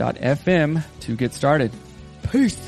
anchor.fm 0.00 0.82
to 1.00 1.16
get 1.16 1.34
started. 1.34 1.72
Peace. 2.30 2.58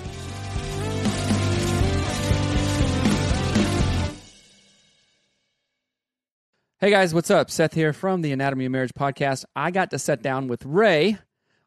Hey 6.78 6.91
guys, 6.91 7.12
what's 7.12 7.31
up? 7.31 7.51
Seth 7.51 7.75
here 7.75 7.92
from 7.92 8.23
the 8.23 8.33
Anatomy 8.33 8.64
of 8.64 8.73
Marriage 8.73 8.95
podcast. 8.98 9.45
I 9.55 9.70
got 9.70 9.91
to 9.91 9.98
sit 9.98 10.23
down 10.23 10.48
with 10.48 10.64
Ray 10.64 11.19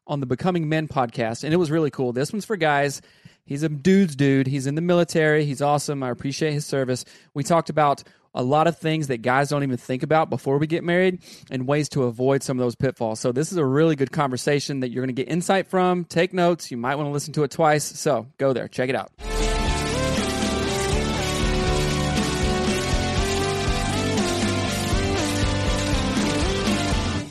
on 0.08 0.18
the 0.18 0.26
Becoming 0.26 0.68
Men 0.68 0.88
podcast, 0.88 1.44
and 1.44 1.54
it 1.54 1.56
was 1.56 1.70
really 1.70 1.90
cool. 1.90 2.12
This 2.12 2.32
one's 2.32 2.44
for 2.44 2.56
guys. 2.56 3.00
He's 3.44 3.62
a 3.62 3.68
dude's 3.68 4.16
dude. 4.16 4.48
He's 4.48 4.66
in 4.66 4.74
the 4.74 4.80
military. 4.80 5.44
He's 5.44 5.62
awesome. 5.62 6.02
I 6.02 6.10
appreciate 6.10 6.52
his 6.52 6.66
service. 6.66 7.04
We 7.32 7.44
talked 7.44 7.70
about 7.70 8.02
a 8.34 8.42
lot 8.42 8.66
of 8.66 8.78
things 8.78 9.06
that 9.08 9.22
guys 9.22 9.48
don't 9.48 9.62
even 9.62 9.76
think 9.76 10.02
about 10.02 10.30
before 10.30 10.58
we 10.58 10.66
get 10.66 10.84
married 10.84 11.22
and 11.50 11.66
ways 11.66 11.88
to 11.90 12.04
avoid 12.04 12.42
some 12.42 12.58
of 12.58 12.64
those 12.64 12.74
pitfalls. 12.74 13.20
So, 13.20 13.32
this 13.32 13.52
is 13.52 13.58
a 13.58 13.64
really 13.64 13.96
good 13.96 14.12
conversation 14.12 14.80
that 14.80 14.90
you're 14.90 15.02
going 15.04 15.14
to 15.14 15.22
get 15.22 15.30
insight 15.30 15.68
from. 15.68 16.04
Take 16.04 16.32
notes. 16.32 16.70
You 16.70 16.76
might 16.76 16.96
want 16.96 17.08
to 17.08 17.12
listen 17.12 17.32
to 17.34 17.44
it 17.44 17.50
twice. 17.50 17.84
So, 17.84 18.26
go 18.38 18.52
there. 18.52 18.68
Check 18.68 18.90
it 18.90 18.96
out. 18.96 19.12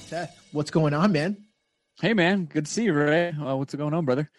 Seth, 0.08 0.48
what's 0.52 0.72
going 0.72 0.94
on, 0.94 1.12
man? 1.12 1.38
Hey, 2.00 2.14
man. 2.14 2.46
Good 2.46 2.66
to 2.66 2.72
see 2.72 2.84
you, 2.86 2.94
Ray. 2.94 3.30
Uh, 3.30 3.56
what's 3.56 3.74
going 3.76 3.94
on, 3.94 4.06
brother? 4.06 4.30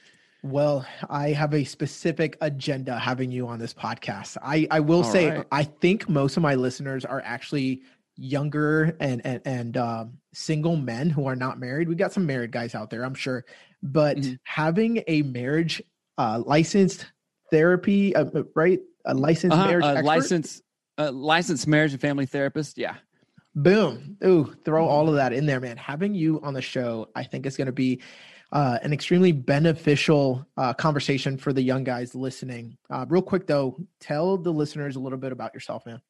Well, 0.45 0.85
I 1.09 1.31
have 1.31 1.55
a 1.55 1.65
specific 1.65 2.37
agenda 2.43 2.99
having 2.99 3.33
you 3.33 3.49
on 3.49 3.59
this 3.59 3.73
podcast. 3.73 4.37
I, 4.43 4.67
I 4.71 4.81
will 4.81 4.99
All 4.99 5.05
say, 5.05 5.31
right. 5.31 5.47
I 5.51 5.65
think 5.65 6.07
most 6.07 6.37
of 6.37 6.43
my 6.43 6.55
listeners 6.55 7.07
are 7.07 7.23
actually 7.25 7.81
younger 8.17 8.95
and 9.01 9.25
and, 9.25 9.41
and 9.47 9.77
um, 9.79 10.19
single 10.35 10.77
men 10.77 11.09
who 11.09 11.27
are 11.27 11.35
not 11.35 11.59
married. 11.59 11.89
We 11.89 11.95
got 11.95 12.13
some 12.13 12.27
married 12.27 12.53
guys 12.53 12.75
out 12.75 12.91
there, 12.91 13.05
I'm 13.07 13.15
sure, 13.15 13.47
but 13.83 14.19
Mhm. 14.19 14.39
having 14.45 15.03
a 15.09 15.23
marriage 15.23 15.83
uh, 16.19 16.43
licensed 16.45 17.07
therapy, 17.51 18.15
uh, 18.15 18.27
uh, 18.27 18.43
right? 18.55 18.81
A 19.07 19.15
licensed 19.15 19.57
Uh-huh, 19.57 19.67
marriage 19.67 19.85
a 19.87 19.89
expert. 19.89 20.05
licensed, 20.07 20.63
uh, 20.99 21.11
licensed 21.11 21.67
marriage 21.67 21.93
and 21.93 22.01
family 22.03 22.27
therapist. 22.27 22.77
Yeah. 22.77 22.97
Boom. 23.57 24.19
Ooh, 24.25 24.55
throw 24.65 24.83
Mm-hmm. 24.85 24.93
all 24.93 25.09
of 25.09 25.15
that 25.15 25.33
in 25.33 25.47
there, 25.47 25.59
man. 25.61 25.79
Having 25.79 26.15
you 26.17 26.39
on 26.43 26.53
the 26.55 26.63
show, 26.63 27.09
I 27.17 27.25
think 27.25 27.47
is 27.47 27.57
going 27.57 27.67
to 27.67 27.73
be 27.73 28.01
uh, 28.55 28.79
an 28.83 28.93
extremely 28.93 29.33
beneficial 29.33 30.47
uh, 30.57 30.73
conversation 30.73 31.37
for 31.37 31.53
the 31.53 31.61
young 31.61 31.83
guys 31.83 32.15
listening. 32.15 32.79
Uh, 32.89 33.05
real 33.09 33.21
quick, 33.21 33.49
though, 33.49 33.77
tell 34.01 34.39
the 34.39 34.53
listeners 34.53 34.95
a 34.95 35.01
little 35.01 35.19
bit 35.19 35.33
about 35.33 35.53
yourself, 35.53 35.85
man. 35.85 36.01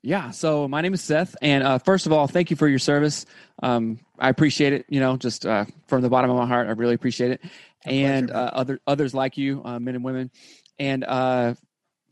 Yeah. 0.00 0.30
So 0.30 0.66
my 0.68 0.80
name 0.80 0.94
is 0.94 1.02
Seth, 1.02 1.34
and 1.42 1.62
uh, 1.64 1.78
first 1.78 2.06
of 2.06 2.12
all, 2.12 2.26
thank 2.26 2.50
you 2.50 2.56
for 2.56 2.68
your 2.68 2.78
service. 2.78 3.26
Um, 3.62 3.98
I 4.18 4.28
appreciate 4.28 4.72
it. 4.72 4.86
You 4.88 5.00
know, 5.00 5.16
just 5.16 5.44
uh, 5.44 5.64
from 5.86 6.02
the 6.02 6.08
bottom 6.08 6.30
of 6.30 6.36
my 6.36 6.46
heart, 6.46 6.68
I 6.68 6.72
really 6.72 6.94
appreciate 6.94 7.32
it. 7.32 7.40
and 7.84 8.28
pleasure, 8.28 8.40
uh, 8.40 8.50
other 8.50 8.80
others 8.86 9.14
like 9.14 9.36
you, 9.36 9.62
uh, 9.64 9.78
men 9.78 9.96
and 9.96 10.04
women, 10.04 10.30
and 10.78 11.04
uh, 11.04 11.54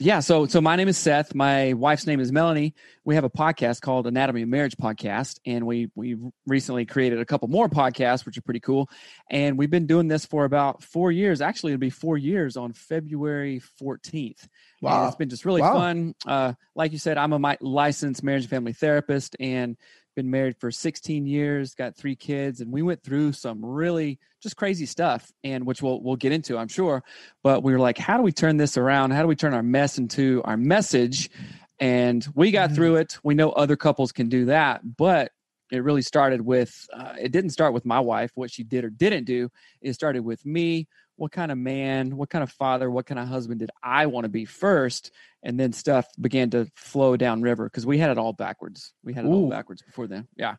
yeah. 0.01 0.21
So 0.21 0.47
so 0.47 0.63
my 0.63 0.77
name 0.77 0.89
is 0.89 0.97
Seth. 0.97 1.35
My 1.35 1.75
wife's 1.75 2.07
name 2.07 2.21
is 2.21 2.33
Melanie. 2.33 2.75
We 3.05 3.15
have 3.17 3.25
a 3.25 3.31
podcast 3.31 3.83
called 3.83 4.07
Anatomy 4.07 4.43
of 4.43 4.49
Marriage 4.49 4.77
podcast, 4.77 5.39
and 5.45 5.67
we 5.67 5.91
we 5.95 6.17
recently 6.47 6.87
created 6.87 7.21
a 7.21 7.25
couple 7.27 7.49
more 7.49 7.69
podcasts, 7.69 8.25
which 8.25 8.39
are 8.39 8.43
pretty 8.43 8.61
cool. 8.61 8.89
And 9.31 9.59
we've 9.59 9.71
been 9.71 9.87
doing 9.87 10.09
this 10.09 10.25
for 10.25 10.47
about 10.47 10.83
four 10.83 11.13
years. 11.13 11.43
Actually, 11.43 11.73
it'll 11.75 11.81
be 11.81 11.91
four 11.91 12.17
years 12.17 12.57
on 12.57 12.73
February 12.73 13.59
fourteenth. 13.59 14.49
And 14.83 15.07
it's 15.09 15.17
been 15.17 15.29
just 15.29 15.45
really 15.45 15.61
Wow. 15.61 15.75
fun. 15.75 16.15
Uh, 16.27 16.55
like 16.75 16.93
you 16.93 16.99
said, 16.99 17.19
I'm 17.19 17.35
a 17.35 17.57
licensed 17.61 18.23
marriage 18.25 18.45
and 18.45 18.51
family 18.51 18.73
therapist 18.73 19.37
and 19.39 19.77
been 20.17 20.31
married 20.31 20.57
for 20.59 20.71
16 20.71 21.27
years, 21.27 21.75
got 21.75 21.97
three 21.97 22.17
kids, 22.17 22.61
and 22.61 22.73
we 22.73 22.83
went 22.83 23.03
through 23.03 23.33
some 23.33 23.65
really 23.65 24.19
just 24.43 24.57
crazy 24.57 24.87
stuff, 24.87 25.33
and 25.45 25.67
which 25.67 25.83
we'll 25.83 26.03
we'll 26.03 26.17
get 26.17 26.33
into, 26.33 26.57
I'm 26.59 26.69
sure. 26.69 27.03
But 27.43 27.63
we 27.63 27.73
were 27.73 27.79
like, 27.79 27.99
how 27.99 28.17
do 28.17 28.23
we 28.23 28.33
turn 28.33 28.57
this 28.57 28.77
around? 28.77 29.13
How 29.13 29.23
do 29.23 29.29
we 29.29 29.37
turn 29.37 29.55
our 29.55 29.63
mess 29.63 29.99
into 29.99 30.43
our 30.45 30.57
message? 30.57 31.31
And 31.79 32.27
we 32.35 32.51
got 32.51 32.71
Mhm. 32.71 32.75
through 32.75 32.97
it. 32.97 33.19
We 33.23 33.35
know 33.35 33.51
other 33.51 33.77
couples 33.77 34.13
can 34.13 34.29
do 34.29 34.47
that, 34.47 34.83
but 34.97 35.33
it 35.73 35.85
really 35.85 36.03
started 36.03 36.41
with 36.41 36.87
uh, 36.93 37.15
it 37.19 37.33
didn't 37.33 37.51
start 37.51 37.73
with 37.73 37.85
my 37.85 38.01
wife 38.01 38.33
what 38.35 38.51
she 38.51 38.65
did 38.65 38.85
or 38.85 38.91
didn't 38.91 39.25
do 39.25 39.49
it 39.81 39.93
started 39.95 40.21
with 40.25 40.45
me 40.45 40.89
what 41.21 41.33
kind 41.33 41.53
of 41.53 41.59
man 41.59 42.17
what 42.17 42.31
kind 42.31 42.43
of 42.43 42.51
father 42.51 42.91
what 42.91 43.05
kind 43.05 43.19
of 43.19 43.29
husband 43.29 43.61
did 43.61 43.71
i 43.83 44.07
want 44.07 44.25
to 44.25 44.31
be 44.31 44.47
first? 44.47 45.11
And 45.43 45.59
then 45.59 45.73
stuff 45.73 46.07
began 46.21 46.51
to 46.51 46.71
flow 46.77 47.17
down 47.17 47.41
river 47.41 47.65
because 47.65 47.87
we 47.87 47.97
had 47.97 48.11
it 48.11 48.19
all 48.19 48.33
backwards. 48.33 48.93
We 49.03 49.15
had 49.15 49.25
it 49.25 49.29
all 49.29 49.49
backwards 49.49 49.81
before 49.83 50.07
then. 50.07 50.29
Yeah. 50.37 50.57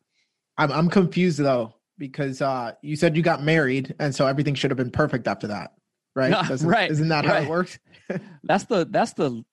I'm 0.57 0.71
I'm 0.71 0.89
confused 0.89 1.37
though 1.39 1.75
because 1.97 2.41
uh, 2.41 2.73
you 2.81 2.95
said 2.95 3.15
you 3.15 3.21
got 3.21 3.43
married, 3.43 3.93
and 3.99 4.13
so 4.13 4.25
everything 4.25 4.55
should 4.55 4.71
have 4.71 4.77
been 4.77 4.89
perfect 4.89 5.27
after 5.27 5.47
that, 5.47 5.73
right? 6.15 6.31
No, 6.49 6.55
right, 6.67 6.89
Isn't 6.89 7.09
that 7.09 7.25
how 7.25 7.35
it 7.35 7.47
works? 7.47 7.77
that's 8.43 8.63
the 8.65 8.87
that's 8.89 9.13
the 9.13 9.43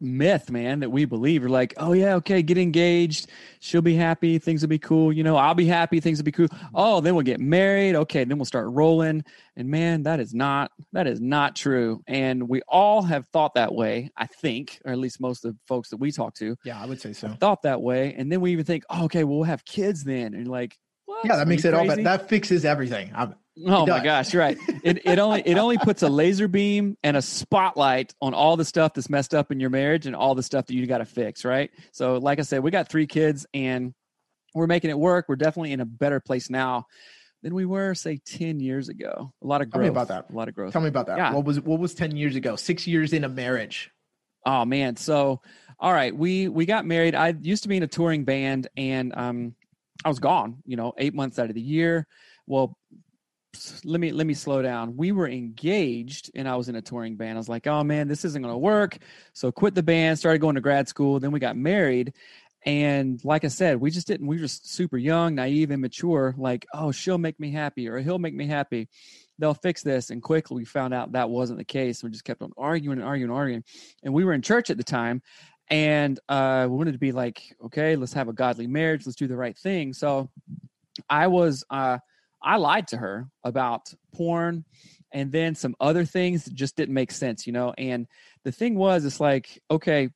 myth 0.00 0.50
man 0.50 0.80
that 0.80 0.90
we 0.90 1.04
believe. 1.04 1.42
We're 1.42 1.48
like 1.48 1.74
oh 1.76 1.92
yeah 1.92 2.14
okay 2.16 2.42
get 2.42 2.58
engaged. 2.58 3.28
She'll 3.60 3.82
be 3.82 3.94
happy. 3.94 4.38
Things 4.38 4.62
will 4.62 4.68
be 4.68 4.78
cool. 4.78 5.12
You 5.12 5.24
know 5.24 5.36
i'll 5.36 5.54
be 5.54 5.66
happy. 5.66 6.00
Things 6.00 6.18
will 6.18 6.24
be 6.24 6.32
cool. 6.32 6.48
Mm-hmm. 6.48 6.66
Oh 6.74 7.00
then 7.00 7.14
we'll 7.14 7.24
get 7.24 7.40
married. 7.40 7.94
Okay 7.96 8.24
then 8.24 8.38
we'll 8.38 8.44
start 8.44 8.68
rolling. 8.70 9.24
And 9.56 9.68
man 9.68 10.02
that 10.02 10.20
is 10.20 10.34
not 10.34 10.70
that 10.92 11.06
is 11.06 11.20
not 11.20 11.56
true. 11.56 12.02
And 12.06 12.48
we 12.48 12.60
all 12.68 13.02
have 13.02 13.26
thought 13.32 13.54
that 13.54 13.74
way 13.74 14.10
i 14.16 14.26
think 14.26 14.80
or 14.84 14.92
at 14.92 14.98
least 14.98 15.20
most 15.20 15.44
of 15.44 15.52
the 15.52 15.58
folks 15.66 15.88
that 15.90 15.96
we 15.96 16.12
talk 16.12 16.34
to 16.34 16.56
Yeah, 16.64 16.80
I 16.80 16.86
would 16.86 17.00
say 17.00 17.12
so. 17.12 17.28
thought 17.40 17.62
that 17.62 17.80
way. 17.80 18.14
And 18.16 18.30
then 18.30 18.40
we 18.40 18.52
even 18.52 18.64
think 18.64 18.84
oh, 18.90 19.04
okay 19.04 19.24
well, 19.24 19.36
we'll 19.38 19.44
have 19.44 19.64
kids 19.64 20.04
then. 20.04 20.34
And 20.34 20.46
like 20.48 20.76
what? 21.06 21.24
Yeah, 21.24 21.36
that 21.36 21.48
makes 21.48 21.64
it 21.64 21.72
all 21.72 21.80
crazy? 21.80 22.02
better. 22.02 22.18
That 22.18 22.28
fixes 22.28 22.64
everything. 22.64 23.12
I'm, 23.14 23.34
Oh 23.64 23.84
It 23.84 23.88
my 23.88 23.96
does. 23.98 24.02
gosh, 24.04 24.34
right. 24.34 24.58
It 24.84 25.06
it 25.06 25.18
only 25.18 25.40
it 25.46 25.56
only 25.56 25.78
puts 25.78 26.02
a 26.02 26.08
laser 26.08 26.46
beam 26.48 26.96
and 27.02 27.16
a 27.16 27.22
spotlight 27.22 28.14
on 28.20 28.34
all 28.34 28.56
the 28.56 28.64
stuff 28.66 28.92
that's 28.94 29.08
messed 29.08 29.34
up 29.34 29.50
in 29.50 29.60
your 29.60 29.70
marriage 29.70 30.06
and 30.06 30.14
all 30.14 30.34
the 30.34 30.42
stuff 30.42 30.66
that 30.66 30.74
you 30.74 30.86
got 30.86 30.98
to 30.98 31.06
fix, 31.06 31.44
right? 31.44 31.70
So 31.92 32.18
like 32.18 32.38
I 32.38 32.42
said, 32.42 32.62
we 32.62 32.70
got 32.70 32.88
3 32.88 33.06
kids 33.06 33.46
and 33.54 33.94
we're 34.54 34.66
making 34.66 34.90
it 34.90 34.98
work. 34.98 35.26
We're 35.28 35.36
definitely 35.36 35.72
in 35.72 35.80
a 35.80 35.86
better 35.86 36.20
place 36.20 36.50
now 36.50 36.86
than 37.42 37.54
we 37.54 37.64
were 37.64 37.94
say 37.94 38.18
10 38.26 38.60
years 38.60 38.88
ago. 38.90 39.32
A 39.42 39.46
lot 39.46 39.62
of 39.62 39.70
growth. 39.70 39.82
Tell 39.82 39.82
me 39.82 39.88
about 39.88 40.08
that. 40.08 40.30
A 40.30 40.36
lot 40.36 40.48
of 40.48 40.54
growth. 40.54 40.72
tell 40.72 40.82
me 40.82 40.88
about 40.88 41.06
that. 41.06 41.16
Yeah. 41.18 41.32
What 41.32 41.44
was 41.44 41.60
what 41.60 41.80
was 41.80 41.94
ten 41.94 42.14
years 42.16 42.36
ago? 42.36 42.56
Six 42.56 42.86
years 42.86 43.12
in 43.14 43.24
a 43.24 43.28
marriage. 43.28 43.90
Oh 44.44 44.64
man. 44.66 44.96
So 44.96 45.40
all 45.80 45.92
right, 45.92 46.14
we 46.14 46.48
we 46.48 46.66
got 46.66 46.84
married. 46.86 47.14
I 47.14 47.34
used 47.40 47.62
to 47.62 47.68
be 47.70 47.76
in 47.78 47.82
a 47.82 47.86
touring 47.88 48.24
band 48.24 48.68
and 48.76 49.14
um 49.16 49.54
I 50.04 50.08
was 50.10 50.18
gone, 50.18 50.58
you 50.66 50.76
know, 50.76 50.92
8 50.98 51.14
months 51.14 51.38
out 51.38 51.48
of 51.48 51.54
the 51.54 51.60
year. 51.62 52.06
Well, 52.46 52.76
let 53.84 54.00
me 54.00 54.12
let 54.12 54.26
me 54.26 54.34
slow 54.34 54.62
down. 54.62 54.96
We 54.96 55.12
were 55.12 55.28
engaged 55.28 56.30
and 56.34 56.48
I 56.48 56.56
was 56.56 56.68
in 56.68 56.76
a 56.76 56.82
touring 56.82 57.16
band. 57.16 57.36
I 57.36 57.40
was 57.40 57.48
like, 57.48 57.66
"Oh 57.66 57.84
man, 57.84 58.08
this 58.08 58.24
isn't 58.24 58.42
going 58.42 58.54
to 58.54 58.58
work." 58.58 58.98
So 59.32 59.52
quit 59.52 59.74
the 59.74 59.82
band, 59.82 60.18
started 60.18 60.40
going 60.40 60.54
to 60.56 60.60
grad 60.60 60.88
school, 60.88 61.20
then 61.20 61.32
we 61.32 61.40
got 61.40 61.56
married. 61.56 62.12
And 62.64 63.24
like 63.24 63.44
I 63.44 63.48
said, 63.48 63.80
we 63.80 63.90
just 63.90 64.06
didn't 64.06 64.26
we 64.26 64.36
were 64.36 64.42
just 64.42 64.68
super 64.72 64.96
young, 64.96 65.34
naive, 65.36 65.70
immature, 65.70 66.34
like, 66.36 66.66
"Oh, 66.74 66.92
she'll 66.92 67.18
make 67.18 67.38
me 67.38 67.52
happy 67.52 67.88
or 67.88 67.98
he'll 67.98 68.18
make 68.18 68.34
me 68.34 68.46
happy." 68.46 68.88
They'll 69.38 69.54
fix 69.54 69.82
this 69.82 70.10
and 70.10 70.22
quickly 70.22 70.56
we 70.56 70.64
found 70.64 70.94
out 70.94 71.12
that 71.12 71.28
wasn't 71.28 71.58
the 71.58 71.64
case. 71.64 72.02
We 72.02 72.10
just 72.10 72.24
kept 72.24 72.42
on 72.42 72.52
arguing 72.56 72.98
and 72.98 73.06
arguing 73.06 73.30
and 73.30 73.38
arguing. 73.38 73.64
And 74.02 74.14
we 74.14 74.24
were 74.24 74.32
in 74.32 74.42
church 74.42 74.70
at 74.70 74.78
the 74.78 74.84
time 74.84 75.22
and 75.68 76.18
uh 76.28 76.66
we 76.70 76.76
wanted 76.76 76.92
to 76.92 76.98
be 76.98 77.12
like, 77.12 77.42
"Okay, 77.64 77.96
let's 77.96 78.14
have 78.14 78.28
a 78.28 78.32
godly 78.32 78.66
marriage. 78.66 79.06
Let's 79.06 79.16
do 79.16 79.26
the 79.26 79.36
right 79.36 79.56
thing." 79.56 79.92
So 79.92 80.30
I 81.08 81.26
was 81.26 81.64
uh 81.70 81.98
I 82.42 82.56
lied 82.56 82.88
to 82.88 82.96
her 82.96 83.28
about 83.44 83.92
porn 84.14 84.64
and 85.12 85.32
then 85.32 85.54
some 85.54 85.74
other 85.80 86.04
things 86.04 86.44
that 86.44 86.54
just 86.54 86.76
didn't 86.76 86.94
make 86.94 87.10
sense, 87.10 87.46
you 87.46 87.52
know. 87.52 87.74
And 87.76 88.06
the 88.44 88.52
thing 88.52 88.76
was, 88.76 89.04
it's 89.04 89.20
like, 89.20 89.62
okay, 89.70 90.10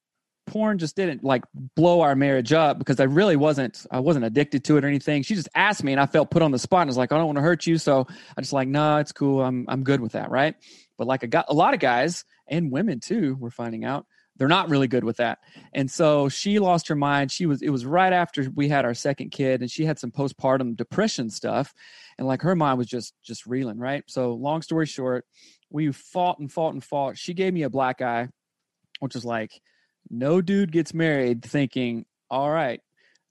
porn 0.47 0.79
just 0.79 0.97
didn't 0.97 1.23
like 1.23 1.45
blow 1.77 2.01
our 2.01 2.17
marriage 2.17 2.53
up 2.53 2.79
because 2.79 2.99
I 2.99 3.05
really 3.05 3.37
wasn't 3.37 3.87
I 3.91 4.01
wasn't 4.01 4.25
addicted 4.25 4.65
to 4.65 4.77
it 4.77 4.85
or 4.85 4.89
anything. 4.89 5.23
She 5.23 5.35
just 5.35 5.49
asked 5.55 5.85
me 5.85 5.93
and 5.93 6.01
I 6.01 6.07
felt 6.07 6.31
put 6.31 6.43
on 6.43 6.51
the 6.51 6.59
spot 6.59 6.83
and 6.83 6.89
I 6.89 6.91
was 6.91 6.97
like, 6.97 7.13
I 7.13 7.17
don't 7.17 7.27
want 7.27 7.37
to 7.37 7.43
hurt 7.43 7.67
you. 7.67 7.79
So 7.79 8.07
I 8.37 8.41
just 8.41 8.53
like, 8.53 8.69
no, 8.69 8.81
nah, 8.81 8.99
it's 8.99 9.13
cool. 9.13 9.43
I'm 9.43 9.65
I'm 9.69 9.85
good 9.85 10.01
with 10.01 10.13
that, 10.13 10.31
right? 10.31 10.55
But 10.99 11.07
like 11.07 11.25
I 11.25 11.29
got 11.29 11.47
a 11.49 11.55
lot 11.55 11.73
of 11.73 11.81
guys 11.81 12.25
and 12.49 12.71
women 12.71 13.01
too, 13.01 13.37
we're 13.39 13.51
finding 13.51 13.85
out 13.85 14.07
they're 14.41 14.49
not 14.49 14.71
really 14.71 14.89
good 14.89 15.05
with 15.05 15.19
that. 15.19 15.41
And 15.75 15.89
so 15.91 16.31
she 16.31 16.59
lost 16.59 16.89
her 16.89 16.97
mind. 16.97 17.31
She 17.31 17.45
was 17.45 17.61
it 17.61 17.69
was 17.69 17.85
right 17.85 18.13
after 18.13 18.49
we 18.55 18.71
had 18.71 18.87
our 18.87 18.95
second 18.95 19.33
kid 19.33 19.61
and 19.61 19.71
she 19.71 19.85
had 19.85 19.99
some 19.99 20.11
postpartum 20.11 20.79
depression 20.79 21.29
stuff 21.29 21.75
and 22.17 22.27
like 22.27 22.41
her 22.41 22.57
mind 22.57 22.79
was 22.79 22.87
just 22.87 23.13
just 23.23 23.45
reeling, 23.45 23.77
right? 23.79 24.03
So 24.07 24.33
long 24.33 24.63
story 24.63 24.87
short, 24.87 25.27
we 25.69 25.93
fought 25.93 26.39
and 26.39 26.51
fought 26.51 26.73
and 26.73 26.83
fought. 26.83 27.19
She 27.19 27.35
gave 27.35 27.53
me 27.53 27.65
a 27.65 27.71
black 27.71 28.01
eye, 28.01 28.29
which 29.01 29.15
is 29.15 29.27
like 29.27 29.61
no 30.09 30.41
dude 30.41 30.73
gets 30.73 30.95
married 30.95 31.45
thinking, 31.45 32.07
"All 32.31 32.51
right, 32.51 32.81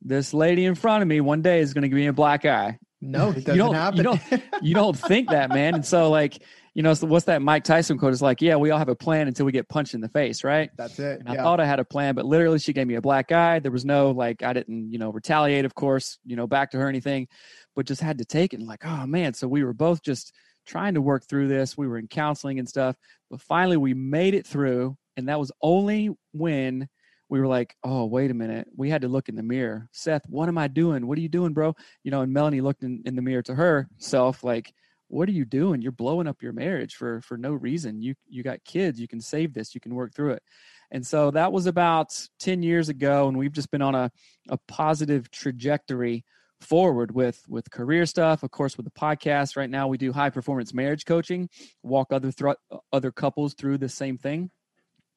this 0.03 0.31
lady 0.31 0.65
in 0.65 0.75
front 0.75 1.01
of 1.01 1.07
me 1.07 1.21
one 1.21 1.41
day 1.41 1.59
is 1.59 1.73
going 1.73 1.81
to 1.81 1.89
give 1.89 1.97
me 1.97 2.05
a 2.05 2.13
black 2.13 2.45
eye." 2.45 2.77
No, 3.01 3.31
it 3.31 3.33
doesn't 3.45 3.55
you 3.55 3.57
don't, 3.57 3.73
happen. 3.73 3.97
You 3.97 4.03
don't, 4.03 4.43
you 4.61 4.73
don't 4.75 4.97
think 4.97 5.29
that, 5.29 5.49
man. 5.49 5.73
And 5.73 5.85
so, 5.85 6.11
like, 6.11 6.43
you 6.79 6.83
know, 6.83 6.93
so 6.93 7.07
what's 7.07 7.25
that 7.25 7.41
Mike 7.41 7.65
Tyson 7.65 7.97
quote? 7.97 8.13
It's 8.13 8.21
like, 8.21 8.41
yeah, 8.41 8.55
we 8.55 8.71
all 8.71 8.79
have 8.79 8.87
a 8.87 8.95
plan 8.95 9.27
until 9.27 9.45
we 9.45 9.51
get 9.51 9.67
punched 9.67 9.95
in 9.95 9.99
the 9.99 10.07
face, 10.07 10.45
right? 10.45 10.69
That's 10.77 10.97
it. 10.97 11.19
And 11.19 11.27
I 11.27 11.35
thought 11.35 11.59
I 11.59 11.65
had 11.65 11.81
a 11.81 11.83
plan, 11.83 12.15
but 12.15 12.23
literally 12.23 12.57
she 12.57 12.71
gave 12.71 12.87
me 12.87 12.95
a 12.95 13.01
black 13.01 13.33
eye. 13.33 13.59
There 13.59 13.69
was 13.69 13.83
no 13.83 14.11
like 14.11 14.43
I 14.43 14.53
didn't, 14.53 14.89
you 14.89 14.97
know, 14.97 15.11
retaliate, 15.11 15.65
of 15.65 15.75
course, 15.75 16.19
you 16.25 16.37
know, 16.37 16.47
back 16.47 16.71
to 16.71 16.77
her 16.77 16.87
anything, 16.87 17.27
but 17.75 17.85
just 17.85 17.99
had 17.99 18.19
to 18.19 18.23
take 18.23 18.53
it 18.53 18.61
and 18.61 18.65
like, 18.69 18.85
oh 18.85 19.05
man. 19.05 19.33
So 19.33 19.45
we 19.45 19.65
were 19.65 19.73
both 19.73 20.01
just 20.01 20.33
trying 20.65 20.93
to 20.93 21.01
work 21.01 21.27
through 21.27 21.49
this. 21.49 21.77
We 21.77 21.85
were 21.85 21.97
in 21.97 22.07
counseling 22.07 22.59
and 22.59 22.69
stuff, 22.69 22.95
but 23.29 23.41
finally 23.41 23.75
we 23.75 23.93
made 23.93 24.33
it 24.33 24.47
through. 24.47 24.95
And 25.17 25.27
that 25.27 25.37
was 25.37 25.51
only 25.61 26.11
when 26.31 26.87
we 27.27 27.41
were 27.41 27.47
like, 27.47 27.75
oh, 27.83 28.05
wait 28.05 28.31
a 28.31 28.33
minute. 28.33 28.69
We 28.73 28.89
had 28.89 29.01
to 29.01 29.09
look 29.09 29.27
in 29.27 29.35
the 29.35 29.43
mirror. 29.43 29.89
Seth, 29.91 30.23
what 30.29 30.47
am 30.47 30.57
I 30.57 30.69
doing? 30.69 31.07
What 31.07 31.17
are 31.17 31.21
you 31.21 31.27
doing, 31.27 31.51
bro? 31.51 31.75
You 32.05 32.11
know, 32.11 32.21
and 32.21 32.31
Melanie 32.31 32.61
looked 32.61 32.83
in, 32.83 33.03
in 33.05 33.17
the 33.17 33.21
mirror 33.21 33.41
to 33.41 33.53
herself, 33.53 34.45
like, 34.45 34.73
what 35.09 35.27
are 35.27 35.33
you 35.33 35.43
doing? 35.43 35.81
You're 35.81 35.91
blowing 35.91 36.27
up 36.27 36.41
your 36.41 36.53
marriage 36.53 36.95
for 36.95 37.21
for 37.21 37.37
no 37.37 37.51
reason. 37.51 38.01
You 38.01 38.15
you 38.27 38.43
got 38.43 38.63
kids 38.63 38.99
you 38.99 39.07
can 39.07 39.19
save 39.19 39.53
this 39.53 39.75
you 39.75 39.81
can 39.81 39.95
work 39.95 40.13
through 40.13 40.31
it. 40.31 40.43
And 40.91 41.05
so 41.05 41.29
that 41.31 41.51
was 41.51 41.65
about 41.65 42.15
10 42.39 42.63
years 42.63 42.89
ago 42.89 43.27
and 43.27 43.37
we've 43.37 43.51
just 43.51 43.69
been 43.71 43.81
on 43.81 43.95
a, 43.95 44.11
a 44.49 44.57
positive 44.67 45.29
trajectory 45.29 46.23
forward 46.61 47.13
with 47.13 47.41
with 47.47 47.69
career 47.71 48.05
stuff. 48.05 48.43
Of 48.43 48.51
course 48.51 48.77
with 48.77 48.85
the 48.85 48.91
podcast 48.91 49.57
right 49.57 49.69
now 49.69 49.87
we 49.87 49.97
do 49.97 50.13
high 50.13 50.29
performance 50.29 50.73
marriage 50.73 51.05
coaching 51.05 51.49
walk 51.83 52.13
other 52.13 52.31
th- 52.31 52.55
other 52.93 53.11
couples 53.11 53.55
through 53.55 53.79
the 53.79 53.89
same 53.89 54.17
thing. 54.17 54.51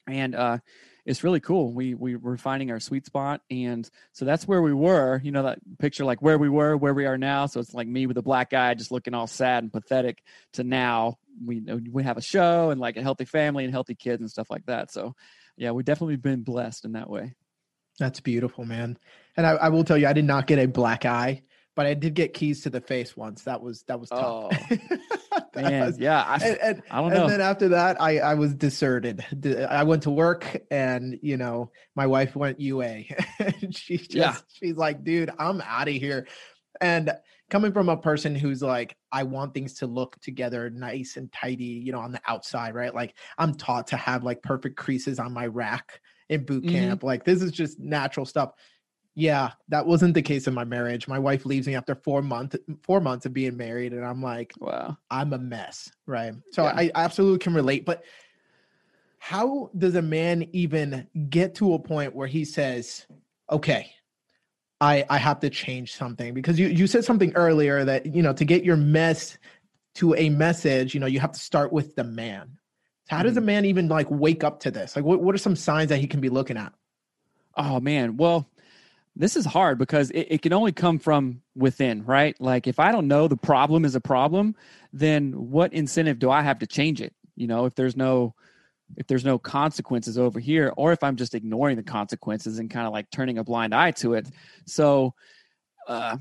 And 0.08 0.34
uh 0.34 0.58
it's 1.04 1.24
really 1.24 1.40
cool. 1.40 1.72
We 1.72 1.94
we 1.94 2.16
were 2.16 2.36
finding 2.36 2.70
our 2.70 2.78
sweet 2.78 3.06
spot, 3.06 3.40
and 3.50 3.88
so 4.12 4.24
that's 4.24 4.46
where 4.46 4.62
we 4.62 4.72
were. 4.72 5.20
You 5.22 5.32
know 5.32 5.42
that 5.42 5.58
picture, 5.78 6.04
like 6.04 6.22
where 6.22 6.38
we 6.38 6.48
were, 6.48 6.76
where 6.76 6.94
we 6.94 7.06
are 7.06 7.18
now. 7.18 7.46
So 7.46 7.60
it's 7.60 7.74
like 7.74 7.88
me 7.88 8.06
with 8.06 8.18
a 8.18 8.22
black 8.22 8.52
eye, 8.52 8.74
just 8.74 8.92
looking 8.92 9.14
all 9.14 9.26
sad 9.26 9.64
and 9.64 9.72
pathetic. 9.72 10.22
To 10.54 10.64
now, 10.64 11.18
we 11.44 11.60
we 11.60 12.04
have 12.04 12.18
a 12.18 12.22
show 12.22 12.70
and 12.70 12.80
like 12.80 12.96
a 12.96 13.02
healthy 13.02 13.24
family 13.24 13.64
and 13.64 13.72
healthy 13.72 13.96
kids 13.96 14.20
and 14.20 14.30
stuff 14.30 14.50
like 14.50 14.66
that. 14.66 14.92
So, 14.92 15.16
yeah, 15.56 15.72
we've 15.72 15.84
definitely 15.84 16.16
been 16.16 16.42
blessed 16.42 16.84
in 16.84 16.92
that 16.92 17.10
way. 17.10 17.34
That's 17.98 18.20
beautiful, 18.20 18.64
man. 18.64 18.96
And 19.36 19.46
I, 19.46 19.52
I 19.52 19.68
will 19.70 19.84
tell 19.84 19.98
you, 19.98 20.06
I 20.06 20.12
did 20.12 20.24
not 20.24 20.46
get 20.46 20.58
a 20.58 20.66
black 20.66 21.04
eye, 21.04 21.42
but 21.74 21.86
I 21.86 21.94
did 21.94 22.14
get 22.14 22.32
keys 22.32 22.62
to 22.62 22.70
the 22.70 22.80
face 22.80 23.16
once. 23.16 23.42
That 23.42 23.60
was 23.60 23.82
that 23.84 23.98
was 23.98 24.08
tough. 24.08 24.52
Oh. 24.52 24.76
Man, 25.56 25.94
yeah, 25.98 26.22
I, 26.22 26.36
and, 26.36 26.58
and, 26.58 26.82
I 26.90 27.00
don't 27.00 27.12
know. 27.12 27.22
And 27.22 27.32
then 27.32 27.40
after 27.42 27.68
that, 27.68 28.00
I 28.00 28.18
I 28.18 28.34
was 28.34 28.54
deserted. 28.54 29.24
I 29.68 29.82
went 29.82 30.04
to 30.04 30.10
work, 30.10 30.62
and 30.70 31.18
you 31.22 31.36
know, 31.36 31.70
my 31.94 32.06
wife 32.06 32.34
went 32.34 32.58
UA. 32.58 33.02
she 33.70 33.98
just 33.98 34.14
yeah. 34.14 34.36
she's 34.52 34.76
like, 34.76 35.04
dude, 35.04 35.30
I'm 35.38 35.60
out 35.60 35.88
of 35.88 35.94
here. 35.94 36.26
And 36.80 37.12
coming 37.50 37.72
from 37.72 37.90
a 37.90 37.96
person 37.98 38.34
who's 38.34 38.62
like, 38.62 38.96
I 39.12 39.24
want 39.24 39.52
things 39.52 39.74
to 39.74 39.86
look 39.86 40.18
together, 40.22 40.70
nice 40.70 41.18
and 41.18 41.30
tidy, 41.30 41.64
you 41.64 41.92
know, 41.92 42.00
on 42.00 42.12
the 42.12 42.20
outside, 42.26 42.74
right? 42.74 42.94
Like 42.94 43.14
I'm 43.36 43.54
taught 43.54 43.88
to 43.88 43.96
have 43.96 44.24
like 44.24 44.42
perfect 44.42 44.76
creases 44.76 45.18
on 45.18 45.34
my 45.34 45.46
rack 45.46 46.00
in 46.30 46.46
boot 46.46 46.64
mm-hmm. 46.64 46.74
camp. 46.74 47.00
Mm-hmm. 47.00 47.06
Like 47.06 47.24
this 47.24 47.42
is 47.42 47.52
just 47.52 47.78
natural 47.78 48.24
stuff. 48.24 48.52
Yeah, 49.14 49.50
that 49.68 49.86
wasn't 49.86 50.14
the 50.14 50.22
case 50.22 50.46
in 50.46 50.54
my 50.54 50.64
marriage. 50.64 51.06
My 51.06 51.18
wife 51.18 51.44
leaves 51.44 51.66
me 51.66 51.74
after 51.74 51.94
four 51.94 52.22
months 52.22 52.56
four 52.82 53.00
months 53.00 53.26
of 53.26 53.34
being 53.34 53.56
married, 53.56 53.92
and 53.92 54.04
I'm 54.04 54.22
like, 54.22 54.54
wow, 54.58 54.96
I'm 55.10 55.32
a 55.34 55.38
mess, 55.38 55.90
right? 56.06 56.32
So 56.52 56.64
yeah. 56.64 56.72
I 56.74 56.90
absolutely 56.94 57.38
can 57.38 57.52
relate. 57.52 57.84
But 57.84 58.04
how 59.18 59.70
does 59.76 59.94
a 59.94 60.02
man 60.02 60.48
even 60.52 61.06
get 61.28 61.54
to 61.56 61.74
a 61.74 61.78
point 61.78 62.14
where 62.14 62.26
he 62.26 62.44
says, 62.44 63.06
"Okay, 63.50 63.92
I 64.80 65.04
I 65.10 65.18
have 65.18 65.40
to 65.40 65.50
change 65.50 65.94
something"? 65.94 66.32
Because 66.32 66.58
you 66.58 66.68
you 66.68 66.86
said 66.86 67.04
something 67.04 67.34
earlier 67.34 67.84
that 67.84 68.06
you 68.06 68.22
know 68.22 68.32
to 68.32 68.44
get 68.44 68.64
your 68.64 68.76
mess 68.76 69.36
to 69.94 70.14
a 70.14 70.30
message, 70.30 70.94
you 70.94 71.00
know, 71.00 71.06
you 71.06 71.20
have 71.20 71.32
to 71.32 71.38
start 71.38 71.72
with 71.72 71.94
the 71.96 72.04
man. 72.04 72.58
How 73.08 73.18
mm-hmm. 73.18 73.26
does 73.26 73.36
a 73.36 73.40
mm-hmm. 73.40 73.46
man 73.46 73.64
even 73.66 73.88
like 73.88 74.10
wake 74.10 74.42
up 74.42 74.60
to 74.60 74.70
this? 74.70 74.96
Like, 74.96 75.04
what 75.04 75.22
what 75.22 75.34
are 75.34 75.38
some 75.38 75.54
signs 75.54 75.90
that 75.90 75.98
he 75.98 76.06
can 76.06 76.20
be 76.20 76.28
looking 76.28 76.56
at? 76.56 76.72
Oh 77.56 77.78
man, 77.78 78.16
well 78.16 78.48
this 79.14 79.36
is 79.36 79.44
hard 79.44 79.78
because 79.78 80.10
it, 80.10 80.26
it, 80.30 80.42
can 80.42 80.52
only 80.52 80.72
come 80.72 80.98
from 80.98 81.42
within, 81.54 82.04
right? 82.04 82.38
Like 82.40 82.66
if 82.66 82.78
I 82.78 82.92
don't 82.92 83.08
know 83.08 83.28
the 83.28 83.36
problem 83.36 83.84
is 83.84 83.94
a 83.94 84.00
problem, 84.00 84.54
then 84.92 85.50
what 85.50 85.72
incentive 85.72 86.18
do 86.18 86.30
I 86.30 86.42
have 86.42 86.58
to 86.60 86.66
change 86.66 87.00
it? 87.00 87.14
You 87.36 87.46
know, 87.46 87.66
if 87.66 87.74
there's 87.74 87.96
no 87.96 88.34
if 88.96 89.06
there's 89.06 89.24
no 89.24 89.38
consequences 89.38 90.18
over 90.18 90.38
here, 90.38 90.70
or 90.76 90.92
if 90.92 91.02
I'm 91.02 91.16
just 91.16 91.34
ignoring 91.34 91.76
the 91.76 91.82
consequences 91.82 92.58
and 92.58 92.70
kind 92.70 92.86
of 92.86 92.92
like 92.92 93.10
turning 93.10 93.38
a 93.38 93.44
blind 93.44 93.74
eye 93.74 93.92
to 93.92 94.14
it. 94.14 94.28
So 94.66 95.14
uh 95.86 96.16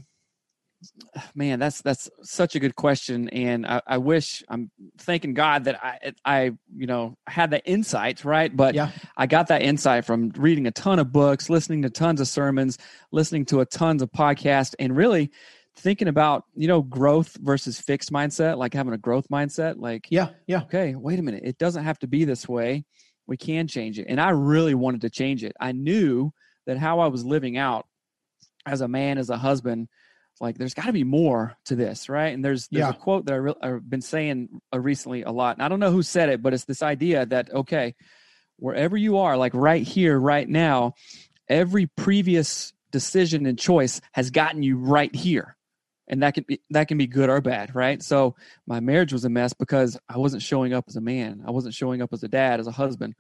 man, 1.36 1.60
that's 1.60 1.82
that's 1.82 2.10
such 2.24 2.56
a 2.56 2.60
good 2.60 2.76
question, 2.76 3.30
and 3.30 3.66
I, 3.66 3.82
I, 3.86 3.98
wish 3.98 4.44
I'm 4.50 4.72
thanking 5.00 5.34
God 5.34 5.66
that 5.66 5.84
I 5.84 6.14
I 6.26 6.44
you 6.76 6.88
know 6.88 7.18
had 7.28 7.52
the 7.52 7.64
insight, 7.66 8.26
right? 8.26 8.56
But 8.56 8.76
yeah. 8.76 8.92
I 9.18 9.28
got 9.28 9.48
that 9.48 9.62
insight 9.62 10.06
from 10.06 10.32
reading 10.36 10.68
a 10.68 10.72
ton 10.72 11.00
of 11.00 11.12
books, 11.12 11.50
listening 11.50 11.82
to 11.84 11.90
tons 11.90 12.22
of 12.22 12.28
sermons, 12.28 12.78
listening 13.12 13.46
to 13.46 13.62
a 13.62 13.66
tons 13.66 14.02
of 14.02 14.12
podcasts, 14.12 14.76
and 14.80 14.96
really 14.96 15.32
thinking 15.76 16.08
about 16.08 16.46
you 16.56 16.68
know 16.68 16.82
growth 16.82 17.38
versus 17.42 17.80
fixed 17.80 18.12
mindset, 18.12 18.58
like 18.58 18.74
having 18.74 18.94
a 18.94 18.98
growth 18.98 19.28
mindset. 19.30 19.76
Like, 19.78 20.08
yeah, 20.10 20.30
yeah, 20.48 20.64
okay, 20.64 20.96
wait 20.96 21.20
a 21.20 21.24
minute, 21.24 21.44
it 21.46 21.58
doesn't 21.58 21.84
have 21.84 22.00
to 22.00 22.08
be 22.08 22.26
this 22.26 22.48
way. 22.48 22.86
We 23.28 23.38
can 23.38 23.68
change 23.68 24.00
it, 24.00 24.08
and 24.10 24.20
I 24.20 24.30
really 24.30 24.76
wanted 24.76 25.02
to 25.02 25.10
change 25.10 25.44
it. 25.44 25.56
I 25.60 25.72
knew 25.72 26.32
that 26.66 26.78
how 26.78 27.00
I 27.00 27.08
was 27.08 27.26
living 27.26 27.58
out 27.58 27.86
as 28.66 28.82
a 28.82 28.88
man, 28.88 29.18
as 29.18 29.30
a 29.30 29.38
husband 29.38 29.88
like 30.42 30.58
there's 30.58 30.74
got 30.74 30.88
to 30.88 30.94
be 30.94 31.04
more 31.04 31.56
to 31.66 31.76
this 31.76 32.10
right? 32.10 32.34
And 32.34 32.44
there's 32.44 32.68
there's 32.68 32.82
yeah. 32.82 32.90
a 32.90 32.94
quote 32.94 33.26
that 33.26 33.34
I 33.34 33.38
re- 33.38 33.54
i've 33.62 33.90
been 33.90 34.02
saying 34.02 34.50
uh, 34.74 34.80
recently 34.80 35.24
a 35.24 35.32
lot 35.32 35.56
and 35.56 35.64
i 35.64 35.70
don't 35.70 35.80
know 35.80 35.92
who 35.92 36.04
said 36.04 36.30
it 36.30 36.42
but 36.42 36.54
it's 36.54 36.66
this 36.66 36.84
idea 36.84 37.26
that 37.28 37.54
okay 37.54 37.96
wherever 38.58 38.98
you 38.98 39.20
are 39.20 39.38
like 39.38 39.54
right 39.54 39.84
here 39.88 40.20
right 40.20 40.50
now 40.50 40.94
every 41.48 41.86
previous 41.86 42.74
decision 42.92 43.46
and 43.46 43.58
choice 43.58 44.02
has 44.12 44.30
gotten 44.30 44.64
you 44.64 44.78
right 44.78 45.14
here. 45.16 45.56
And 46.08 46.24
that 46.24 46.34
can 46.34 46.44
be 46.46 46.60
that 46.72 46.90
can 46.90 46.98
be 46.98 47.08
good 47.08 47.30
or 47.30 47.40
bad 47.40 47.74
right? 47.74 48.04
So 48.04 48.36
my 48.68 48.82
marriage 48.82 49.14
was 49.14 49.24
a 49.24 49.30
mess 49.30 49.54
because 49.54 49.98
i 50.10 50.18
wasn't 50.18 50.42
showing 50.42 50.74
up 50.74 50.86
as 50.90 50.98
a 50.98 51.02
man. 51.02 51.44
I 51.48 51.52
wasn't 51.52 51.74
showing 51.74 52.02
up 52.02 52.12
as 52.12 52.24
a 52.24 52.28
dad 52.28 52.60
as 52.60 52.68
a 52.68 52.72
husband 52.72 53.16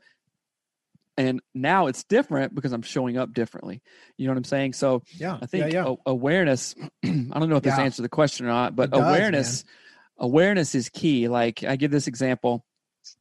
and 1.27 1.41
now 1.53 1.87
it's 1.87 2.03
different 2.03 2.53
because 2.55 2.71
i'm 2.71 2.81
showing 2.81 3.17
up 3.17 3.33
differently 3.33 3.81
you 4.17 4.25
know 4.25 4.31
what 4.31 4.37
i'm 4.37 4.43
saying 4.43 4.73
so 4.73 5.03
yeah 5.17 5.37
i 5.41 5.45
think 5.45 5.71
yeah, 5.71 5.85
yeah. 5.85 5.95
awareness 6.05 6.75
i 7.03 7.09
don't 7.09 7.49
know 7.49 7.57
if 7.57 7.63
this 7.63 7.77
yeah. 7.77 7.83
answers 7.83 8.03
the 8.03 8.09
question 8.09 8.45
or 8.45 8.49
not 8.49 8.75
but 8.75 8.91
does, 8.91 8.99
awareness 8.99 9.63
man. 9.63 10.29
awareness 10.29 10.75
is 10.75 10.89
key 10.89 11.27
like 11.27 11.63
i 11.63 11.75
give 11.75 11.91
this 11.91 12.07
example 12.07 12.65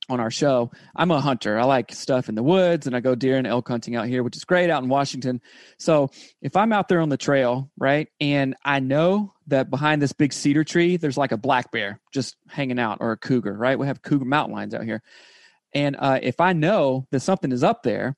on 0.08 0.20
our 0.20 0.30
show. 0.30 0.70
I'm 0.94 1.10
a 1.10 1.20
hunter. 1.20 1.58
I 1.58 1.64
like 1.64 1.92
stuff 1.92 2.28
in 2.28 2.34
the 2.34 2.42
woods 2.42 2.86
and 2.86 2.94
I 2.94 3.00
go 3.00 3.14
deer 3.14 3.36
and 3.36 3.46
elk 3.46 3.68
hunting 3.68 3.96
out 3.96 4.08
here, 4.08 4.22
which 4.22 4.36
is 4.36 4.44
great 4.44 4.70
out 4.70 4.82
in 4.82 4.88
Washington. 4.88 5.40
So 5.78 6.10
if 6.42 6.56
I'm 6.56 6.72
out 6.72 6.88
there 6.88 7.00
on 7.00 7.08
the 7.08 7.16
trail, 7.16 7.70
right, 7.78 8.08
and 8.20 8.54
I 8.64 8.80
know 8.80 9.32
that 9.46 9.70
behind 9.70 10.02
this 10.02 10.12
big 10.12 10.32
cedar 10.32 10.64
tree, 10.64 10.96
there's 10.96 11.16
like 11.16 11.32
a 11.32 11.36
black 11.36 11.70
bear 11.70 12.00
just 12.12 12.36
hanging 12.48 12.78
out 12.78 12.98
or 13.00 13.12
a 13.12 13.16
cougar, 13.16 13.54
right? 13.54 13.78
We 13.78 13.86
have 13.86 14.02
cougar 14.02 14.24
mountain 14.24 14.54
lions 14.54 14.74
out 14.74 14.84
here. 14.84 15.02
And 15.74 15.96
uh, 15.98 16.18
if 16.22 16.40
I 16.40 16.52
know 16.52 17.06
that 17.10 17.20
something 17.20 17.52
is 17.52 17.62
up 17.62 17.82
there, 17.82 18.16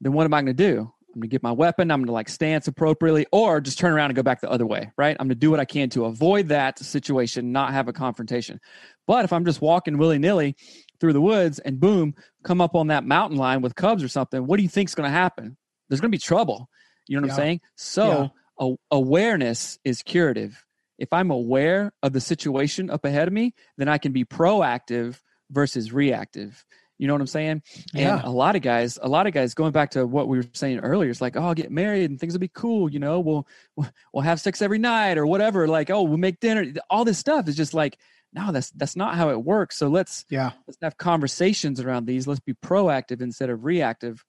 then 0.00 0.12
what 0.12 0.24
am 0.24 0.34
I 0.34 0.38
going 0.38 0.46
to 0.46 0.54
do? 0.54 0.92
I'm 1.14 1.20
going 1.20 1.28
to 1.28 1.34
get 1.34 1.42
my 1.42 1.52
weapon. 1.52 1.90
I'm 1.90 2.00
going 2.00 2.06
to 2.06 2.12
like 2.12 2.28
stance 2.28 2.68
appropriately 2.68 3.26
or 3.32 3.60
just 3.60 3.78
turn 3.78 3.92
around 3.92 4.10
and 4.10 4.16
go 4.16 4.22
back 4.22 4.40
the 4.40 4.50
other 4.50 4.66
way, 4.66 4.92
right? 4.96 5.16
I'm 5.18 5.26
going 5.26 5.30
to 5.30 5.34
do 5.34 5.50
what 5.50 5.58
I 5.58 5.64
can 5.64 5.90
to 5.90 6.04
avoid 6.04 6.48
that 6.48 6.78
situation, 6.78 7.50
not 7.50 7.72
have 7.72 7.88
a 7.88 7.92
confrontation. 7.92 8.60
But 9.08 9.24
if 9.24 9.32
I'm 9.32 9.44
just 9.44 9.60
walking 9.60 9.98
willy 9.98 10.18
nilly 10.18 10.54
through 11.00 11.14
the 11.14 11.20
woods 11.20 11.58
and 11.58 11.80
boom, 11.80 12.14
come 12.44 12.60
up 12.60 12.76
on 12.76 12.86
that 12.88 13.04
mountain 13.04 13.38
line 13.38 13.60
with 13.60 13.74
cubs 13.74 14.04
or 14.04 14.08
something, 14.08 14.46
what 14.46 14.58
do 14.58 14.62
you 14.62 14.68
think 14.68 14.88
is 14.88 14.94
going 14.94 15.08
to 15.08 15.12
happen? 15.12 15.56
There's 15.88 16.00
going 16.00 16.12
to 16.12 16.16
be 16.16 16.20
trouble. 16.20 16.68
You 17.08 17.16
know 17.16 17.22
what 17.22 17.28
yeah. 17.28 17.34
I'm 17.34 17.38
saying? 17.38 17.60
So 17.74 18.30
yeah. 18.60 18.66
a- 18.68 18.96
awareness 18.96 19.78
is 19.84 20.02
curative. 20.02 20.64
If 20.96 21.12
I'm 21.12 21.32
aware 21.32 21.92
of 22.04 22.12
the 22.12 22.20
situation 22.20 22.88
up 22.88 23.04
ahead 23.04 23.26
of 23.26 23.34
me, 23.34 23.54
then 23.78 23.88
I 23.88 23.98
can 23.98 24.12
be 24.12 24.24
proactive 24.24 25.18
versus 25.50 25.92
reactive. 25.92 26.64
You 26.98 27.06
know 27.06 27.14
what 27.14 27.22
I'm 27.22 27.26
saying? 27.28 27.62
Yeah. 27.94 28.18
And 28.18 28.24
a 28.24 28.30
lot 28.30 28.56
of 28.56 28.62
guys, 28.62 28.98
a 29.00 29.08
lot 29.08 29.26
of 29.26 29.32
guys, 29.32 29.54
going 29.54 29.72
back 29.72 29.92
to 29.92 30.06
what 30.06 30.28
we 30.28 30.36
were 30.36 30.44
saying 30.52 30.80
earlier, 30.80 31.08
it's 31.08 31.22
like, 31.22 31.34
oh, 31.34 31.42
I'll 31.42 31.54
get 31.54 31.70
married 31.70 32.10
and 32.10 32.20
things 32.20 32.34
will 32.34 32.40
be 32.40 32.48
cool. 32.48 32.90
You 32.90 32.98
know, 32.98 33.20
we'll 33.20 33.46
we'll 34.12 34.22
have 34.22 34.40
sex 34.40 34.60
every 34.60 34.78
night 34.78 35.16
or 35.16 35.26
whatever. 35.26 35.66
Like, 35.66 35.88
oh, 35.88 36.02
we'll 36.02 36.18
make 36.18 36.40
dinner. 36.40 36.66
All 36.90 37.06
this 37.06 37.18
stuff 37.18 37.48
is 37.48 37.56
just 37.56 37.72
like 37.72 37.96
no 38.32 38.52
that's 38.52 38.70
that's 38.70 38.96
not 38.96 39.14
how 39.14 39.30
it 39.30 39.42
works 39.42 39.76
so 39.76 39.88
let's 39.88 40.24
yeah 40.30 40.52
let's 40.66 40.78
have 40.82 40.96
conversations 40.96 41.80
around 41.80 42.06
these 42.06 42.26
let's 42.26 42.40
be 42.40 42.54
proactive 42.54 43.20
instead 43.20 43.50
of 43.50 43.64
reactive 43.64 44.24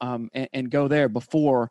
um 0.00 0.28
and, 0.34 0.48
and 0.52 0.70
go 0.70 0.88
there 0.88 1.08
before 1.08 1.70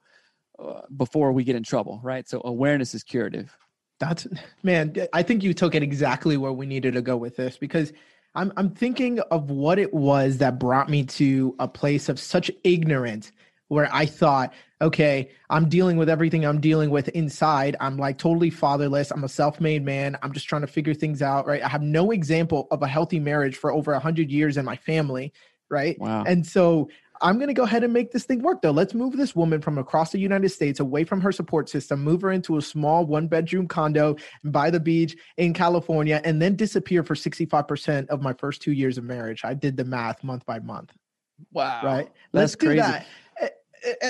uh, 0.60 0.82
before 0.96 1.32
we 1.32 1.44
get 1.44 1.56
in 1.56 1.64
trouble 1.64 2.00
right 2.04 2.28
so 2.28 2.42
awareness 2.46 2.94
is 2.96 3.04
curative 3.04 3.56
that's 4.00 4.28
man 4.64 4.94
i 5.14 5.22
think 5.22 5.44
you 5.44 5.54
took 5.54 5.76
it 5.76 5.84
exactly 5.84 6.38
where 6.38 6.54
we 6.54 6.66
needed 6.66 6.94
to 6.94 7.02
go 7.02 7.16
with 7.16 7.36
this 7.36 7.58
because 7.58 7.94
i'm 8.36 8.52
i'm 8.58 8.70
thinking 8.70 9.20
of 9.32 9.50
what 9.50 9.80
it 9.80 9.94
was 9.94 10.38
that 10.38 10.60
brought 10.60 10.90
me 10.90 11.04
to 11.04 11.56
a 11.60 11.68
place 11.68 12.10
of 12.10 12.20
such 12.20 12.52
ignorance 12.64 13.32
where 13.68 13.90
I 13.92 14.06
thought, 14.06 14.54
okay, 14.82 15.32
I'm 15.50 15.68
dealing 15.70 15.98
with 15.98 16.10
everything 16.10 16.46
I'm 16.46 16.62
dealing 16.62 16.90
with 16.90 17.08
inside. 17.10 17.76
I'm 17.80 17.98
like 17.98 18.18
totally 18.18 18.50
fatherless. 18.50 19.12
I'm 19.12 19.24
a 19.24 19.30
self-made 19.30 19.84
man. 19.84 20.18
I'm 20.22 20.34
just 20.34 20.48
trying 20.48 20.62
to 20.62 20.68
figure 20.68 20.94
things 20.94 21.22
out, 21.22 21.48
right? 21.48 21.64
I 21.64 21.68
have 21.68 21.82
no 21.82 22.12
example 22.12 22.68
of 22.72 22.84
a 22.84 22.88
healthy 22.88 23.20
marriage 23.20 23.56
for 23.58 23.72
over 23.72 23.94
a 23.94 24.00
hundred 24.00 24.30
years 24.30 24.58
in 24.58 24.66
my 24.66 24.76
family, 24.76 25.34
right? 25.70 26.00
Wow. 26.00 26.24
And 26.28 26.46
so 26.46 26.90
I'm 27.26 27.38
going 27.38 27.48
to 27.48 27.56
go 27.56 27.64
ahead 27.64 27.84
and 27.84 27.92
make 27.92 28.12
this 28.12 28.24
thing 28.24 28.44
work 28.44 28.62
though. 28.62 28.72
Let's 28.72 28.94
move 28.94 29.18
this 29.18 29.36
woman 29.36 29.60
from 29.60 29.80
across 29.80 30.12
the 30.12 30.20
United 30.20 30.50
States 30.50 30.80
away 30.80 31.04
from 31.04 31.22
her 31.22 31.32
support 31.32 31.70
system, 31.70 32.04
move 32.04 32.22
her 32.22 32.32
into 32.32 32.58
a 32.58 32.62
small 32.62 33.04
one 33.04 33.28
bedroom 33.28 33.68
condo 33.68 34.16
by 34.44 34.70
the 34.70 34.80
beach 34.80 35.18
in 35.38 35.52
California, 35.54 36.22
and 36.24 36.40
then 36.40 36.56
disappear 36.56 37.04
for 37.04 37.16
65% 37.16 38.08
of 38.10 38.22
my 38.22 38.34
first 38.34 38.62
two 38.62 38.74
years 38.74 39.00
of 39.00 39.06
marriage. 39.06 39.42
I 39.44 39.56
did 39.56 39.76
the 39.76 39.86
math 39.86 40.24
month 40.24 40.46
by 40.46 40.60
month. 40.60 40.92
Wow. 41.52 41.82
Right. 41.84 42.12
Let's 42.32 42.54
That's 42.54 42.56
crazy. 42.56 42.78
That 42.78 43.08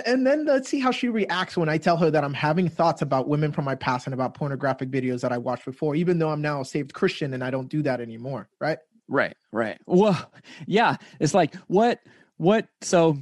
and 0.05 0.25
then 0.25 0.45
let's 0.45 0.69
see 0.69 0.79
how 0.79 0.91
she 0.91 1.09
reacts 1.09 1.57
when 1.57 1.69
I 1.69 1.77
tell 1.77 1.97
her 1.97 2.09
that 2.11 2.23
I'm 2.23 2.33
having 2.33 2.69
thoughts 2.69 3.01
about 3.01 3.27
women 3.27 3.51
from 3.51 3.65
my 3.65 3.75
past 3.75 4.07
and 4.07 4.13
about 4.13 4.33
pornographic 4.33 4.89
videos 4.89 5.21
that 5.21 5.31
I 5.31 5.37
watched 5.37 5.65
before, 5.65 5.95
even 5.95 6.19
though 6.19 6.29
I'm 6.29 6.41
now 6.41 6.61
a 6.61 6.65
saved 6.65 6.93
Christian 6.93 7.33
and 7.33 7.43
I 7.43 7.49
don't 7.49 7.67
do 7.67 7.81
that 7.83 7.99
anymore. 7.99 8.49
Right. 8.59 8.77
Right. 9.07 9.35
Right. 9.51 9.77
Well, 9.85 10.31
yeah. 10.65 10.97
It's 11.19 11.33
like 11.33 11.55
what, 11.67 11.99
what, 12.37 12.67
so 12.81 13.17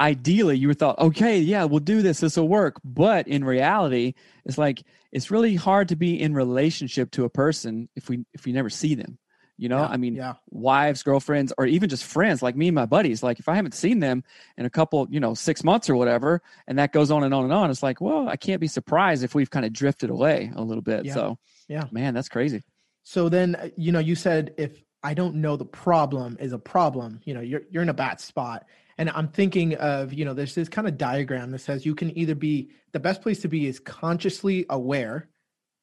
ideally 0.00 0.56
you 0.56 0.72
thought, 0.74 0.98
okay, 0.98 1.38
yeah, 1.38 1.64
we'll 1.64 1.80
do 1.80 2.02
this. 2.02 2.20
This 2.20 2.36
will 2.36 2.48
work. 2.48 2.80
But 2.84 3.28
in 3.28 3.44
reality, 3.44 4.14
it's 4.44 4.58
like, 4.58 4.82
it's 5.12 5.30
really 5.30 5.54
hard 5.54 5.88
to 5.88 5.96
be 5.96 6.20
in 6.20 6.34
relationship 6.34 7.10
to 7.12 7.24
a 7.24 7.30
person 7.30 7.88
if 7.96 8.08
we, 8.08 8.24
if 8.32 8.44
we 8.44 8.52
never 8.52 8.70
see 8.70 8.94
them. 8.94 9.18
You 9.60 9.68
know, 9.68 9.78
yeah, 9.78 9.88
I 9.88 9.96
mean, 9.96 10.14
yeah. 10.14 10.34
wives, 10.50 11.02
girlfriends, 11.02 11.52
or 11.58 11.66
even 11.66 11.88
just 11.88 12.04
friends 12.04 12.42
like 12.42 12.54
me 12.54 12.68
and 12.68 12.76
my 12.76 12.86
buddies. 12.86 13.24
Like, 13.24 13.40
if 13.40 13.48
I 13.48 13.56
haven't 13.56 13.74
seen 13.74 13.98
them 13.98 14.22
in 14.56 14.66
a 14.66 14.70
couple, 14.70 15.08
you 15.10 15.18
know, 15.18 15.34
six 15.34 15.64
months 15.64 15.90
or 15.90 15.96
whatever, 15.96 16.42
and 16.68 16.78
that 16.78 16.92
goes 16.92 17.10
on 17.10 17.24
and 17.24 17.34
on 17.34 17.42
and 17.42 17.52
on, 17.52 17.68
it's 17.68 17.82
like, 17.82 18.00
well, 18.00 18.28
I 18.28 18.36
can't 18.36 18.60
be 18.60 18.68
surprised 18.68 19.24
if 19.24 19.34
we've 19.34 19.50
kind 19.50 19.66
of 19.66 19.72
drifted 19.72 20.10
away 20.10 20.52
a 20.54 20.62
little 20.62 20.80
bit. 20.80 21.06
Yeah. 21.06 21.14
So, 21.14 21.38
yeah, 21.66 21.86
man, 21.90 22.14
that's 22.14 22.28
crazy. 22.28 22.62
So 23.02 23.28
then, 23.28 23.56
uh, 23.56 23.70
you 23.76 23.90
know, 23.90 23.98
you 23.98 24.14
said 24.14 24.54
if 24.58 24.80
I 25.02 25.14
don't 25.14 25.36
know 25.36 25.56
the 25.56 25.64
problem 25.64 26.36
is 26.40 26.52
a 26.52 26.58
problem, 26.58 27.20
you 27.24 27.34
know, 27.34 27.40
you're 27.40 27.62
you're 27.70 27.82
in 27.82 27.88
a 27.88 27.94
bad 27.94 28.20
spot. 28.20 28.66
And 28.96 29.10
I'm 29.10 29.28
thinking 29.28 29.74
of, 29.76 30.12
you 30.12 30.24
know, 30.24 30.34
there's 30.34 30.56
this 30.56 30.68
kind 30.68 30.88
of 30.88 30.98
diagram 30.98 31.52
that 31.52 31.60
says 31.60 31.86
you 31.86 31.94
can 31.94 32.16
either 32.18 32.34
be 32.34 32.70
the 32.90 32.98
best 32.98 33.22
place 33.22 33.40
to 33.42 33.48
be 33.48 33.66
is 33.66 33.78
consciously 33.78 34.66
aware, 34.68 35.28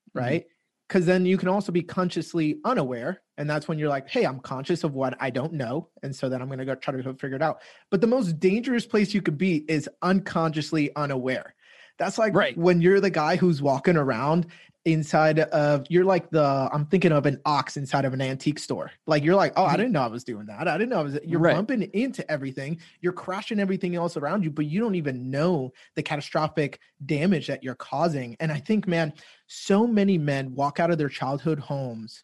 mm-hmm. 0.09 0.19
right? 0.19 0.41
Mm-hmm 0.41 0.49
because 0.87 1.05
then 1.05 1.25
you 1.25 1.37
can 1.37 1.47
also 1.47 1.71
be 1.71 1.81
consciously 1.81 2.59
unaware 2.63 3.21
and 3.37 3.49
that's 3.49 3.67
when 3.67 3.79
you're 3.79 3.89
like 3.89 4.09
hey 4.09 4.23
i'm 4.23 4.39
conscious 4.39 4.83
of 4.83 4.93
what 4.93 5.15
i 5.19 5.29
don't 5.29 5.53
know 5.53 5.89
and 6.03 6.15
so 6.15 6.29
then 6.29 6.41
i'm 6.41 6.47
going 6.47 6.59
to 6.59 6.65
go 6.65 6.75
try 6.75 6.95
to 6.95 7.01
go 7.01 7.13
figure 7.13 7.35
it 7.35 7.41
out 7.41 7.61
but 7.89 8.01
the 8.01 8.07
most 8.07 8.39
dangerous 8.39 8.85
place 8.85 9.13
you 9.13 9.21
could 9.21 9.37
be 9.37 9.65
is 9.67 9.89
unconsciously 10.01 10.95
unaware 10.95 11.55
that's 11.97 12.17
like 12.17 12.35
right. 12.35 12.57
when 12.57 12.81
you're 12.81 12.99
the 12.99 13.09
guy 13.09 13.35
who's 13.35 13.61
walking 13.61 13.97
around 13.97 14.47
inside 14.85 15.39
of 15.39 15.85
you're 15.89 16.05
like 16.05 16.29
the 16.29 16.69
I'm 16.71 16.85
thinking 16.85 17.11
of 17.11 17.25
an 17.25 17.41
ox 17.43 17.75
inside 17.75 18.05
of 18.05 18.13
an 18.13 18.21
antique 18.21 18.59
store. 18.59 18.91
Like 19.07 19.23
you're 19.23 19.35
like, 19.35 19.53
oh, 19.55 19.63
I 19.63 19.69
mm-hmm. 19.69 19.77
didn't 19.77 19.91
know 19.93 20.01
I 20.01 20.07
was 20.07 20.23
doing 20.23 20.45
that. 20.45 20.67
I 20.67 20.77
didn't 20.77 20.91
know 20.91 20.99
I 20.99 21.03
was 21.03 21.19
you're 21.25 21.39
right. 21.39 21.55
bumping 21.55 21.81
into 21.93 22.29
everything. 22.31 22.79
You're 23.01 23.13
crashing 23.13 23.59
everything 23.59 23.95
else 23.95 24.15
around 24.15 24.43
you, 24.43 24.51
but 24.51 24.65
you 24.65 24.79
don't 24.79 24.95
even 24.95 25.31
know 25.31 25.73
the 25.95 26.03
catastrophic 26.03 26.79
damage 27.05 27.47
that 27.47 27.63
you're 27.63 27.75
causing. 27.75 28.37
And 28.39 28.51
I 28.51 28.59
think, 28.59 28.87
man, 28.87 29.13
so 29.47 29.87
many 29.87 30.17
men 30.17 30.53
walk 30.53 30.79
out 30.79 30.91
of 30.91 30.97
their 30.97 31.09
childhood 31.09 31.59
homes 31.59 32.23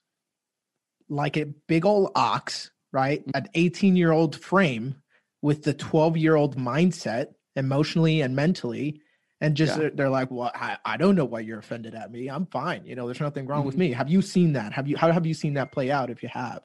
like 1.10 1.38
a 1.38 1.46
big 1.68 1.86
old 1.86 2.12
ox, 2.16 2.72
right? 2.92 3.22
Mm-hmm. 3.22 3.38
An 3.38 3.50
18 3.56 3.96
year 3.96 4.12
old 4.12 4.36
frame 4.36 4.96
with 5.42 5.64
the 5.64 5.74
12 5.74 6.18
year 6.18 6.36
old 6.36 6.58
mindset 6.58 7.34
emotionally 7.56 8.22
and 8.22 8.36
mentally 8.36 9.02
and 9.42 9.56
just 9.56 9.80
yeah. 9.80 9.90
they're 9.94 10.10
like 10.10 10.32
well 10.32 10.52
I, 10.54 10.78
I 10.86 10.98
don't 10.98 11.16
know 11.16 11.26
why 11.26 11.42
you're 11.42 11.60
offended 11.60 11.96
at 11.96 12.12
me 12.12 12.30
i'm 12.30 12.46
fine 12.46 12.86
you 12.86 12.96
know 12.96 13.06
there's 13.06 13.20
nothing 13.20 13.48
wrong 13.48 13.62
mm-hmm. 13.62 13.68
with 13.68 13.78
me 13.78 13.92
have 13.92 14.10
you 14.10 14.22
seen 14.22 14.54
that 14.54 14.72
have 14.74 14.88
you 14.88 14.96
how 14.96 15.12
have 15.12 15.26
you 15.26 15.34
seen 15.34 15.56
that 15.56 15.72
play 15.72 15.92
out 15.92 16.10
if 16.10 16.24
you 16.24 16.30
have 16.30 16.62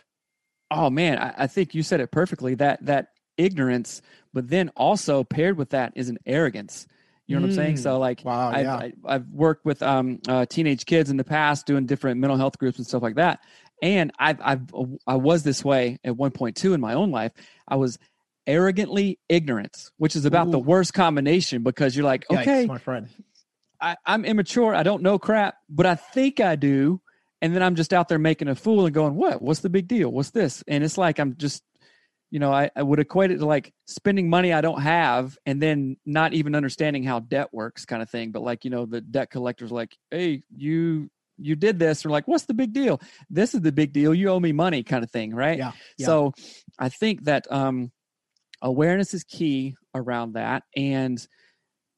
oh 0.70 0.90
man 0.90 1.18
I, 1.18 1.34
I 1.38 1.46
think 1.46 1.74
you 1.74 1.82
said 1.82 2.00
it 2.00 2.10
perfectly 2.10 2.54
that 2.56 2.84
that 2.86 3.08
ignorance 3.36 4.02
but 4.32 4.48
then 4.48 4.70
also 4.76 5.24
paired 5.24 5.56
with 5.56 5.70
that 5.70 5.92
is 5.96 6.08
an 6.08 6.18
arrogance 6.26 6.86
you 7.26 7.34
know 7.34 7.42
what 7.42 7.48
I'm 7.48 7.56
saying? 7.56 7.76
So 7.78 7.96
mm. 7.96 8.00
like, 8.00 8.24
wow, 8.24 8.50
I've, 8.50 8.64
yeah. 8.64 8.88
I, 9.04 9.12
have 9.14 9.26
worked 9.32 9.64
with 9.64 9.82
um, 9.82 10.20
uh, 10.28 10.46
teenage 10.46 10.86
kids 10.86 11.10
in 11.10 11.16
the 11.16 11.24
past, 11.24 11.66
doing 11.66 11.84
different 11.84 12.20
mental 12.20 12.36
health 12.36 12.56
groups 12.56 12.78
and 12.78 12.86
stuff 12.86 13.02
like 13.02 13.16
that. 13.16 13.40
And 13.82 14.12
I've, 14.18 14.40
I've, 14.42 14.62
I 15.06 15.16
was 15.16 15.42
this 15.42 15.64
way 15.64 15.98
at 16.04 16.16
one 16.16 16.30
point 16.30 16.56
too 16.56 16.72
in 16.72 16.80
my 16.80 16.94
own 16.94 17.10
life. 17.10 17.32
I 17.66 17.76
was 17.76 17.98
arrogantly 18.46 19.18
ignorant, 19.28 19.90
which 19.96 20.16
is 20.16 20.24
about 20.24 20.48
Ooh. 20.48 20.52
the 20.52 20.58
worst 20.58 20.94
combination 20.94 21.62
because 21.62 21.96
you're 21.96 22.04
like, 22.04 22.24
okay, 22.30 22.66
my 22.66 22.78
friend, 22.78 23.08
I, 23.80 23.96
I'm 24.04 24.24
immature. 24.24 24.74
I 24.74 24.82
don't 24.82 25.02
know 25.02 25.18
crap, 25.18 25.56
but 25.68 25.86
I 25.86 25.94
think 25.94 26.40
I 26.40 26.56
do. 26.56 27.00
And 27.42 27.54
then 27.54 27.62
I'm 27.62 27.74
just 27.74 27.92
out 27.92 28.08
there 28.08 28.18
making 28.18 28.48
a 28.48 28.54
fool 28.54 28.86
and 28.86 28.94
going, 28.94 29.14
what? 29.14 29.42
What's 29.42 29.60
the 29.60 29.68
big 29.68 29.88
deal? 29.88 30.10
What's 30.10 30.30
this? 30.30 30.64
And 30.66 30.82
it's 30.82 30.96
like 30.96 31.18
I'm 31.18 31.36
just, 31.36 31.62
you 32.30 32.38
know, 32.38 32.52
I, 32.52 32.70
I 32.74 32.82
would 32.82 32.98
equate 32.98 33.30
it 33.30 33.38
to 33.38 33.46
like 33.46 33.72
spending 33.86 34.30
money 34.30 34.52
I 34.52 34.62
don't 34.62 34.80
have 34.80 35.36
and 35.44 35.60
then 35.60 35.96
not 36.06 36.32
even 36.32 36.54
understanding 36.54 37.04
how 37.04 37.20
debt 37.20 37.52
works, 37.52 37.84
kind 37.84 38.02
of 38.02 38.08
thing. 38.08 38.30
But 38.30 38.42
like, 38.42 38.64
you 38.64 38.70
know, 38.70 38.86
the 38.86 39.00
debt 39.00 39.30
collector's 39.30 39.70
like, 39.70 39.96
hey, 40.10 40.42
you 40.56 41.10
you 41.38 41.54
did 41.54 41.78
this 41.78 42.06
or 42.06 42.10
like 42.10 42.26
what's 42.26 42.46
the 42.46 42.54
big 42.54 42.72
deal 42.72 43.00
this 43.28 43.54
is 43.54 43.60
the 43.60 43.72
big 43.72 43.92
deal 43.92 44.14
you 44.14 44.28
owe 44.28 44.40
me 44.40 44.52
money 44.52 44.82
kind 44.82 45.04
of 45.04 45.10
thing 45.10 45.34
right 45.34 45.58
yeah, 45.58 45.72
yeah. 45.98 46.06
so 46.06 46.32
i 46.78 46.88
think 46.88 47.24
that 47.24 47.50
um 47.52 47.90
awareness 48.62 49.14
is 49.14 49.24
key 49.24 49.76
around 49.94 50.34
that 50.34 50.62
and 50.76 51.26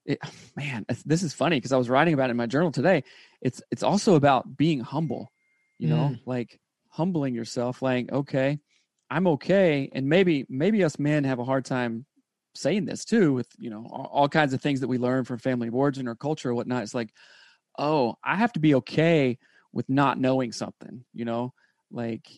it, 0.04 0.18
man 0.56 0.84
this 1.04 1.22
is 1.22 1.32
funny 1.32 1.56
because 1.56 1.72
i 1.72 1.76
was 1.76 1.90
writing 1.90 2.14
about 2.14 2.30
it 2.30 2.32
in 2.32 2.36
my 2.36 2.46
journal 2.46 2.72
today. 2.72 3.04
It's 3.40 3.62
it's 3.70 3.82
also 3.82 4.14
about 4.14 4.56
being 4.56 4.80
humble 4.80 5.30
you 5.78 5.88
know 5.88 6.10
mm. 6.12 6.20
like 6.26 6.58
humbling 6.88 7.34
yourself 7.34 7.82
like 7.82 8.10
okay 8.10 8.58
i'm 9.10 9.28
okay 9.28 9.88
and 9.92 10.08
maybe 10.08 10.44
maybe 10.48 10.82
us 10.82 10.98
men 10.98 11.22
have 11.24 11.38
a 11.38 11.44
hard 11.44 11.64
time 11.64 12.04
saying 12.54 12.84
this 12.84 13.04
too 13.04 13.32
with 13.32 13.46
you 13.58 13.70
know 13.70 13.86
all, 13.90 14.10
all 14.12 14.28
kinds 14.28 14.52
of 14.52 14.60
things 14.60 14.80
that 14.80 14.88
we 14.88 14.98
learn 14.98 15.24
from 15.24 15.38
family 15.38 15.68
of 15.68 15.74
origin 15.74 16.08
or 16.08 16.14
culture 16.14 16.50
or 16.50 16.54
whatnot. 16.54 16.82
It's 16.82 16.94
like 16.94 17.12
oh 17.78 18.16
i 18.24 18.34
have 18.34 18.52
to 18.54 18.60
be 18.60 18.74
okay 18.76 19.38
with 19.72 19.88
not 19.88 20.18
knowing 20.18 20.52
something 20.52 21.04
you 21.14 21.24
know? 21.24 21.52
Like 21.90 22.28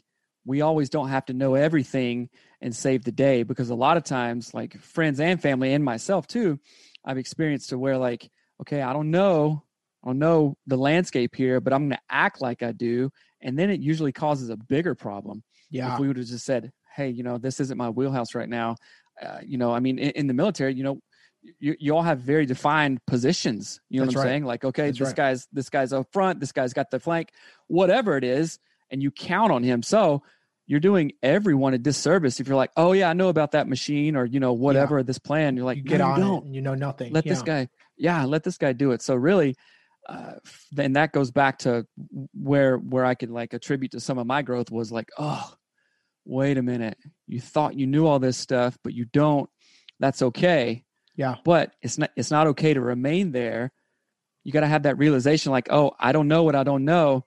we 0.45 0.61
always 0.61 0.91
don't 0.91 1.09
have 1.09 1.27
to 1.27 1.35
know 1.35 1.55
everything 1.55 2.29
and 2.61 2.75
save 2.75 3.05
the 3.05 3.13
day 3.13 3.43
because 3.43 3.71
a 3.71 3.75
lot 3.75 3.97
of 3.97 4.05
times 4.05 4.53
like 4.55 4.79
friends 4.81 5.21
and 5.21 5.41
family 5.41 5.73
and 5.73 5.85
myself 5.85 6.27
too 6.27 6.59
i've 7.05 7.19
experienced 7.19 7.71
to 7.71 7.79
where 7.79 7.97
like 7.97 8.31
okay 8.61 8.83
i 8.83 8.93
don't 8.93 9.11
know 9.11 9.63
i 10.05 10.09
don't 10.09 10.19
know 10.19 10.57
the 10.67 10.77
landscape 10.77 11.35
here 11.35 11.61
but 11.61 11.73
i'm 11.73 11.89
going 11.89 11.91
to 11.91 12.03
act 12.11 12.41
like 12.41 12.63
i 12.63 12.73
do 12.73 13.11
and 13.41 13.59
then 13.59 13.71
it 13.71 13.81
usually 13.81 14.13
causes 14.13 14.51
a 14.51 14.57
bigger 14.57 14.95
problem 14.95 15.43
yeah 15.71 15.95
if 15.95 16.01
we 16.01 16.09
would 16.09 16.17
have 16.17 16.27
just 16.27 16.45
said 16.45 16.71
hey, 17.01 17.09
you 17.09 17.23
know, 17.23 17.39
this 17.39 17.61
isn't 17.61 17.79
my 17.79 17.89
wheelhouse 17.89 18.35
right 18.35 18.49
now. 18.49 18.77
Uh, 19.21 19.39
you 19.43 19.59
know, 19.59 19.73
I 19.73 19.81
mean, 19.81 19.99
in, 19.99 20.11
in, 20.11 20.27
the 20.27 20.35
military, 20.35 20.75
you 20.75 20.83
know, 20.83 21.01
you, 21.59 21.75
you 21.79 21.97
all 21.97 22.03
have 22.03 22.21
very 22.21 22.47
defined 22.47 23.01
positions. 23.07 23.81
You 23.89 24.01
know 24.01 24.07
That's 24.07 24.17
what 24.17 24.21
I'm 24.21 24.27
right. 24.27 24.33
saying? 24.33 24.45
Like, 24.45 24.65
okay, 24.65 24.87
That's 24.87 24.99
this 24.99 25.09
right. 25.09 25.17
guy's 25.17 25.49
this 25.53 25.71
guy's 25.71 25.93
up 25.93 26.07
front, 26.13 26.41
this 26.41 26.53
guy's 26.53 26.73
got 26.73 26.91
the 26.91 27.01
flank, 27.01 27.31
whatever 27.67 28.17
it 28.17 28.25
is, 28.25 28.59
and 28.91 29.03
you 29.03 29.11
count 29.11 29.53
on 29.53 29.63
him. 29.63 29.83
So 29.83 30.23
you're 30.71 30.79
doing 30.79 31.11
everyone 31.21 31.75
a 31.75 31.79
disservice 31.79 32.39
if 32.39 32.47
you're 32.47 32.57
like, 32.57 32.71
oh 32.77 32.93
yeah, 32.93 33.11
I 33.11 33.13
know 33.13 33.29
about 33.29 33.51
that 33.53 33.67
machine 33.67 34.15
or 34.15 34.25
you 34.25 34.39
know 34.39 34.53
whatever 34.53 34.99
yeah. 34.99 35.03
this 35.03 35.19
plan. 35.19 35.57
You're 35.57 35.65
like, 35.65 35.79
you 35.79 35.83
get 35.83 35.99
no, 35.99 36.05
on 36.05 36.21
you 36.21 36.37
it, 36.37 36.55
you 36.55 36.63
know 36.63 36.77
nothing. 36.77 37.13
Let 37.13 37.27
yeah. 37.27 37.33
this 37.33 37.43
guy, 37.43 37.69
yeah, 37.97 38.25
let 38.25 38.45
this 38.45 38.57
guy 38.57 38.73
do 38.73 38.93
it. 38.93 39.03
So 39.03 39.17
really, 39.17 39.57
uh, 40.09 40.35
then 40.71 40.93
that 40.93 41.11
goes 41.11 41.33
back 41.33 41.59
to 41.61 41.89
where 42.35 42.77
where 42.77 43.05
I 43.05 43.17
could 43.17 43.31
like 43.31 43.53
attribute 43.53 43.91
to 43.93 44.01
some 44.01 44.17
of 44.17 44.29
my 44.29 44.43
growth 44.43 44.71
was 44.71 44.93
like, 44.93 45.09
oh, 45.19 45.53
wait 46.25 46.57
a 46.57 46.63
minute, 46.63 46.99
you 47.27 47.41
thought 47.41 47.75
you 47.75 47.89
knew 47.89 48.07
all 48.07 48.21
this 48.21 48.37
stuff, 48.37 48.79
but 48.85 48.95
you 48.95 49.07
don't. 49.07 49.51
That's 49.99 50.23
okay. 50.23 50.85
Yeah. 51.17 51.35
But 51.45 51.73
it's 51.83 51.99
not 51.99 52.11
it's 52.15 52.31
not 52.31 52.47
okay 52.47 52.75
to 52.75 52.81
remain 52.81 53.33
there. 53.33 53.73
You 54.45 54.53
got 54.53 54.61
to 54.61 54.69
have 54.69 54.85
that 54.85 54.99
realization 54.99 55.51
like, 55.51 55.67
oh, 55.69 55.91
I 55.99 56.13
don't 56.13 56.29
know 56.29 56.45
what 56.45 56.55
I 56.55 56.63
don't 56.63 56.85
know. 56.85 57.25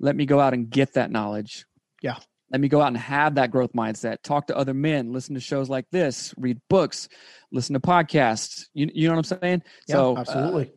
Let 0.00 0.16
me 0.16 0.24
go 0.24 0.40
out 0.40 0.54
and 0.54 0.70
get 0.70 0.94
that 0.94 1.10
knowledge. 1.10 1.66
Yeah. 2.00 2.16
Let 2.50 2.60
me 2.60 2.68
go 2.68 2.80
out 2.80 2.88
and 2.88 2.96
have 2.96 3.34
that 3.36 3.50
growth 3.50 3.72
mindset. 3.72 4.22
Talk 4.22 4.46
to 4.46 4.56
other 4.56 4.74
men, 4.74 5.12
listen 5.12 5.34
to 5.34 5.40
shows 5.40 5.68
like 5.68 5.86
this, 5.90 6.32
read 6.36 6.60
books, 6.68 7.08
listen 7.50 7.74
to 7.74 7.80
podcasts. 7.80 8.66
You, 8.72 8.88
you 8.94 9.08
know 9.08 9.16
what 9.16 9.30
I'm 9.32 9.38
saying? 9.40 9.62
Yeah, 9.88 9.94
so 9.94 10.16
absolutely. 10.16 10.64
Uh, 10.64 10.70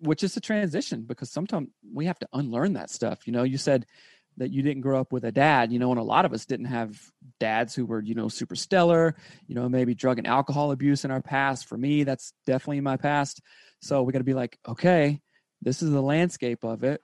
which 0.00 0.24
is 0.24 0.36
a 0.36 0.40
transition 0.40 1.02
because 1.02 1.30
sometimes 1.30 1.68
we 1.92 2.06
have 2.06 2.18
to 2.18 2.28
unlearn 2.32 2.72
that 2.72 2.90
stuff. 2.90 3.26
You 3.26 3.32
know, 3.32 3.44
you 3.44 3.58
said 3.58 3.86
that 4.38 4.50
you 4.50 4.62
didn't 4.62 4.80
grow 4.80 4.98
up 4.98 5.12
with 5.12 5.24
a 5.24 5.32
dad, 5.32 5.72
you 5.72 5.78
know, 5.78 5.90
and 5.90 6.00
a 6.00 6.04
lot 6.04 6.24
of 6.24 6.32
us 6.32 6.46
didn't 6.46 6.66
have 6.66 6.98
dads 7.38 7.74
who 7.74 7.84
were, 7.84 8.02
you 8.02 8.14
know, 8.14 8.28
super 8.28 8.56
stellar, 8.56 9.14
you 9.46 9.54
know, 9.54 9.68
maybe 9.68 9.94
drug 9.94 10.18
and 10.18 10.26
alcohol 10.26 10.72
abuse 10.72 11.04
in 11.04 11.10
our 11.10 11.20
past. 11.20 11.68
For 11.68 11.76
me, 11.76 12.04
that's 12.04 12.32
definitely 12.46 12.78
in 12.78 12.84
my 12.84 12.96
past. 12.96 13.42
So 13.80 14.02
we 14.02 14.12
got 14.12 14.20
to 14.20 14.24
be 14.24 14.34
like, 14.34 14.58
okay, 14.66 15.20
this 15.60 15.82
is 15.82 15.90
the 15.90 16.02
landscape 16.02 16.64
of 16.64 16.82
it. 16.82 17.02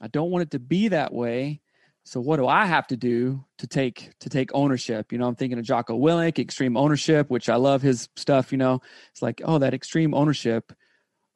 I 0.00 0.08
don't 0.08 0.30
want 0.30 0.42
it 0.42 0.50
to 0.52 0.58
be 0.58 0.88
that 0.88 1.12
way 1.12 1.60
so 2.04 2.20
what 2.20 2.36
do 2.36 2.46
I 2.46 2.66
have 2.66 2.86
to 2.88 2.96
do 2.96 3.44
to 3.58 3.66
take 3.66 4.12
to 4.20 4.28
take 4.28 4.50
ownership? 4.54 5.12
You 5.12 5.18
know, 5.18 5.28
I'm 5.28 5.36
thinking 5.36 5.58
of 5.58 5.64
Jocko 5.64 5.98
Willink, 5.98 6.38
extreme 6.38 6.76
ownership, 6.76 7.30
which 7.30 7.48
I 7.48 7.56
love 7.56 7.80
his 7.80 8.08
stuff. 8.16 8.50
You 8.50 8.58
know, 8.58 8.80
it's 9.10 9.22
like, 9.22 9.40
oh, 9.44 9.58
that 9.58 9.74
extreme 9.74 10.12
ownership. 10.14 10.72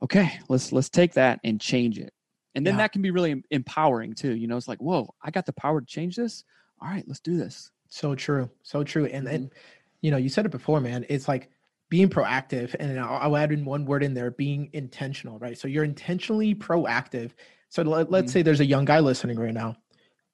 Okay, 0.02 0.38
let's 0.48 0.72
let's 0.72 0.90
take 0.90 1.14
that 1.14 1.40
and 1.44 1.60
change 1.60 1.98
it, 1.98 2.12
and 2.54 2.66
then 2.66 2.74
yeah. 2.74 2.78
that 2.78 2.92
can 2.92 3.00
be 3.00 3.10
really 3.10 3.42
empowering 3.50 4.14
too. 4.14 4.34
You 4.34 4.48
know, 4.48 4.56
it's 4.56 4.68
like, 4.68 4.80
whoa, 4.82 5.14
I 5.22 5.30
got 5.30 5.46
the 5.46 5.52
power 5.52 5.80
to 5.80 5.86
change 5.86 6.16
this. 6.16 6.44
All 6.82 6.88
right, 6.88 7.04
let's 7.06 7.20
do 7.20 7.36
this. 7.38 7.70
So 7.88 8.14
true, 8.14 8.50
so 8.62 8.82
true. 8.82 9.06
And 9.06 9.28
and 9.28 9.46
mm-hmm. 9.46 9.58
you 10.02 10.10
know, 10.10 10.16
you 10.16 10.28
said 10.28 10.46
it 10.46 10.52
before, 10.52 10.80
man. 10.80 11.06
It's 11.08 11.28
like 11.28 11.48
being 11.88 12.08
proactive, 12.08 12.74
and 12.78 12.98
I'll, 12.98 13.18
I'll 13.22 13.36
add 13.36 13.52
in 13.52 13.64
one 13.64 13.86
word 13.86 14.02
in 14.02 14.14
there: 14.14 14.32
being 14.32 14.68
intentional. 14.72 15.38
Right. 15.38 15.56
So 15.56 15.68
you're 15.68 15.84
intentionally 15.84 16.56
proactive. 16.56 17.30
So 17.68 17.82
let, 17.82 18.08
us 18.08 18.12
mm-hmm. 18.12 18.26
say 18.28 18.42
there's 18.42 18.60
a 18.60 18.66
young 18.66 18.84
guy 18.84 19.00
listening 19.00 19.38
right 19.38 19.54
now 19.54 19.76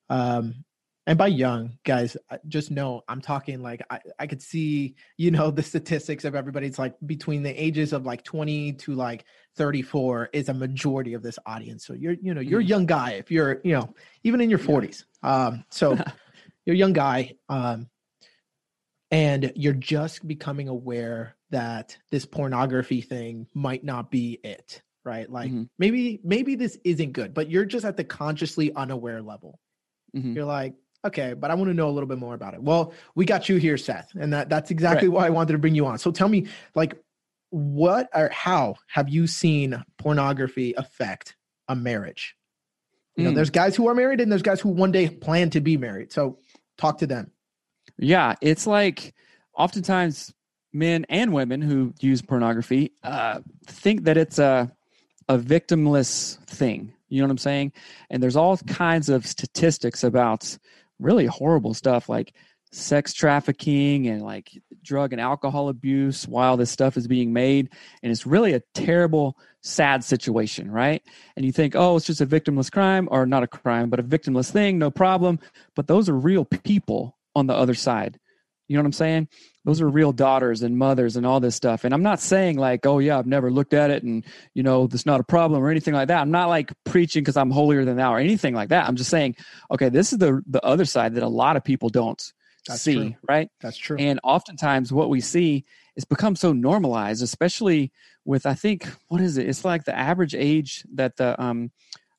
um, 0.08 0.64
and 1.06 1.18
by 1.18 1.26
young 1.26 1.78
guys, 1.84 2.16
just 2.46 2.70
know 2.70 3.02
I'm 3.08 3.20
talking 3.20 3.60
like 3.60 3.82
I, 3.90 3.98
I 4.20 4.26
could 4.28 4.40
see, 4.40 4.94
you 5.16 5.32
know, 5.32 5.50
the 5.50 5.62
statistics 5.62 6.24
of 6.24 6.36
everybody's 6.36 6.78
like 6.78 6.94
between 7.04 7.42
the 7.42 7.50
ages 7.50 7.92
of 7.92 8.06
like 8.06 8.22
20 8.22 8.74
to 8.74 8.94
like 8.94 9.24
34 9.56 10.30
is 10.32 10.48
a 10.48 10.54
majority 10.54 11.14
of 11.14 11.22
this 11.22 11.40
audience. 11.44 11.84
So 11.84 11.94
you're, 11.94 12.14
you 12.22 12.34
know, 12.34 12.40
you're 12.40 12.60
a 12.60 12.62
mm-hmm. 12.62 12.68
young 12.68 12.86
guy 12.86 13.12
if 13.12 13.32
you're, 13.32 13.60
you 13.64 13.72
know, 13.72 13.92
even 14.22 14.40
in 14.40 14.48
your 14.48 14.60
40s. 14.60 15.04
Um, 15.24 15.64
so 15.70 15.96
you're 16.66 16.74
a 16.74 16.78
young 16.78 16.92
guy. 16.92 17.32
Um, 17.48 17.88
and 19.10 19.52
you're 19.56 19.74
just 19.74 20.26
becoming 20.26 20.68
aware 20.68 21.36
that 21.50 21.96
this 22.10 22.24
pornography 22.24 23.00
thing 23.00 23.48
might 23.54 23.84
not 23.84 24.10
be 24.10 24.38
it 24.42 24.82
right 25.04 25.28
like 25.30 25.50
mm-hmm. 25.50 25.64
maybe 25.78 26.20
maybe 26.22 26.54
this 26.54 26.78
isn't 26.84 27.12
good 27.12 27.34
but 27.34 27.50
you're 27.50 27.64
just 27.64 27.84
at 27.84 27.96
the 27.96 28.04
consciously 28.04 28.72
unaware 28.74 29.20
level 29.20 29.58
mm-hmm. 30.14 30.32
you're 30.34 30.44
like, 30.44 30.74
okay, 31.04 31.34
but 31.34 31.50
I 31.50 31.54
want 31.54 31.68
to 31.68 31.74
know 31.74 31.88
a 31.88 31.92
little 31.92 32.08
bit 32.08 32.18
more 32.18 32.34
about 32.34 32.54
it. 32.54 32.62
Well, 32.62 32.92
we 33.14 33.24
got 33.24 33.48
you 33.48 33.56
here, 33.56 33.76
Seth, 33.76 34.12
and 34.14 34.32
that 34.32 34.48
that's 34.48 34.70
exactly 34.70 35.08
right. 35.08 35.14
why 35.14 35.26
I 35.26 35.30
wanted 35.30 35.52
to 35.52 35.58
bring 35.58 35.74
you 35.74 35.86
on. 35.86 35.98
So 35.98 36.10
tell 36.10 36.28
me, 36.28 36.46
like, 36.74 36.94
what 37.50 38.08
or 38.14 38.30
how 38.30 38.76
have 38.86 39.08
you 39.08 39.26
seen 39.26 39.82
pornography 39.98 40.74
affect 40.76 41.36
a 41.68 41.76
marriage? 41.76 42.36
You 43.16 43.24
know, 43.24 43.32
mm. 43.32 43.34
there's 43.34 43.50
guys 43.50 43.76
who 43.76 43.88
are 43.88 43.94
married 43.94 44.20
and 44.20 44.32
there's 44.32 44.42
guys 44.42 44.60
who 44.60 44.70
one 44.70 44.90
day 44.90 45.08
plan 45.08 45.50
to 45.50 45.60
be 45.60 45.76
married. 45.76 46.12
So 46.12 46.38
talk 46.78 46.98
to 46.98 47.06
them. 47.06 47.30
Yeah, 47.98 48.36
it's 48.40 48.66
like 48.66 49.14
oftentimes 49.54 50.32
men 50.72 51.04
and 51.10 51.32
women 51.34 51.60
who 51.60 51.92
use 52.00 52.22
pornography 52.22 52.92
uh, 53.02 53.40
think 53.66 54.04
that 54.04 54.16
it's 54.16 54.38
a 54.38 54.72
a 55.28 55.38
victimless 55.38 56.38
thing 56.46 56.92
you 57.12 57.20
know 57.20 57.26
what 57.26 57.32
I'm 57.32 57.38
saying? 57.38 57.72
And 58.10 58.22
there's 58.22 58.36
all 58.36 58.56
kinds 58.56 59.08
of 59.10 59.26
statistics 59.26 60.02
about 60.02 60.56
really 60.98 61.26
horrible 61.26 61.74
stuff 61.74 62.08
like 62.08 62.32
sex 62.72 63.12
trafficking 63.12 64.06
and 64.06 64.22
like 64.22 64.50
drug 64.82 65.12
and 65.12 65.20
alcohol 65.20 65.68
abuse 65.68 66.26
while 66.26 66.56
this 66.56 66.70
stuff 66.70 66.96
is 66.96 67.06
being 67.06 67.32
made. 67.32 67.68
And 68.02 68.10
it's 68.10 68.26
really 68.26 68.54
a 68.54 68.62
terrible, 68.72 69.36
sad 69.60 70.02
situation, 70.04 70.70
right? 70.70 71.02
And 71.36 71.44
you 71.44 71.52
think, 71.52 71.76
oh, 71.76 71.96
it's 71.96 72.06
just 72.06 72.22
a 72.22 72.26
victimless 72.26 72.72
crime 72.72 73.08
or 73.10 73.26
not 73.26 73.42
a 73.42 73.46
crime, 73.46 73.90
but 73.90 74.00
a 74.00 74.02
victimless 74.02 74.50
thing, 74.50 74.78
no 74.78 74.90
problem. 74.90 75.38
But 75.76 75.86
those 75.86 76.08
are 76.08 76.16
real 76.16 76.46
people 76.46 77.18
on 77.34 77.46
the 77.46 77.54
other 77.54 77.74
side. 77.74 78.18
You 78.68 78.76
know 78.76 78.82
what 78.82 78.86
I'm 78.86 78.92
saying? 78.92 79.28
Those 79.64 79.80
are 79.80 79.88
real 79.88 80.12
daughters 80.12 80.62
and 80.62 80.76
mothers 80.76 81.16
and 81.16 81.26
all 81.26 81.40
this 81.40 81.54
stuff. 81.54 81.84
And 81.84 81.92
I'm 81.92 82.02
not 82.02 82.20
saying 82.20 82.56
like, 82.58 82.86
oh 82.86 82.98
yeah, 82.98 83.18
I've 83.18 83.26
never 83.26 83.50
looked 83.50 83.74
at 83.74 83.90
it 83.90 84.02
and 84.02 84.24
you 84.54 84.62
know, 84.62 84.86
that's 84.86 85.06
not 85.06 85.20
a 85.20 85.24
problem 85.24 85.62
or 85.62 85.70
anything 85.70 85.94
like 85.94 86.08
that. 86.08 86.20
I'm 86.20 86.30
not 86.30 86.48
like 86.48 86.72
preaching 86.84 87.22
because 87.22 87.36
I'm 87.36 87.50
holier 87.50 87.84
than 87.84 87.96
thou 87.96 88.14
or 88.14 88.18
anything 88.18 88.54
like 88.54 88.70
that. 88.70 88.86
I'm 88.86 88.96
just 88.96 89.10
saying, 89.10 89.36
okay, 89.70 89.88
this 89.88 90.12
is 90.12 90.18
the 90.18 90.42
the 90.46 90.64
other 90.64 90.84
side 90.84 91.14
that 91.14 91.22
a 91.22 91.28
lot 91.28 91.56
of 91.56 91.64
people 91.64 91.88
don't 91.88 92.22
that's 92.66 92.80
see, 92.80 92.94
true. 92.94 93.14
right? 93.28 93.48
That's 93.60 93.76
true. 93.76 93.96
And 93.98 94.20
oftentimes 94.22 94.92
what 94.92 95.10
we 95.10 95.20
see 95.20 95.64
is 95.96 96.04
become 96.04 96.36
so 96.36 96.52
normalized, 96.52 97.22
especially 97.22 97.92
with 98.24 98.46
I 98.46 98.54
think 98.54 98.88
what 99.08 99.20
is 99.20 99.36
it? 99.36 99.48
It's 99.48 99.64
like 99.64 99.84
the 99.84 99.96
average 99.96 100.34
age 100.34 100.84
that 100.94 101.16
the 101.16 101.40
um 101.42 101.70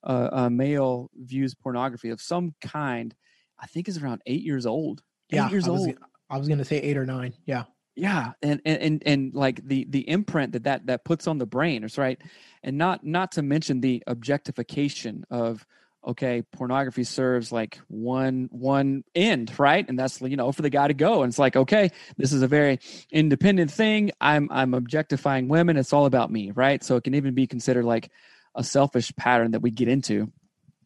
uh, 0.03 0.29
a 0.33 0.49
male 0.49 1.09
views 1.15 1.55
pornography 1.55 2.09
of 2.09 2.21
some 2.21 2.53
kind, 2.61 3.15
I 3.59 3.67
think 3.67 3.87
is 3.87 3.97
around 3.97 4.21
eight 4.25 4.43
years 4.43 4.65
old. 4.65 5.01
Eight 5.31 5.37
yeah, 5.37 5.49
years 5.49 5.67
old. 5.67 5.95
I 6.33 6.37
was 6.37 6.47
gonna 6.47 6.65
say 6.65 6.77
eight 6.77 6.97
or 6.97 7.05
nine. 7.05 7.33
Yeah. 7.45 7.65
Yeah, 7.95 8.31
and 8.41 8.59
and 8.65 8.81
and, 8.81 9.03
and 9.05 9.35
like 9.35 9.63
the 9.67 9.85
the 9.87 10.09
imprint 10.09 10.53
that, 10.53 10.63
that 10.63 10.87
that 10.87 11.05
puts 11.05 11.27
on 11.27 11.37
the 11.37 11.45
brain 11.45 11.83
is 11.83 11.95
right, 11.95 12.19
and 12.63 12.75
not 12.75 13.05
not 13.05 13.33
to 13.33 13.43
mention 13.43 13.81
the 13.81 14.01
objectification 14.07 15.25
of 15.29 15.63
okay, 16.03 16.41
pornography 16.41 17.03
serves 17.03 17.51
like 17.51 17.79
one 17.89 18.49
one 18.51 19.03
end, 19.13 19.53
right? 19.59 19.87
And 19.87 19.99
that's 19.99 20.19
you 20.21 20.35
know 20.35 20.51
for 20.51 20.63
the 20.63 20.71
guy 20.71 20.87
to 20.87 20.95
go, 20.95 21.21
and 21.21 21.29
it's 21.29 21.37
like 21.37 21.55
okay, 21.55 21.91
this 22.17 22.33
is 22.33 22.41
a 22.41 22.47
very 22.47 22.79
independent 23.11 23.69
thing. 23.69 24.09
I'm 24.19 24.49
I'm 24.51 24.73
objectifying 24.73 25.47
women. 25.47 25.77
It's 25.77 25.93
all 25.93 26.07
about 26.07 26.31
me, 26.31 26.49
right? 26.49 26.83
So 26.83 26.95
it 26.95 27.03
can 27.03 27.13
even 27.13 27.35
be 27.35 27.45
considered 27.45 27.85
like 27.85 28.09
a 28.55 28.63
selfish 28.63 29.15
pattern 29.15 29.51
that 29.51 29.61
we 29.61 29.69
get 29.69 29.87
into, 29.87 30.31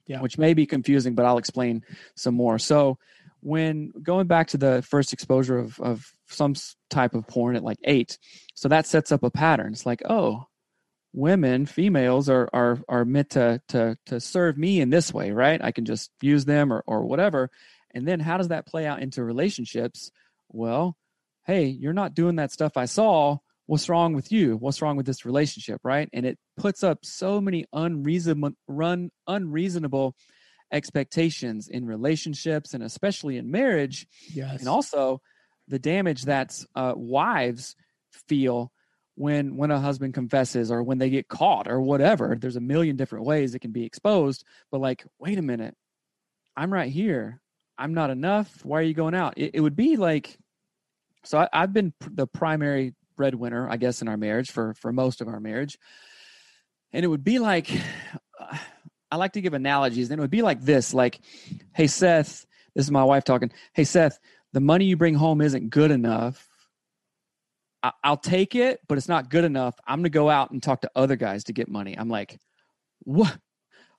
yeah. 0.08 0.20
which 0.20 0.38
may 0.38 0.54
be 0.54 0.66
confusing, 0.66 1.16
but 1.16 1.26
I'll 1.26 1.38
explain 1.38 1.84
some 2.16 2.36
more. 2.36 2.60
So 2.60 2.98
when 3.42 3.92
going 4.02 4.28
back 4.28 4.48
to 4.48 4.58
the 4.58 4.82
first 4.82 5.14
exposure 5.14 5.58
of, 5.58 5.80
of 5.80 6.14
some 6.28 6.56
type 6.90 7.14
of 7.14 7.28
porn 7.28 7.56
at 7.56 7.64
like 7.64 7.80
eight 7.84 8.18
so 8.56 8.68
that 8.70 8.88
sets 8.88 9.12
up 9.12 9.24
a 9.24 9.32
pattern. 9.32 9.74
It's 9.74 9.86
like 9.86 10.02
oh 10.10 10.46
women 11.14 11.66
females 11.66 12.30
are 12.30 12.50
are 12.54 12.80
are 12.90 13.06
meant 13.06 13.32
to 13.32 13.62
to 13.70 13.98
to 14.08 14.20
serve 14.20 14.58
me 14.58 14.82
in 14.82 14.90
this 14.90 15.14
way 15.14 15.32
right? 15.32 15.64
I 15.64 15.72
can 15.72 15.86
just 15.86 16.12
use 16.22 16.46
them 16.46 16.72
or 16.74 16.84
or 16.88 17.06
whatever. 17.06 17.50
And 17.94 18.08
then 18.08 18.20
how 18.20 18.38
does 18.38 18.50
that 18.50 18.68
play 18.68 18.86
out 18.86 19.02
into 19.02 19.24
relationships? 19.24 20.12
Well 20.50 20.96
hey 21.46 21.66
you're 21.66 21.94
not 21.94 22.14
doing 22.14 22.38
that 22.38 22.52
stuff 22.52 22.76
i 22.76 22.86
saw. 22.86 23.38
What's 23.68 23.90
wrong 23.90 24.14
with 24.14 24.32
you? 24.32 24.56
What's 24.56 24.82
wrong 24.82 24.96
with 24.96 25.06
this 25.06 25.26
relationship 25.26 25.82
right? 25.84 26.10
And 26.14 26.26
it 26.26 26.38
puts 26.58 26.84
up 26.84 27.00
so 27.04 27.40
many 27.42 27.66
unreasonable 27.74 28.52
run 28.68 29.12
unreasonable 29.28 30.16
expectations 30.72 31.68
in 31.68 31.86
relationships 31.86 32.74
and 32.74 32.84
especially 32.84 33.38
in 33.38 33.52
marriage. 33.52 34.08
Yes. 34.34 34.60
And 34.60 34.70
also 34.70 35.22
the 35.68 35.80
damage 35.80 36.24
that 36.24 36.58
uh, 36.76 36.94
wives 36.96 37.76
feel 38.28 38.72
when 39.16 39.58
when 39.58 39.72
a 39.72 39.80
husband 39.80 40.14
confesses 40.14 40.72
or 40.72 40.84
when 40.84 40.98
they 40.98 41.10
get 41.10 41.28
caught 41.28 41.68
or 41.68 41.82
whatever. 41.82 42.38
There's 42.40 42.56
a 42.56 42.62
million 42.62 42.96
different 42.96 43.26
ways 43.26 43.56
it 43.56 43.60
can 43.60 43.72
be 43.72 43.86
exposed. 43.86 44.44
But 44.72 44.82
like, 44.82 45.06
wait 45.20 45.38
a 45.38 45.42
minute, 45.42 45.76
I'm 46.56 46.72
right 46.72 46.92
here. 46.92 47.42
I'm 47.78 47.94
not 47.94 48.10
enough. 48.10 48.64
Why 48.64 48.80
are 48.80 48.84
you 48.84 48.94
going 48.94 49.16
out? 49.16 49.36
It, 49.38 49.52
it 49.56 49.62
would 49.62 49.76
be 49.76 49.98
like, 49.98 50.38
so 51.24 51.40
I, 51.40 51.50
I've 51.54 51.74
been 51.74 51.94
pr- 52.00 52.10
the 52.14 52.28
primary 52.28 52.94
breadwinner, 53.16 53.70
I 53.70 53.78
guess, 53.78 54.02
in 54.02 54.08
our 54.08 54.18
marriage 54.18 54.52
for 54.52 54.74
for 54.76 54.92
most 54.92 55.22
of 55.22 55.28
our 55.28 55.40
marriage, 55.40 55.78
and 56.94 57.04
it 57.04 57.08
would 57.08 57.24
be 57.24 57.40
like. 57.40 57.70
I 59.12 59.16
like 59.16 59.34
to 59.34 59.42
give 59.42 59.54
analogies. 59.54 60.10
And 60.10 60.20
it 60.20 60.22
would 60.22 60.30
be 60.30 60.42
like 60.42 60.62
this 60.62 60.94
like, 60.94 61.20
hey, 61.74 61.88
Seth, 61.88 62.46
this 62.76 62.86
is 62.86 62.92
my 62.92 63.04
wife 63.04 63.24
talking. 63.24 63.52
Hey, 63.74 63.84
Seth, 63.84 64.20
the 64.54 64.60
money 64.60 64.86
you 64.86 64.98
bring 64.98 65.16
home 65.16 65.42
isn't 65.42 65.70
good 65.70 65.92
enough. 65.92 66.48
I, 67.84 67.92
I'll 68.04 68.18
take 68.18 68.56
it, 68.56 68.80
but 68.88 68.98
it's 68.98 69.08
not 69.08 69.30
good 69.30 69.44
enough. 69.44 69.76
I'm 69.88 70.04
to 70.04 70.10
go 70.10 70.30
out 70.30 70.52
and 70.52 70.62
talk 70.62 70.82
to 70.82 70.92
other 70.96 71.16
guys 71.16 71.46
to 71.46 71.54
get 71.54 71.70
money. 71.70 71.98
I'm 71.98 72.10
like, 72.10 72.40
what? 73.04 73.38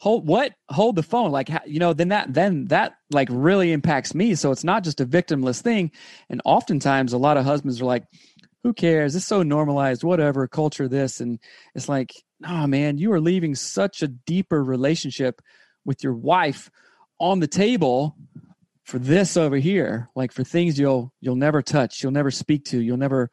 hold 0.01 0.27
what 0.27 0.53
hold 0.71 0.95
the 0.95 1.03
phone 1.03 1.31
like 1.31 1.51
you 1.67 1.81
know 1.81 1.93
then 1.93 2.09
that 2.09 2.33
then 2.33 2.67
that 2.67 2.95
like 3.11 3.29
really 3.31 3.73
impacts 3.73 4.15
me 4.15 4.35
so 4.35 4.53
it's 4.53 4.65
not 4.65 4.85
just 4.85 5.01
a 5.01 5.07
victimless 5.07 5.61
thing 5.61 5.91
and 6.31 6.41
oftentimes 6.45 7.13
a 7.13 7.19
lot 7.19 7.37
of 7.37 7.45
husbands 7.45 7.81
are 7.81 7.85
like 7.85 8.05
who 8.63 8.73
cares 8.73 9.17
it's 9.17 9.27
so 9.27 9.43
normalized 9.43 10.05
whatever 10.05 10.47
culture 10.47 10.89
this 10.89 11.21
and 11.21 11.39
it's 11.75 11.89
like 11.89 12.13
oh 12.47 12.67
man 12.67 12.99
you 12.99 13.13
are 13.13 13.21
leaving 13.21 13.55
such 13.55 14.03
a 14.03 14.09
deeper 14.09 14.63
relationship 14.63 15.41
with 15.85 16.03
your 16.03 16.15
wife 16.15 16.71
on 17.19 17.41
the 17.41 17.47
table 17.47 18.17
for 18.85 18.99
this 18.99 19.37
over 19.37 19.57
here 19.57 20.09
like 20.15 20.33
for 20.33 20.45
things 20.45 20.79
you'll 20.79 21.13
you'll 21.21 21.37
never 21.37 21.63
touch 21.63 22.03
you'll 22.03 22.13
never 22.13 22.31
speak 22.31 22.65
to 22.65 22.81
you'll 22.81 22.97
never 22.97 23.31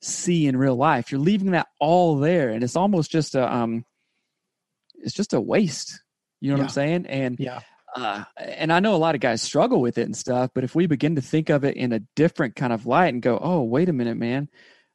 see 0.00 0.46
in 0.46 0.56
real 0.56 0.76
life. 0.76 1.10
You're 1.10 1.20
leaving 1.20 1.52
that 1.52 1.68
all 1.80 2.16
there 2.18 2.50
and 2.50 2.62
it's 2.62 2.76
almost 2.76 3.10
just 3.10 3.34
a 3.34 3.52
um 3.52 3.84
it's 4.94 5.14
just 5.14 5.32
a 5.32 5.40
waste. 5.40 6.02
You 6.40 6.50
know 6.50 6.56
yeah. 6.56 6.62
what 6.62 6.64
i'm 6.64 6.72
saying? 6.72 7.06
And 7.06 7.38
yeah. 7.38 7.60
uh, 7.94 8.24
and 8.36 8.72
I 8.72 8.80
know 8.80 8.94
a 8.94 8.96
lot 8.96 9.14
of 9.14 9.20
guys 9.20 9.42
struggle 9.42 9.80
with 9.80 9.98
it 9.98 10.02
and 10.02 10.16
stuff, 10.16 10.50
but 10.54 10.64
if 10.64 10.74
we 10.74 10.86
begin 10.86 11.16
to 11.16 11.22
think 11.22 11.50
of 11.50 11.64
it 11.64 11.76
in 11.76 11.92
a 11.92 12.00
different 12.14 12.54
kind 12.54 12.72
of 12.72 12.86
light 12.86 13.12
and 13.12 13.22
go, 13.22 13.38
"Oh, 13.40 13.62
wait 13.62 13.88
a 13.88 13.92
minute, 13.92 14.16
man, 14.16 14.48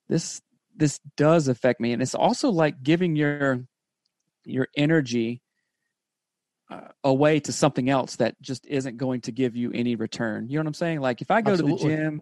this 0.08 0.42
this 0.76 1.00
does 1.18 1.48
affect 1.48 1.80
me," 1.80 1.94
and 1.94 2.02
it's 2.02 2.16
also 2.16 2.50
like 2.50 2.84
giving 2.84 3.16
your 3.16 3.66
your 4.46 4.68
energy 4.76 5.42
uh, 6.70 6.88
away 7.04 7.40
to 7.40 7.52
something 7.52 7.90
else 7.90 8.16
that 8.18 8.40
just 8.42 8.66
isn't 8.66 8.98
going 8.98 9.22
to 9.22 9.32
give 9.32 9.56
you 9.56 9.72
any 9.74 9.96
return. 9.96 10.48
You 10.50 10.56
know 10.56 10.62
what 10.62 10.68
I'm 10.68 10.74
saying? 10.74 11.02
Like 11.02 11.22
if 11.22 11.32
I 11.32 11.42
go 11.42 11.52
Absolutely. 11.52 11.78
to 11.78 11.84
the 11.84 11.96
gym, 11.96 12.22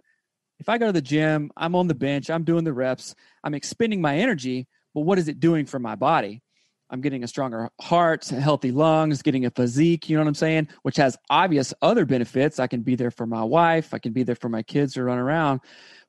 if 0.59 0.69
I 0.69 0.77
go 0.77 0.87
to 0.87 0.91
the 0.91 1.01
gym, 1.01 1.51
I'm 1.57 1.75
on 1.75 1.87
the 1.87 1.95
bench, 1.95 2.29
I'm 2.29 2.43
doing 2.43 2.63
the 2.63 2.73
reps, 2.73 3.15
I'm 3.43 3.53
expending 3.53 4.01
my 4.01 4.17
energy, 4.17 4.67
but 4.93 5.01
what 5.01 5.17
is 5.17 5.27
it 5.27 5.39
doing 5.39 5.65
for 5.65 5.79
my 5.79 5.95
body? 5.95 6.43
I'm 6.89 7.01
getting 7.01 7.23
a 7.23 7.27
stronger 7.27 7.69
heart, 7.79 8.27
healthy 8.27 8.71
lungs, 8.71 9.21
getting 9.21 9.45
a 9.45 9.49
physique, 9.49 10.09
you 10.09 10.17
know 10.17 10.23
what 10.23 10.27
I'm 10.27 10.35
saying? 10.35 10.67
Which 10.83 10.97
has 10.97 11.17
obvious 11.29 11.73
other 11.81 12.05
benefits. 12.05 12.59
I 12.59 12.67
can 12.67 12.81
be 12.81 12.95
there 12.95 13.11
for 13.11 13.25
my 13.25 13.43
wife, 13.43 13.93
I 13.93 13.99
can 13.99 14.11
be 14.11 14.23
there 14.23 14.35
for 14.35 14.49
my 14.49 14.61
kids 14.61 14.93
to 14.95 15.03
run 15.03 15.17
around. 15.17 15.61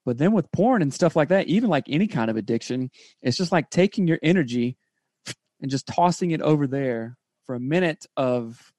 But 0.04 0.18
then 0.18 0.32
with 0.32 0.50
porn 0.52 0.82
and 0.82 0.92
stuff 0.92 1.14
like 1.14 1.28
that, 1.28 1.46
even 1.46 1.70
like 1.70 1.84
any 1.88 2.08
kind 2.08 2.30
of 2.30 2.36
addiction, 2.36 2.90
it's 3.20 3.36
just 3.36 3.52
like 3.52 3.70
taking 3.70 4.06
your 4.06 4.18
energy 4.22 4.76
and 5.60 5.70
just 5.70 5.86
tossing 5.86 6.32
it 6.32 6.42
over 6.42 6.66
there 6.66 7.16
for 7.46 7.54
a 7.54 7.60
minute 7.60 8.06
of 8.16 8.72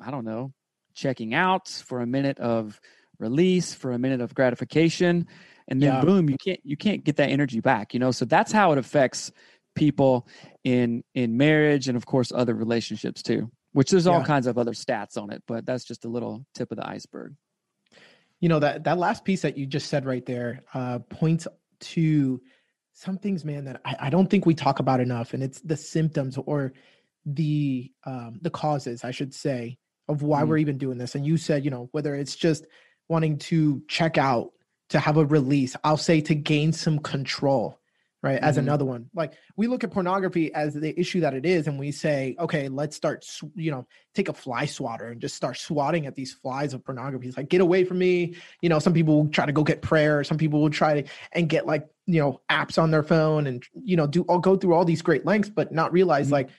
I 0.00 0.10
don't 0.10 0.24
know, 0.24 0.52
checking 0.94 1.32
out, 1.32 1.68
for 1.68 2.00
a 2.00 2.06
minute 2.06 2.38
of 2.38 2.80
release, 3.18 3.72
for 3.72 3.92
a 3.92 3.98
minute 3.98 4.20
of 4.20 4.34
gratification, 4.34 5.26
and 5.68 5.80
then 5.80 5.94
yeah. 5.94 6.00
boom, 6.00 6.28
you 6.28 6.36
can't 6.44 6.60
you 6.64 6.76
can't 6.76 7.04
get 7.04 7.16
that 7.16 7.30
energy 7.30 7.60
back, 7.60 7.94
you 7.94 8.00
know? 8.00 8.10
So 8.10 8.24
that's 8.24 8.52
how 8.52 8.72
it 8.72 8.78
affects 8.78 9.30
people 9.74 10.26
in 10.64 11.02
in 11.14 11.36
marriage 11.36 11.88
and 11.88 11.96
of 11.96 12.04
course 12.04 12.32
other 12.34 12.54
relationships 12.54 13.22
too. 13.22 13.50
Which 13.72 13.90
there's 13.90 14.06
all 14.06 14.22
kinds 14.22 14.46
of 14.46 14.58
other 14.58 14.72
stats 14.72 15.16
on 15.16 15.30
it, 15.30 15.42
but 15.46 15.64
that's 15.64 15.84
just 15.84 16.04
a 16.04 16.08
little 16.08 16.44
tip 16.54 16.70
of 16.72 16.76
the 16.76 16.86
iceberg. 16.86 17.34
You 18.42 18.50
know 18.50 18.58
that 18.58 18.84
that 18.84 18.98
last 18.98 19.24
piece 19.24 19.40
that 19.42 19.56
you 19.56 19.64
just 19.64 19.88
said 19.88 20.04
right 20.04 20.26
there 20.26 20.62
uh, 20.74 20.98
points 20.98 21.48
to 21.80 22.42
some 22.92 23.16
things, 23.16 23.44
man, 23.44 23.64
that 23.64 23.80
I, 23.84 23.96
I 24.00 24.10
don't 24.10 24.28
think 24.28 24.44
we 24.44 24.54
talk 24.54 24.80
about 24.80 25.00
enough, 25.00 25.32
and 25.32 25.42
it's 25.42 25.60
the 25.62 25.76
symptoms 25.76 26.36
or 26.36 26.74
the 27.24 27.90
um, 28.04 28.38
the 28.42 28.50
causes, 28.50 29.04
I 29.04 29.12
should 29.12 29.32
say, 29.32 29.78
of 30.08 30.22
why 30.22 30.42
mm. 30.42 30.48
we're 30.48 30.58
even 30.58 30.76
doing 30.76 30.98
this. 30.98 31.14
And 31.14 31.24
you 31.24 31.38
said, 31.38 31.64
you 31.64 31.70
know, 31.70 31.88
whether 31.92 32.14
it's 32.14 32.36
just 32.36 32.66
wanting 33.08 33.38
to 33.38 33.82
check 33.88 34.18
out, 34.18 34.52
to 34.92 34.98
have 34.98 35.16
a 35.16 35.24
release, 35.24 35.74
I'll 35.84 35.96
say 35.96 36.20
to 36.22 36.34
gain 36.34 36.72
some 36.72 36.98
control, 36.98 37.80
right? 38.22 38.38
As 38.38 38.56
mm-hmm. 38.56 38.68
another 38.68 38.84
one, 38.84 39.10
like 39.14 39.32
we 39.56 39.66
look 39.66 39.82
at 39.82 39.90
pornography 39.90 40.54
as 40.54 40.74
the 40.74 40.98
issue 40.98 41.20
that 41.20 41.34
it 41.34 41.44
is, 41.44 41.66
and 41.66 41.78
we 41.78 41.90
say, 41.90 42.36
okay, 42.38 42.68
let's 42.68 42.94
start, 42.94 43.26
you 43.56 43.70
know, 43.70 43.86
take 44.14 44.28
a 44.28 44.32
fly 44.32 44.64
swatter 44.64 45.08
and 45.08 45.20
just 45.20 45.34
start 45.34 45.56
swatting 45.56 46.06
at 46.06 46.14
these 46.14 46.32
flies 46.32 46.72
of 46.72 46.84
pornography. 46.84 47.28
It's 47.28 47.36
like, 47.36 47.48
get 47.48 47.60
away 47.60 47.84
from 47.84 47.98
me. 47.98 48.36
You 48.60 48.68
know, 48.68 48.78
some 48.78 48.92
people 48.92 49.16
will 49.16 49.30
try 49.30 49.46
to 49.46 49.52
go 49.52 49.64
get 49.64 49.82
prayer. 49.82 50.22
Some 50.22 50.38
people 50.38 50.60
will 50.60 50.70
try 50.70 51.02
to 51.02 51.10
and 51.32 51.48
get 51.48 51.66
like, 51.66 51.88
you 52.06 52.20
know, 52.20 52.40
apps 52.50 52.80
on 52.80 52.90
their 52.90 53.02
phone 53.02 53.46
and 53.46 53.64
you 53.74 53.96
know, 53.96 54.06
do 54.06 54.22
all 54.22 54.38
go 54.38 54.56
through 54.56 54.74
all 54.74 54.84
these 54.84 55.02
great 55.02 55.26
lengths, 55.26 55.50
but 55.50 55.72
not 55.72 55.92
realize 55.92 56.26
mm-hmm. 56.26 56.34
like, 56.34 56.50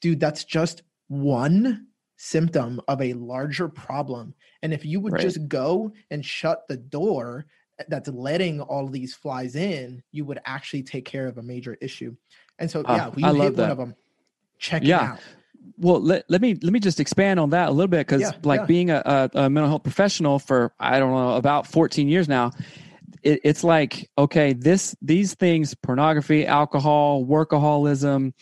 dude, 0.00 0.20
that's 0.20 0.44
just 0.44 0.82
one 1.08 1.86
symptom 2.18 2.80
of 2.88 3.00
a 3.00 3.14
larger 3.14 3.68
problem. 3.68 4.34
And 4.62 4.74
if 4.74 4.84
you 4.84 5.00
would 5.00 5.14
right. 5.14 5.22
just 5.22 5.48
go 5.48 5.92
and 6.10 6.24
shut 6.24 6.66
the 6.68 6.76
door 6.76 7.46
that's 7.86 8.08
letting 8.08 8.60
all 8.60 8.88
these 8.88 9.14
flies 9.14 9.54
in, 9.54 10.02
you 10.10 10.24
would 10.24 10.40
actually 10.44 10.82
take 10.82 11.04
care 11.04 11.26
of 11.26 11.38
a 11.38 11.42
major 11.42 11.76
issue. 11.80 12.16
And 12.58 12.70
so, 12.70 12.82
yeah, 12.88 13.06
uh, 13.06 13.10
we 13.10 13.22
hit 13.22 13.56
that. 13.56 13.62
one 13.62 13.70
of 13.70 13.78
them. 13.78 13.94
Check 14.58 14.82
yeah. 14.84 15.12
out. 15.12 15.20
Well, 15.76 16.00
let, 16.00 16.24
let 16.28 16.40
me 16.40 16.56
let 16.62 16.72
me 16.72 16.80
just 16.80 16.98
expand 16.98 17.38
on 17.38 17.50
that 17.50 17.68
a 17.68 17.72
little 17.72 17.88
bit 17.88 18.06
because, 18.06 18.22
yeah, 18.22 18.32
like, 18.42 18.60
yeah. 18.60 18.66
being 18.66 18.90
a, 18.90 19.02
a, 19.04 19.30
a, 19.34 19.50
mental 19.50 19.68
health 19.68 19.84
professional 19.84 20.38
for 20.38 20.72
I 20.80 20.98
don't 20.98 21.12
know 21.12 21.36
about 21.36 21.66
14 21.66 22.08
years 22.08 22.28
now, 22.28 22.50
it, 23.22 23.40
it's 23.44 23.62
like 23.62 24.10
okay, 24.18 24.54
this 24.54 24.96
these 25.02 25.34
things, 25.34 25.74
pornography, 25.74 26.46
alcohol, 26.46 27.24
workaholism, 27.24 28.32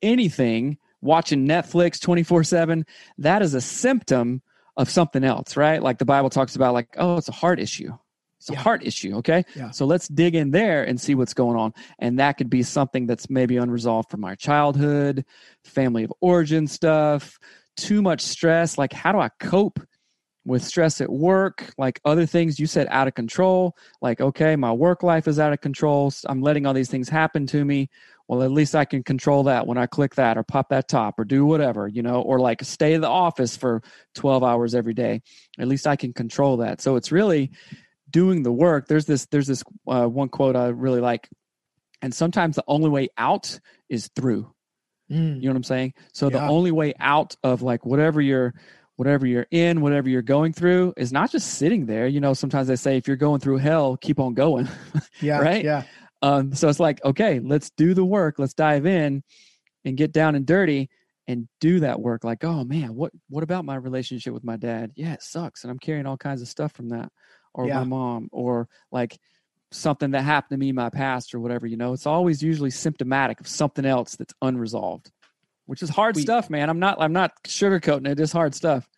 anything, 0.00 0.78
watching 1.02 1.46
Netflix 1.46 2.00
24 2.00 2.44
seven, 2.44 2.86
that 3.18 3.42
is 3.42 3.52
a 3.52 3.60
symptom 3.60 4.40
of 4.78 4.88
something 4.88 5.24
else, 5.24 5.56
right? 5.56 5.82
Like 5.82 5.98
the 5.98 6.04
Bible 6.04 6.30
talks 6.30 6.56
about, 6.56 6.72
like, 6.72 6.88
oh, 6.96 7.16
it's 7.16 7.28
a 7.28 7.32
heart 7.32 7.58
issue 7.58 7.92
it's 8.46 8.52
yeah. 8.52 8.60
a 8.60 8.62
heart 8.62 8.86
issue. 8.86 9.16
Okay. 9.16 9.44
Yeah. 9.56 9.72
So 9.72 9.86
let's 9.86 10.06
dig 10.06 10.36
in 10.36 10.52
there 10.52 10.84
and 10.84 11.00
see 11.00 11.16
what's 11.16 11.34
going 11.34 11.58
on. 11.58 11.74
And 11.98 12.20
that 12.20 12.38
could 12.38 12.48
be 12.48 12.62
something 12.62 13.04
that's 13.08 13.28
maybe 13.28 13.56
unresolved 13.56 14.08
from 14.08 14.24
our 14.24 14.36
childhood, 14.36 15.24
family 15.64 16.04
of 16.04 16.12
origin 16.20 16.68
stuff, 16.68 17.40
too 17.76 18.02
much 18.02 18.20
stress. 18.20 18.78
Like, 18.78 18.92
how 18.92 19.10
do 19.10 19.18
I 19.18 19.30
cope 19.40 19.80
with 20.44 20.62
stress 20.62 21.00
at 21.00 21.10
work? 21.10 21.74
Like 21.76 22.00
other 22.04 22.24
things 22.24 22.60
you 22.60 22.68
said 22.68 22.86
out 22.88 23.08
of 23.08 23.14
control. 23.14 23.76
Like, 24.00 24.20
okay, 24.20 24.54
my 24.54 24.72
work 24.72 25.02
life 25.02 25.26
is 25.26 25.40
out 25.40 25.52
of 25.52 25.60
control. 25.60 26.12
I'm 26.26 26.40
letting 26.40 26.66
all 26.66 26.74
these 26.74 26.90
things 26.90 27.08
happen 27.08 27.48
to 27.48 27.64
me. 27.64 27.90
Well, 28.28 28.44
at 28.44 28.52
least 28.52 28.76
I 28.76 28.84
can 28.84 29.02
control 29.02 29.42
that 29.44 29.66
when 29.66 29.76
I 29.78 29.86
click 29.86 30.14
that 30.16 30.38
or 30.38 30.44
pop 30.44 30.68
that 30.68 30.88
top 30.88 31.18
or 31.18 31.24
do 31.24 31.44
whatever, 31.44 31.88
you 31.88 32.02
know, 32.02 32.22
or 32.22 32.38
like 32.38 32.62
stay 32.62 32.94
in 32.94 33.00
the 33.00 33.08
office 33.08 33.56
for 33.56 33.82
12 34.14 34.44
hours 34.44 34.72
every 34.72 34.94
day. 34.94 35.22
At 35.58 35.66
least 35.66 35.88
I 35.88 35.96
can 35.96 36.12
control 36.12 36.58
that. 36.58 36.80
So 36.80 36.94
it's 36.94 37.10
really, 37.10 37.50
doing 38.10 38.42
the 38.42 38.52
work 38.52 38.86
there's 38.88 39.06
this 39.06 39.26
there's 39.26 39.46
this 39.46 39.62
uh, 39.88 40.06
one 40.06 40.28
quote 40.28 40.56
i 40.56 40.68
really 40.68 41.00
like. 41.00 41.28
And 42.02 42.14
sometimes 42.14 42.56
the 42.56 42.64
only 42.68 42.90
way 42.90 43.08
out 43.16 43.58
is 43.88 44.10
through. 44.14 44.52
Mm. 45.10 45.36
you 45.36 45.42
know 45.42 45.50
what 45.50 45.56
i'm 45.56 45.62
saying? 45.62 45.94
So 46.12 46.26
yeah. 46.26 46.38
the 46.38 46.48
only 46.48 46.72
way 46.72 46.92
out 46.98 47.36
of 47.44 47.62
like 47.62 47.86
whatever 47.86 48.20
you're 48.20 48.54
whatever 48.96 49.24
you're 49.26 49.46
in 49.50 49.80
whatever 49.80 50.08
you're 50.08 50.22
going 50.22 50.52
through 50.52 50.94
is 50.96 51.12
not 51.12 51.30
just 51.30 51.54
sitting 51.54 51.86
there. 51.86 52.06
You 52.08 52.20
know 52.20 52.34
sometimes 52.34 52.68
they 52.68 52.76
say 52.76 52.96
if 52.96 53.06
you're 53.06 53.16
going 53.16 53.40
through 53.40 53.58
hell 53.58 53.96
keep 53.96 54.18
on 54.18 54.34
going 54.34 54.68
yeah 55.20 55.38
right? 55.38 55.64
yeah. 55.64 55.84
Um 56.22 56.54
so 56.54 56.68
it's 56.68 56.80
like 56.80 57.04
okay 57.04 57.38
let's 57.38 57.70
do 57.70 57.94
the 57.94 58.04
work 58.04 58.38
let's 58.38 58.54
dive 58.54 58.84
in 58.84 59.22
and 59.84 59.96
get 59.96 60.12
down 60.12 60.34
and 60.34 60.44
dirty 60.44 60.90
and 61.28 61.48
do 61.60 61.80
that 61.80 62.00
work. 62.00 62.24
Like 62.24 62.42
oh 62.42 62.64
man 62.64 62.94
what 62.94 63.12
what 63.28 63.44
about 63.44 63.64
my 63.64 63.76
relationship 63.76 64.34
with 64.34 64.44
my 64.44 64.56
dad? 64.56 64.90
Yeah 64.96 65.12
it 65.12 65.22
sucks 65.22 65.62
and 65.62 65.70
i'm 65.70 65.78
carrying 65.78 66.06
all 66.06 66.16
kinds 66.16 66.42
of 66.42 66.48
stuff 66.48 66.72
from 66.72 66.88
that 66.88 67.10
or 67.56 67.66
yeah. 67.66 67.78
my 67.78 67.84
mom 67.84 68.28
or 68.32 68.68
like 68.92 69.18
something 69.72 70.12
that 70.12 70.22
happened 70.22 70.56
to 70.56 70.60
me 70.60 70.68
in 70.68 70.74
my 70.74 70.90
past 70.90 71.34
or 71.34 71.40
whatever 71.40 71.66
you 71.66 71.76
know? 71.76 71.92
It's 71.92 72.06
always 72.06 72.42
usually 72.42 72.70
symptomatic 72.70 73.40
of 73.40 73.48
something 73.48 73.84
else 73.84 74.16
that's 74.16 74.34
unresolved 74.42 75.10
which 75.66 75.82
is 75.82 75.90
hard 75.90 76.16
we, 76.16 76.22
stuff 76.22 76.48
man. 76.48 76.70
I'm 76.70 76.78
not 76.78 77.00
i'm 77.00 77.12
not 77.12 77.32
sugarcoating 77.44 78.08
it 78.08 78.18
it's 78.18 78.32
hard 78.32 78.54
stuff. 78.54 78.88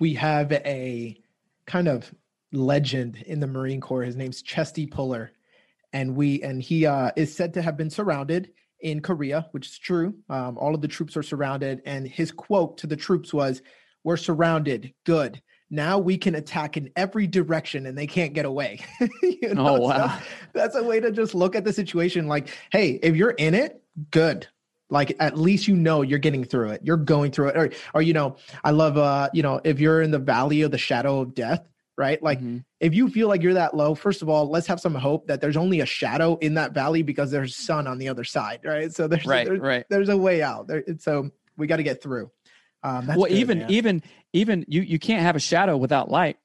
We 0.00 0.14
have 0.14 0.52
a 0.52 1.20
kind 1.66 1.88
of 1.88 2.14
legend 2.52 3.16
in 3.26 3.40
the 3.40 3.46
marine 3.46 3.80
corps 3.80 4.02
his 4.02 4.16
name's 4.16 4.42
chesty 4.42 4.86
puller 4.86 5.32
and 5.92 6.14
we 6.14 6.42
and 6.42 6.62
he 6.62 6.86
uh, 6.86 7.10
is 7.16 7.34
said 7.34 7.52
to 7.54 7.62
have 7.62 7.76
been 7.76 7.90
surrounded 7.90 8.50
in 8.80 9.02
korea 9.02 9.48
which 9.50 9.66
is 9.66 9.78
true 9.78 10.14
um, 10.30 10.56
all 10.56 10.74
of 10.74 10.80
the 10.80 10.88
troops 10.88 11.16
are 11.16 11.22
surrounded 11.22 11.82
and 11.84 12.06
his 12.06 12.30
quote 12.30 12.78
to 12.78 12.86
the 12.86 12.96
troops 12.96 13.34
was 13.34 13.60
we're 14.04 14.16
surrounded 14.16 14.94
good 15.04 15.42
now 15.70 15.98
we 15.98 16.16
can 16.16 16.34
attack 16.34 16.76
in 16.76 16.90
every 16.96 17.26
direction 17.26 17.86
and 17.86 17.96
they 17.96 18.06
can't 18.06 18.32
get 18.32 18.44
away. 18.44 18.80
you 19.22 19.54
know? 19.54 19.76
Oh 19.76 19.80
wow. 19.80 20.18
So 20.18 20.22
that's 20.52 20.76
a 20.76 20.82
way 20.82 21.00
to 21.00 21.10
just 21.10 21.34
look 21.34 21.54
at 21.54 21.64
the 21.64 21.72
situation 21.72 22.26
like, 22.26 22.48
hey, 22.72 22.98
if 23.02 23.16
you're 23.16 23.30
in 23.30 23.54
it, 23.54 23.82
good. 24.10 24.46
Like 24.90 25.14
at 25.20 25.36
least 25.36 25.68
you 25.68 25.76
know 25.76 26.00
you're 26.00 26.18
getting 26.18 26.44
through 26.44 26.70
it. 26.70 26.80
You're 26.82 26.96
going 26.96 27.30
through 27.30 27.48
it. 27.48 27.56
Or 27.56 27.70
or 27.94 28.02
you 28.02 28.14
know, 28.14 28.36
I 28.64 28.70
love 28.70 28.96
uh, 28.96 29.28
you 29.34 29.42
know, 29.42 29.60
if 29.64 29.80
you're 29.80 30.00
in 30.00 30.10
the 30.10 30.18
valley 30.18 30.62
of 30.62 30.70
the 30.70 30.78
shadow 30.78 31.20
of 31.20 31.34
death, 31.34 31.68
right? 31.98 32.22
Like 32.22 32.38
mm-hmm. 32.38 32.58
if 32.80 32.94
you 32.94 33.10
feel 33.10 33.28
like 33.28 33.42
you're 33.42 33.54
that 33.54 33.74
low, 33.74 33.94
first 33.94 34.22
of 34.22 34.30
all, 34.30 34.48
let's 34.48 34.66
have 34.68 34.80
some 34.80 34.94
hope 34.94 35.26
that 35.26 35.42
there's 35.42 35.56
only 35.56 35.80
a 35.80 35.86
shadow 35.86 36.36
in 36.36 36.54
that 36.54 36.72
valley 36.72 37.02
because 37.02 37.30
there's 37.30 37.54
sun 37.54 37.86
on 37.86 37.98
the 37.98 38.08
other 38.08 38.24
side, 38.24 38.60
right? 38.64 38.90
So 38.94 39.08
there's 39.08 39.26
right, 39.26 39.46
there's, 39.46 39.60
right. 39.60 39.84
there's 39.90 40.08
a 40.08 40.16
way 40.16 40.40
out. 40.40 40.68
There, 40.68 40.84
so 40.98 41.30
we 41.58 41.66
got 41.66 41.76
to 41.76 41.82
get 41.82 42.00
through. 42.00 42.30
Um, 42.82 43.06
well, 43.06 43.22
good, 43.22 43.32
even 43.32 43.58
man. 43.60 43.70
even 43.70 44.02
even 44.32 44.64
you 44.68 44.82
you 44.82 44.98
can't 44.98 45.22
have 45.22 45.36
a 45.36 45.40
shadow 45.40 45.76
without 45.76 46.10
light. 46.10 46.38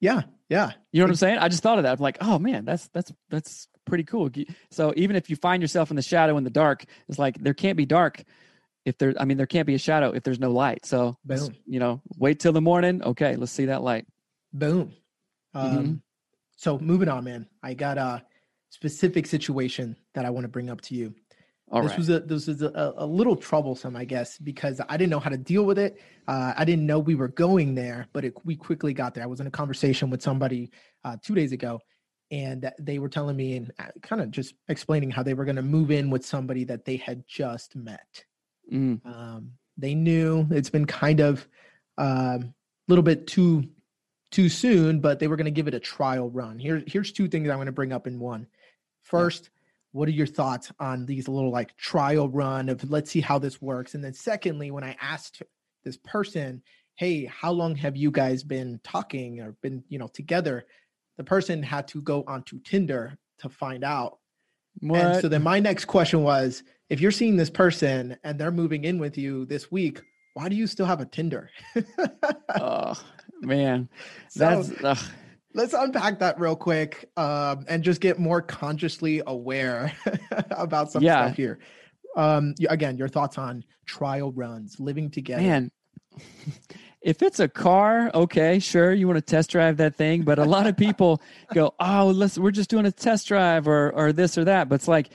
Yeah, 0.00 0.22
yeah. 0.48 0.72
You 0.92 1.00
know 1.00 1.06
what 1.06 1.10
I'm 1.10 1.16
saying? 1.16 1.38
I 1.38 1.48
just 1.48 1.62
thought 1.62 1.78
of 1.78 1.84
that. 1.84 1.98
I'm 1.98 2.02
like, 2.02 2.18
oh 2.20 2.38
man, 2.38 2.64
that's 2.64 2.88
that's 2.88 3.12
that's 3.30 3.68
pretty 3.84 4.04
cool. 4.04 4.30
So 4.70 4.92
even 4.96 5.16
if 5.16 5.28
you 5.28 5.36
find 5.36 5.62
yourself 5.62 5.90
in 5.90 5.96
the 5.96 6.02
shadow 6.02 6.36
in 6.36 6.44
the 6.44 6.50
dark, 6.50 6.84
it's 7.08 7.18
like 7.18 7.38
there 7.38 7.54
can't 7.54 7.76
be 7.76 7.86
dark 7.86 8.22
if 8.84 8.98
there. 8.98 9.14
I 9.18 9.24
mean, 9.24 9.36
there 9.36 9.46
can't 9.46 9.66
be 9.66 9.74
a 9.74 9.78
shadow 9.78 10.10
if 10.10 10.22
there's 10.22 10.40
no 10.40 10.50
light. 10.50 10.86
So 10.86 11.16
you 11.66 11.80
know, 11.80 12.00
wait 12.16 12.40
till 12.40 12.52
the 12.52 12.60
morning. 12.60 13.02
Okay, 13.02 13.36
let's 13.36 13.52
see 13.52 13.66
that 13.66 13.82
light. 13.82 14.06
Boom. 14.52 14.92
Um, 15.52 15.70
Mhm. 15.70 16.00
So 16.56 16.78
moving 16.78 17.08
on, 17.08 17.24
man. 17.24 17.48
I 17.62 17.74
got 17.74 17.98
a 17.98 18.24
specific 18.70 19.26
situation 19.26 19.96
that 20.14 20.24
I 20.24 20.30
want 20.30 20.44
to 20.44 20.48
bring 20.48 20.70
up 20.70 20.80
to 20.82 20.94
you. 20.94 21.14
All 21.74 21.82
this 21.82 21.90
right. 21.90 21.98
was 21.98 22.08
a 22.08 22.20
this 22.20 22.46
was 22.46 22.62
a, 22.62 22.94
a 22.96 23.04
little 23.04 23.34
troublesome, 23.34 23.96
I 23.96 24.04
guess, 24.04 24.38
because 24.38 24.80
I 24.88 24.96
didn't 24.96 25.10
know 25.10 25.18
how 25.18 25.30
to 25.30 25.36
deal 25.36 25.64
with 25.64 25.78
it. 25.78 26.00
Uh, 26.28 26.54
I 26.56 26.64
didn't 26.64 26.86
know 26.86 27.00
we 27.00 27.16
were 27.16 27.28
going 27.28 27.74
there, 27.74 28.06
but 28.12 28.24
it, 28.24 28.34
we 28.44 28.54
quickly 28.54 28.94
got 28.94 29.12
there. 29.12 29.24
I 29.24 29.26
was 29.26 29.40
in 29.40 29.48
a 29.48 29.50
conversation 29.50 30.08
with 30.08 30.22
somebody 30.22 30.70
uh, 31.04 31.16
two 31.20 31.34
days 31.34 31.50
ago, 31.50 31.80
and 32.30 32.70
they 32.78 33.00
were 33.00 33.08
telling 33.08 33.36
me 33.36 33.56
and 33.56 33.72
kind 34.02 34.22
of 34.22 34.30
just 34.30 34.54
explaining 34.68 35.10
how 35.10 35.24
they 35.24 35.34
were 35.34 35.44
going 35.44 35.56
to 35.56 35.62
move 35.62 35.90
in 35.90 36.10
with 36.10 36.24
somebody 36.24 36.62
that 36.64 36.84
they 36.84 36.96
had 36.96 37.24
just 37.26 37.74
met. 37.74 38.24
Mm, 38.72 39.04
Um, 39.04 39.50
they 39.76 39.96
knew 39.96 40.46
it's 40.50 40.70
been 40.70 40.86
kind 40.86 41.18
of 41.18 41.46
a 41.98 42.40
little 42.86 43.02
bit 43.02 43.26
too 43.26 43.64
too 44.30 44.48
soon, 44.48 45.00
but 45.00 45.18
they 45.18 45.28
were 45.28 45.36
going 45.36 45.44
to 45.44 45.50
give 45.50 45.68
it 45.68 45.74
a 45.74 45.80
trial 45.80 46.30
run. 46.30 46.58
Here, 46.58 46.82
here's 46.86 47.12
two 47.12 47.28
things 47.28 47.48
I'm 47.48 47.56
going 47.56 47.66
to 47.66 47.72
bring 47.72 47.92
up 47.92 48.06
in 48.06 48.18
one. 48.18 48.48
First, 49.04 49.50
what 49.94 50.08
are 50.08 50.12
your 50.12 50.26
thoughts 50.26 50.72
on 50.80 51.06
these 51.06 51.28
little 51.28 51.52
like 51.52 51.76
trial 51.76 52.28
run 52.28 52.68
of 52.68 52.90
let's 52.90 53.12
see 53.12 53.20
how 53.20 53.38
this 53.38 53.62
works? 53.62 53.94
And 53.94 54.02
then 54.02 54.12
secondly, 54.12 54.72
when 54.72 54.82
I 54.82 54.96
asked 55.00 55.40
this 55.84 55.96
person, 55.98 56.62
hey, 56.96 57.26
how 57.26 57.52
long 57.52 57.76
have 57.76 57.96
you 57.96 58.10
guys 58.10 58.42
been 58.42 58.80
talking 58.82 59.40
or 59.40 59.52
been, 59.62 59.84
you 59.88 60.00
know, 60.00 60.08
together? 60.08 60.64
The 61.16 61.22
person 61.22 61.62
had 61.62 61.86
to 61.88 62.02
go 62.02 62.24
onto 62.26 62.58
Tinder 62.62 63.16
to 63.38 63.48
find 63.48 63.84
out. 63.84 64.18
what? 64.80 65.00
And 65.00 65.22
so 65.22 65.28
then 65.28 65.44
my 65.44 65.60
next 65.60 65.84
question 65.84 66.24
was, 66.24 66.64
if 66.90 67.00
you're 67.00 67.12
seeing 67.12 67.36
this 67.36 67.50
person 67.50 68.16
and 68.24 68.36
they're 68.36 68.50
moving 68.50 68.82
in 68.82 68.98
with 68.98 69.16
you 69.16 69.46
this 69.46 69.70
week, 69.70 70.02
why 70.34 70.48
do 70.48 70.56
you 70.56 70.66
still 70.66 70.86
have 70.86 71.00
a 71.00 71.06
Tinder? 71.06 71.50
oh 72.60 72.94
man, 73.42 73.88
So- 74.28 74.40
that's 74.40 74.72
ugh. 74.82 74.98
Let's 75.54 75.72
unpack 75.72 76.18
that 76.18 76.38
real 76.40 76.56
quick 76.56 77.08
um, 77.16 77.64
and 77.68 77.82
just 77.82 78.00
get 78.00 78.18
more 78.18 78.42
consciously 78.42 79.22
aware 79.26 79.92
about 80.50 80.90
some 80.90 81.02
Yeah. 81.02 81.26
stuff 81.26 81.36
here. 81.36 81.58
Um, 82.16 82.54
again, 82.68 82.96
your 82.96 83.08
thoughts 83.08 83.38
on 83.38 83.64
trial 83.86 84.32
runs, 84.32 84.78
living 84.80 85.10
together. 85.10 85.42
man. 85.42 85.70
If 87.02 87.20
it's 87.20 87.38
a 87.38 87.48
car, 87.48 88.10
okay, 88.14 88.58
sure, 88.58 88.90
you 88.94 89.06
want 89.06 89.18
to 89.18 89.20
test 89.20 89.50
drive 89.50 89.76
that 89.76 89.94
thing, 89.94 90.22
but 90.22 90.38
a 90.38 90.44
lot 90.46 90.66
of 90.66 90.74
people 90.74 91.20
go, 91.52 91.74
"Oh, 91.78 92.06
let's 92.06 92.38
we're 92.38 92.50
just 92.50 92.70
doing 92.70 92.86
a 92.86 92.90
test 92.90 93.28
drive 93.28 93.68
or 93.68 93.92
or 93.92 94.10
this 94.10 94.38
or 94.38 94.44
that." 94.46 94.70
But 94.70 94.76
it's 94.76 94.88
like 94.88 95.10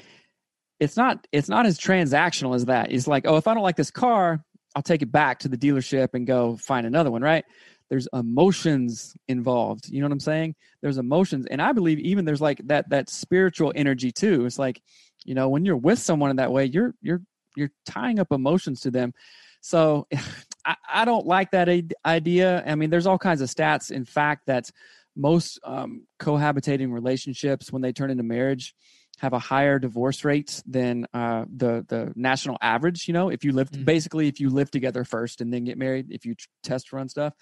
it's 0.80 0.96
not 0.96 1.26
it's 1.32 1.50
not 1.50 1.66
as 1.66 1.80
transactional 1.80 2.54
as 2.54 2.66
that. 2.66 2.92
It's 2.92 3.08
like, 3.08 3.26
"Oh, 3.26 3.38
if 3.38 3.48
I 3.48 3.56
don't 3.56 3.64
like 3.64 3.76
this 3.76 3.90
car, 3.90 4.46
I'll 4.76 4.84
take 4.84 5.02
it 5.02 5.12
back 5.12 5.40
to 5.40 5.48
the 5.48 5.58
dealership 5.58 6.10
and 6.14 6.28
go 6.28 6.58
find 6.58 6.86
another 6.86 7.10
one," 7.10 7.24
right? 7.24 7.44
There's 7.90 8.08
emotions 8.14 9.16
involved. 9.28 9.90
You 9.90 10.00
know 10.02 10.06
what 10.08 10.14
I'm 10.14 10.20
saying? 10.20 10.56
There's 10.82 10.98
emotions, 10.98 11.46
and 11.50 11.62
I 11.62 11.72
believe 11.72 12.00
even 12.00 12.26
there's 12.26 12.42
like 12.42 12.62
that 12.68 12.90
that 12.90 13.10
spiritual 13.10 13.72
energy 13.76 14.12
too. 14.12 14.46
It's 14.46 14.60
like, 14.60 14.82
you 15.26 15.34
know, 15.36 15.50
when 15.50 15.66
you're 15.66 15.78
with 15.78 16.00
someone 16.00 16.30
in 16.30 16.38
that 16.38 16.52
way, 16.52 16.66
you're 16.66 16.94
you're 17.02 17.22
you're 17.56 17.72
tying 17.86 18.20
up 18.20 18.32
emotions 18.32 18.82
to 18.82 18.92
them. 18.92 19.14
So 19.62 20.08
I, 20.66 20.76
I 20.88 21.06
don't 21.06 21.26
like 21.26 21.52
that 21.52 21.70
idea. 22.06 22.64
I 22.66 22.76
mean, 22.76 22.90
there's 22.90 23.08
all 23.08 23.18
kinds 23.18 23.42
of 23.42 23.50
stats. 23.50 23.92
In 23.92 24.06
fact, 24.06 24.46
that 24.48 24.70
most 25.16 25.60
um, 25.64 26.06
cohabitating 26.20 26.92
relationships, 26.92 27.72
when 27.72 27.82
they 27.82 27.92
turn 27.92 28.10
into 28.12 28.24
marriage, 28.24 28.74
have 29.20 29.34
a 29.34 29.40
higher 29.40 29.80
divorce 29.80 30.24
rate 30.24 30.62
than 30.66 31.06
uh, 31.14 31.44
the 31.54 31.86
the 31.90 32.14
national 32.16 32.58
average. 32.62 33.08
You 33.08 33.14
know, 33.14 33.30
if 33.30 33.44
you 33.44 33.52
live 33.52 33.70
Mhm. 33.72 33.86
basically 33.86 34.28
if 34.28 34.40
you 34.40 34.50
live 34.50 34.72
together 34.72 35.04
first 35.04 35.42
and 35.42 35.52
then 35.54 35.64
get 35.66 35.78
married, 35.78 36.08
if 36.10 36.26
you 36.26 36.36
test 36.64 36.94
run 36.94 37.10
stuff. 37.10 37.34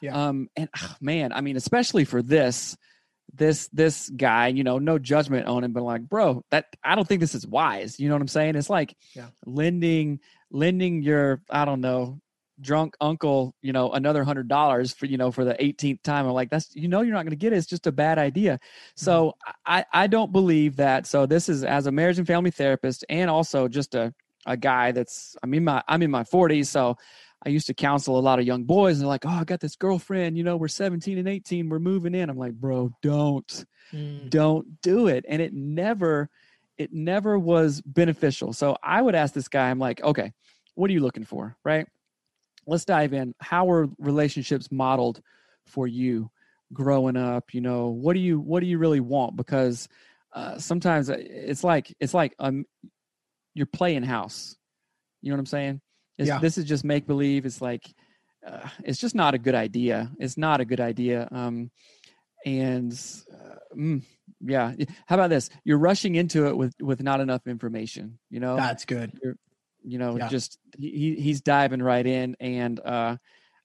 Yeah. 0.00 0.28
Um, 0.28 0.48
and 0.56 0.68
ah, 0.76 0.96
man, 1.00 1.32
I 1.32 1.40
mean, 1.40 1.56
especially 1.56 2.04
for 2.04 2.22
this 2.22 2.76
this 3.32 3.68
this 3.68 4.10
guy, 4.10 4.48
you 4.48 4.64
know, 4.64 4.78
no 4.78 4.98
judgment 4.98 5.46
on 5.46 5.64
him, 5.64 5.72
but 5.72 5.82
like, 5.82 6.02
bro, 6.02 6.44
that 6.50 6.66
I 6.82 6.94
don't 6.94 7.06
think 7.06 7.20
this 7.20 7.34
is 7.34 7.46
wise. 7.46 7.98
You 7.98 8.08
know 8.08 8.14
what 8.14 8.22
I'm 8.22 8.28
saying? 8.28 8.56
It's 8.56 8.70
like 8.70 8.96
Yeah. 9.14 9.28
lending 9.46 10.20
lending 10.50 11.02
your 11.02 11.42
I 11.50 11.64
don't 11.64 11.80
know 11.80 12.20
drunk 12.60 12.96
uncle 13.00 13.54
you 13.62 13.72
know 13.72 13.90
another 13.92 14.22
hundred 14.22 14.46
dollars 14.46 14.92
for 14.92 15.06
you 15.06 15.16
know 15.16 15.32
for 15.32 15.44
the 15.44 15.54
18th 15.54 16.00
time 16.02 16.24
i'm 16.24 16.32
like 16.32 16.50
that's 16.50 16.74
you 16.76 16.86
know 16.86 17.00
you're 17.00 17.12
not 17.12 17.24
going 17.24 17.30
to 17.30 17.36
get 17.36 17.52
it 17.52 17.56
it's 17.56 17.66
just 17.66 17.86
a 17.88 17.92
bad 17.92 18.16
idea 18.16 18.60
so 18.94 19.34
i 19.66 19.84
i 19.92 20.06
don't 20.06 20.30
believe 20.30 20.76
that 20.76 21.04
so 21.06 21.26
this 21.26 21.48
is 21.48 21.64
as 21.64 21.86
a 21.86 21.92
marriage 21.92 22.18
and 22.18 22.26
family 22.28 22.52
therapist 22.52 23.04
and 23.08 23.28
also 23.28 23.66
just 23.66 23.94
a 23.96 24.14
a 24.46 24.56
guy 24.56 24.92
that's 24.92 25.34
i 25.42 25.46
mean 25.46 25.64
my 25.64 25.82
i'm 25.88 26.02
in 26.02 26.10
my 26.10 26.22
40s 26.22 26.66
so 26.66 26.96
i 27.44 27.48
used 27.48 27.66
to 27.66 27.74
counsel 27.74 28.18
a 28.18 28.20
lot 28.20 28.38
of 28.38 28.46
young 28.46 28.64
boys 28.64 28.96
and 28.96 29.02
they're 29.02 29.08
like 29.08 29.26
oh 29.26 29.30
i 29.30 29.44
got 29.44 29.60
this 29.60 29.76
girlfriend 29.76 30.36
you 30.36 30.44
know 30.44 30.56
we're 30.56 30.68
17 30.68 31.18
and 31.18 31.28
18 31.28 31.68
we're 31.68 31.78
moving 31.78 32.14
in. 32.14 32.30
I'm 32.30 32.38
like 32.38 32.54
bro 32.54 32.90
don't 33.02 33.64
Mm, 33.92 34.30
don't 34.30 34.80
do 34.82 35.08
it. 35.08 35.24
And 35.28 35.40
it 35.40 35.52
never 35.52 36.28
it 36.76 36.92
never 36.92 37.38
was 37.38 37.80
beneficial. 37.82 38.52
So 38.52 38.76
i 38.82 39.00
would 39.00 39.14
ask 39.14 39.34
this 39.34 39.48
guy 39.48 39.70
i'm 39.70 39.78
like 39.78 40.02
okay 40.02 40.32
what 40.74 40.90
are 40.90 40.92
you 40.92 41.00
looking 41.00 41.24
for? 41.24 41.56
Right? 41.64 41.86
Let's 42.66 42.84
dive 42.84 43.12
in. 43.12 43.34
How 43.40 43.70
are 43.70 43.86
relationships 43.98 44.72
modeled 44.72 45.20
for 45.66 45.86
you 45.86 46.30
growing 46.72 47.16
up? 47.16 47.54
You 47.54 47.60
know 47.60 47.88
what 47.88 48.14
do 48.14 48.20
you 48.20 48.40
what 48.40 48.60
do 48.60 48.66
you 48.66 48.78
really 48.78 49.00
want? 49.00 49.36
Because 49.36 49.88
uh, 50.32 50.58
sometimes 50.58 51.08
it's 51.10 51.62
like 51.62 51.94
it's 52.00 52.14
like 52.14 52.34
um 52.38 52.64
you're 53.54 53.66
playing 53.66 54.02
house. 54.02 54.56
You 55.22 55.30
know 55.30 55.36
what 55.36 55.40
i'm 55.40 55.46
saying 55.46 55.80
it's, 56.18 56.28
Yeah. 56.28 56.38
this 56.38 56.58
is 56.58 56.64
just 56.64 56.84
make 56.84 57.06
believe. 57.06 57.46
It's 57.46 57.60
like 57.60 57.82
uh, 58.46 58.68
it's 58.84 58.98
just 59.00 59.14
not 59.14 59.34
a 59.34 59.38
good 59.38 59.54
idea. 59.54 60.10
It's 60.18 60.36
not 60.36 60.60
a 60.60 60.64
good 60.64 60.80
idea. 60.80 61.28
Um 61.30 61.70
and 62.46 62.92
uh, 63.32 63.56
mm, 63.76 64.02
yeah. 64.40 64.74
How 65.06 65.14
about 65.14 65.30
this? 65.30 65.48
You're 65.64 65.78
rushing 65.78 66.14
into 66.14 66.46
it 66.48 66.56
with 66.56 66.74
with 66.80 67.02
not 67.02 67.20
enough 67.20 67.46
information 67.46 68.18
you 68.30 68.40
know? 68.40 68.56
That's 68.56 68.84
good. 68.84 69.12
you 69.82 69.98
know 69.98 70.16
Yeah. 70.16 70.28
just 70.28 70.58
he, 70.78 70.90
he- 70.90 71.20
he's 71.22 71.40
diving 71.40 71.82
right 71.82 72.06
in. 72.06 72.36
And 72.40 72.80
uh 72.80 73.16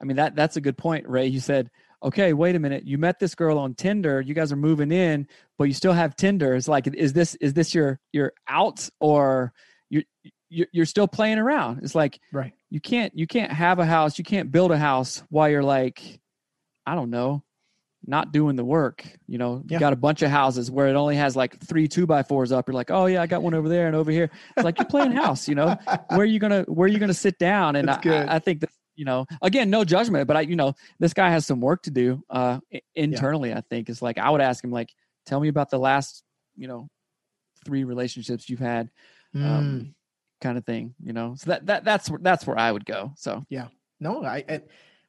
i 0.01 0.05
mean 0.05 0.15
that 0.17 0.35
that's 0.35 0.55
a 0.57 0.61
good 0.61 0.77
point 0.77 1.07
ray. 1.09 1.27
You 1.27 1.39
said 1.41 1.69
okay 2.01 2.31
wait 2.33 2.55
a 2.55 2.59
minute. 2.59 2.85
You 2.85 2.97
met 2.97 3.19
this 3.19 3.35
girl 3.35 3.57
on 3.57 3.73
tinder. 3.75 4.21
You 4.21 4.33
guys 4.33 4.51
are 4.53 4.57
moving 4.57 4.91
in 4.91 5.27
but 5.57 5.65
you 5.65 5.73
still 5.73 5.93
have 5.93 6.15
tinder. 6.15 6.55
It's 6.55 6.69
like 6.69 6.87
is 6.87 7.11
this 7.13 7.35
is 7.35 7.53
this 7.53 7.73
your 7.75 7.99
your 8.13 8.31
out 8.47 8.87
or 9.01 9.51
you 9.89 10.03
you're, 10.49 10.67
you're 10.71 10.85
still 10.85 11.07
playing 11.07 11.37
around. 11.39 11.79
It's 11.83 11.95
like 11.95 12.19
Right. 12.31 12.53
you 12.69 12.79
can't 12.81 13.15
you 13.17 13.27
can't 13.27 13.51
have 13.51 13.79
a 13.79 13.85
house 13.85 14.17
you 14.17 14.23
can't 14.23 14.51
build 14.51 14.71
a 14.71 14.77
house 14.77 15.23
while 15.29 15.49
you're 15.49 15.63
like 15.63 16.19
i 16.85 16.95
don't 16.95 17.09
know 17.09 17.43
not 18.07 18.31
doing 18.31 18.55
the 18.55 18.63
work 18.63 19.03
you 19.27 19.37
know? 19.37 19.61
Yeah. 19.67 19.75
you 19.75 19.79
got 19.79 19.91
a 19.93 19.97
bunch 19.97 20.21
of 20.21 20.31
houses 20.31 20.71
where 20.71 20.87
it 20.87 20.95
only 20.95 21.15
has 21.17 21.35
like 21.35 21.59
three 21.59 21.87
two 21.87 22.07
by 22.07 22.23
fours 22.23 22.51
up. 22.51 22.67
You're 22.67 22.73
like 22.75 22.89
oh 22.91 23.05
yeah 23.07 23.21
i 23.21 23.27
got 23.27 23.43
one 23.43 23.53
over 23.53 23.67
there 23.69 23.87
and 23.87 23.95
over 23.95 24.09
here. 24.11 24.29
It's 24.55 24.63
like 24.63 24.77
you're 24.79 24.87
playing 24.87 25.11
house 25.11 25.47
you 25.47 25.55
know? 25.55 25.75
Where 26.09 26.21
are 26.21 26.25
you 26.25 26.39
gonna 26.39 26.63
where 26.63 26.85
are 26.85 26.91
you 26.91 26.99
gonna 26.99 27.13
sit 27.13 27.37
down? 27.39 27.75
And 27.75 27.89
I. 27.89 27.99
I, 28.27 28.35
I 28.35 28.39
think 28.39 28.61
that 28.61 28.69
you 28.95 29.05
know 29.05 29.25
again 29.41 29.69
no 29.69 29.83
judgment 29.85 30.27
but 30.27 30.35
i 30.35 30.41
you 30.41 30.55
know 30.57 30.73
this 30.99 31.13
guy 31.13 31.29
has 31.29 31.45
some 31.45 31.61
work 31.61 31.83
to 31.83 31.91
do 31.91 32.21
uh 32.29 32.59
internally 32.95 33.53
i 33.53 33.61
think. 33.69 33.87
It's 33.89 34.01
like 34.01 34.17
i 34.17 34.29
would 34.29 34.41
ask 34.41 34.63
him 34.63 34.71
like 34.71 34.93
tell 35.25 35.39
me 35.39 35.47
about 35.47 35.69
the 35.69 35.77
last 35.79 36.23
you 36.57 36.67
know 36.67 36.87
three 37.65 37.83
relationships 37.83 38.49
you've 38.49 38.59
had 38.59 38.89
Mm, 39.35 39.45
um 39.45 39.95
kind 40.41 40.57
of 40.57 40.65
thing 40.65 40.93
you 41.03 41.13
know 41.13 41.35
so 41.37 41.51
that, 41.51 41.65
that 41.65 41.83
that's 41.83 42.09
where 42.09 42.19
that's 42.21 42.45
where 42.47 42.57
i 42.57 42.71
would 42.71 42.85
go 42.85 43.11
so 43.15 43.45
yeah, 43.49 43.67
no, 43.99 44.23
I, 44.23 44.43
I 44.47 44.61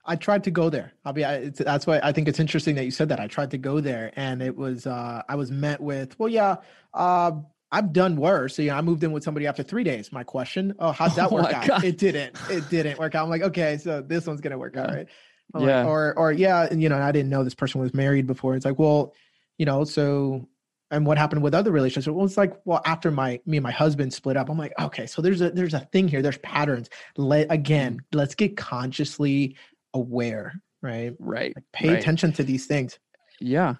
I 0.04 0.16
tried 0.16 0.44
to 0.44 0.50
go 0.50 0.70
there. 0.70 0.92
I'll 1.04 1.12
be. 1.12 1.24
I, 1.24 1.34
it's, 1.34 1.58
that's 1.60 1.86
why 1.86 2.00
I 2.02 2.10
think 2.10 2.26
it's 2.26 2.40
interesting 2.40 2.74
that 2.76 2.84
you 2.84 2.90
said 2.90 3.10
that. 3.10 3.20
I 3.20 3.26
tried 3.28 3.50
to 3.52 3.58
go 3.58 3.80
there, 3.80 4.12
and 4.16 4.42
it 4.42 4.56
was. 4.56 4.86
uh 4.86 5.22
I 5.28 5.34
was 5.36 5.50
met 5.50 5.80
with, 5.80 6.18
well, 6.18 6.28
yeah. 6.30 6.56
Uh, 6.94 7.32
I've 7.70 7.92
done 7.92 8.16
worse. 8.16 8.56
So, 8.56 8.62
yeah, 8.62 8.76
I 8.76 8.80
moved 8.80 9.04
in 9.04 9.12
with 9.12 9.22
somebody 9.22 9.46
after 9.46 9.62
three 9.62 9.84
days. 9.84 10.10
My 10.10 10.24
question, 10.24 10.74
oh, 10.80 10.90
how'd 10.90 11.12
that 11.16 11.30
Oh 11.30 11.34
work 11.36 11.52
out? 11.52 11.66
God. 11.66 11.84
It 11.84 11.98
didn't. 11.98 12.34
It 12.50 12.68
didn't 12.70 12.98
work 12.98 13.14
out. 13.14 13.22
I'm 13.24 13.30
like, 13.30 13.42
okay, 13.42 13.76
so 13.76 14.00
this 14.00 14.26
one's 14.26 14.40
gonna 14.40 14.58
work 14.58 14.76
out, 14.76 14.88
right? 14.88 15.06
I'm 15.54 15.60
like, 15.60 15.68
Yeah. 15.68 15.84
or, 15.84 16.18
or 16.18 16.32
yeah, 16.32 16.66
and 16.68 16.82
you 16.82 16.88
know, 16.88 16.98
I 16.98 17.12
didn't 17.12 17.28
know 17.30 17.44
this 17.44 17.54
person 17.54 17.80
was 17.80 17.94
married 17.94 18.26
before. 18.26 18.56
It's 18.56 18.64
like, 18.64 18.78
well, 18.78 19.14
you 19.58 19.66
know, 19.66 19.84
so 19.84 20.48
and 20.90 21.06
what 21.06 21.18
happened 21.18 21.42
with 21.42 21.54
other 21.54 21.70
relationships? 21.70 22.12
Well, 22.12 22.22
was 22.22 22.36
like, 22.36 22.54
well, 22.64 22.80
after 22.84 23.10
my 23.10 23.40
me 23.46 23.58
and 23.58 23.64
my 23.64 23.70
husband 23.70 24.12
split 24.12 24.36
up, 24.36 24.48
I'm 24.50 24.58
like, 24.58 24.72
okay, 24.80 25.06
so 25.06 25.22
there's 25.22 25.40
a 25.40 25.50
there's 25.50 25.74
a 25.74 25.80
thing 25.80 26.08
here. 26.08 26.22
There's 26.22 26.38
patterns. 26.38 26.88
Let 27.16 27.50
again, 27.50 27.98
Mm. 27.98 28.16
let's 28.18 28.34
get 28.34 28.56
consciously 28.56 29.56
aware, 29.94 30.54
right? 30.82 31.14
right 31.18 31.52
Like 31.54 31.64
pay 31.72 31.88
right. 31.90 31.98
attention 31.98 32.32
to 32.34 32.42
these 32.42 32.66
things. 32.66 32.98
Yeah. 33.40 33.74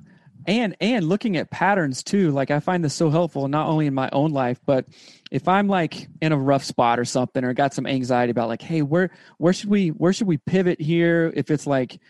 And 0.46 0.74
and 0.80 1.06
looking 1.06 1.36
at 1.36 1.50
patterns 1.50 2.02
too, 2.02 2.30
like 2.30 2.50
I 2.50 2.60
find 2.60 2.82
this 2.82 2.94
so 2.94 3.10
helpful 3.10 3.46
not 3.48 3.66
only 3.66 3.86
in 3.86 3.92
my 3.94 4.08
own 4.12 4.32
life, 4.32 4.58
but 4.64 4.86
if 5.30 5.46
I'm 5.48 5.68
like 5.68 6.08
in 6.22 6.32
a 6.32 6.38
rough 6.38 6.64
spot 6.64 6.98
or 6.98 7.04
something 7.04 7.44
or 7.44 7.52
got 7.52 7.74
some 7.74 7.86
anxiety 7.86 8.30
about 8.30 8.48
like, 8.48 8.62
hey, 8.62 8.80
where 8.80 9.10
where 9.36 9.52
should 9.52 9.68
we 9.68 9.88
where 9.88 10.14
should 10.14 10.26
we 10.26 10.38
pivot 10.38 10.80
here? 10.80 11.30
If 11.36 11.50
it's 11.50 11.66
like 11.66 12.00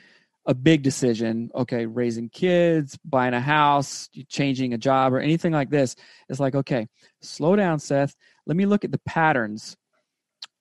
a 0.47 0.55
big 0.55 0.83
decision, 0.83 1.51
okay, 1.55 1.87
raising 1.87 2.29
kids, 2.29 2.99
buying 3.05 3.35
a 3.35 3.41
house, 3.41 4.09
changing 4.29 4.73
a 4.75 4.79
job, 4.79 5.13
or 5.13 5.21
anything 5.21 5.53
like 5.53 5.71
this, 5.71 5.97
it's 6.29 6.41
like, 6.41 6.55
okay, 6.55 6.89
slow 7.21 7.57
down, 7.57 7.79
Seth. 7.79 8.15
Let 8.47 8.57
me 8.57 8.67
look 8.67 8.85
at 8.85 8.91
the 8.91 9.01
patterns 9.07 9.77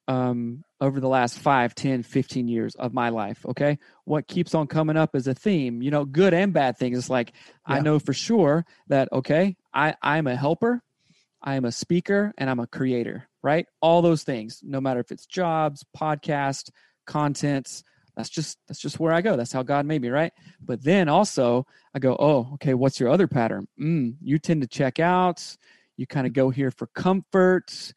um, 0.10 0.64
over 0.82 1.00
the 1.00 1.08
last 1.08 1.38
5, 1.38 1.76
10, 1.76 2.04
15 2.04 2.48
years 2.48 2.76
of 2.76 2.94
my 2.94 3.10
life. 3.10 3.46
Okay. 3.46 3.78
What 4.06 4.28
keeps 4.28 4.56
on 4.56 4.68
coming 4.68 4.98
up 4.98 5.12
as 5.14 5.28
a 5.28 5.36
theme, 5.36 5.82
you 5.82 5.92
know, 5.92 6.04
good 6.04 6.34
and 6.34 6.52
bad 6.52 6.78
things. 6.78 6.98
It's 6.98 7.10
like, 7.10 7.34
yeah. 7.68 7.76
I 7.76 7.80
know 7.80 8.00
for 8.00 8.14
sure 8.14 8.66
that, 8.88 9.08
okay, 9.14 9.56
I, 9.74 9.96
I'm 10.02 10.28
a 10.28 10.36
helper, 10.36 10.82
I 11.42 11.56
am 11.56 11.66
a 11.66 11.72
speaker, 11.72 12.34
and 12.38 12.50
I'm 12.50 12.60
a 12.60 12.68
creator, 12.68 13.30
right? 13.44 13.68
All 13.82 14.02
those 14.02 14.24
things, 14.24 14.62
no 14.64 14.82
matter 14.82 15.00
if 15.00 15.12
it's 15.12 15.28
jobs, 15.28 15.86
podcast, 15.96 16.72
contents, 17.06 17.84
that's 18.20 18.30
just 18.30 18.58
that's 18.68 18.82
just 18.82 19.00
where 19.00 19.14
I 19.14 19.22
go. 19.22 19.38
That's 19.38 19.54
how 19.54 19.64
God 19.64 19.86
made 19.86 20.02
me, 20.02 20.10
right? 20.10 20.34
But 20.60 20.84
then 20.84 21.08
also 21.08 21.66
I 21.96 22.00
go, 22.00 22.18
oh, 22.20 22.50
okay, 22.56 22.74
what's 22.74 23.00
your 23.00 23.08
other 23.08 23.30
pattern? 23.30 23.66
Mm, 23.82 24.16
you 24.22 24.38
tend 24.38 24.62
to 24.62 24.68
check 24.68 25.00
out. 25.00 25.42
You 25.96 26.06
kind 26.06 26.28
of 26.28 26.34
go 26.34 26.50
here 26.50 26.70
for 26.70 26.88
comfort. 26.88 27.94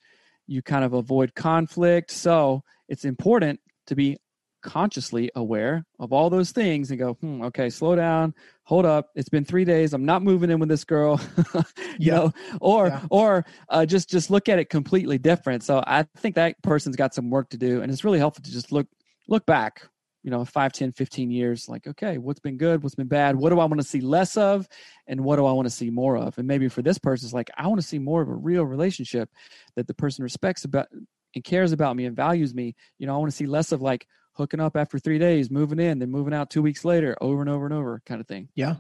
You 0.47 0.63
kind 0.63 0.85
of 0.85 0.93
avoid 0.93 1.35
conflict. 1.35 2.13
So 2.13 2.63
it's 2.89 3.05
important 3.05 3.59
to 3.89 3.97
be 3.97 4.17
consciously 4.63 5.29
aware 5.35 5.85
of 5.99 6.13
all 6.13 6.31
those 6.31 6.53
things 6.53 6.93
and 6.93 7.01
go, 7.01 7.15
hmm, 7.15 7.43
okay, 7.43 7.69
slow 7.69 7.97
down, 7.97 8.33
hold 8.63 8.87
up. 8.87 9.09
It's 9.17 9.29
been 9.29 9.45
three 9.45 9.65
days. 9.65 9.93
I'm 9.93 10.05
not 10.05 10.23
moving 10.23 10.51
in 10.51 10.61
with 10.61 10.69
this 10.69 10.85
girl, 10.85 11.21
you 11.99 12.13
know, 12.13 12.33
or 12.61 12.87
yeah. 12.87 13.01
or 13.11 13.45
uh, 13.71 13.87
just 13.87 14.09
just 14.09 14.31
look 14.31 14.49
at 14.49 14.61
it 14.61 14.71
completely 14.71 15.19
different. 15.19 15.65
So 15.65 15.83
I 15.85 16.05
think 16.19 16.37
that 16.37 16.63
person's 16.63 16.95
got 16.95 17.13
some 17.13 17.29
work 17.29 17.51
to 17.51 17.59
do, 17.59 17.83
and 17.83 17.91
it's 17.91 18.05
really 18.05 18.21
helpful 18.21 18.45
to 18.45 18.53
just 18.53 18.71
look 18.71 18.87
look 19.27 19.45
back 19.47 19.89
you 20.23 20.31
know 20.31 20.45
5 20.45 20.73
10 20.73 20.93
15 20.93 21.31
years 21.31 21.69
like 21.69 21.87
okay 21.87 22.19
what's 22.19 22.41
been 22.41 22.57
good 22.57 22.83
what's 22.83 22.95
been 22.95 23.09
bad? 23.09 23.37
What 23.37 23.51
do 23.51 23.61
i 23.61 23.65
want 23.65 23.81
to 23.81 23.87
see 23.87 24.01
less 24.01 24.37
of 24.37 24.69
and 25.07 25.23
what 25.23 25.37
do 25.37 25.47
i 25.47 25.53
want 25.53 25.67
to 25.67 25.71
see 25.75 25.91
more 25.91 26.17
of? 26.17 26.39
And 26.39 26.47
maybe 26.47 26.69
for 26.69 26.83
this 26.83 26.99
person 26.99 27.27
it's 27.27 27.35
like 27.35 27.51
i 27.57 27.67
want 27.67 27.81
to 27.81 27.87
see 27.87 27.99
more 27.99 28.23
of 28.23 28.29
a 28.29 28.35
real 28.35 28.65
relationship 28.65 29.31
that 29.77 29.87
the 29.87 29.95
person 29.95 30.23
respects 30.23 30.65
about 30.65 30.87
and 31.35 31.43
cares 31.43 31.73
about 31.73 31.97
me 31.97 32.05
and 32.05 32.15
values 32.15 32.55
me. 32.55 32.75
You 32.99 33.07
know 33.07 33.15
i 33.15 33.19
want 33.19 33.31
to 33.31 33.37
see 33.37 33.47
less 33.47 33.73
of 33.73 33.83
like 33.83 34.07
hooking 34.35 34.61
up 34.61 34.77
after 34.77 34.99
three 34.99 35.19
days 35.19 35.51
moving 35.51 35.79
in 35.79 35.99
then 35.99 36.11
moving 36.11 36.33
out 36.35 36.51
two 36.51 36.63
weeks 36.63 36.85
later 36.85 37.17
over 37.21 37.41
and 37.41 37.51
over 37.51 37.65
and 37.65 37.75
over 37.75 38.01
kind 38.07 38.21
of 38.21 38.27
thing. 38.27 38.49
Yeah. 38.55 38.77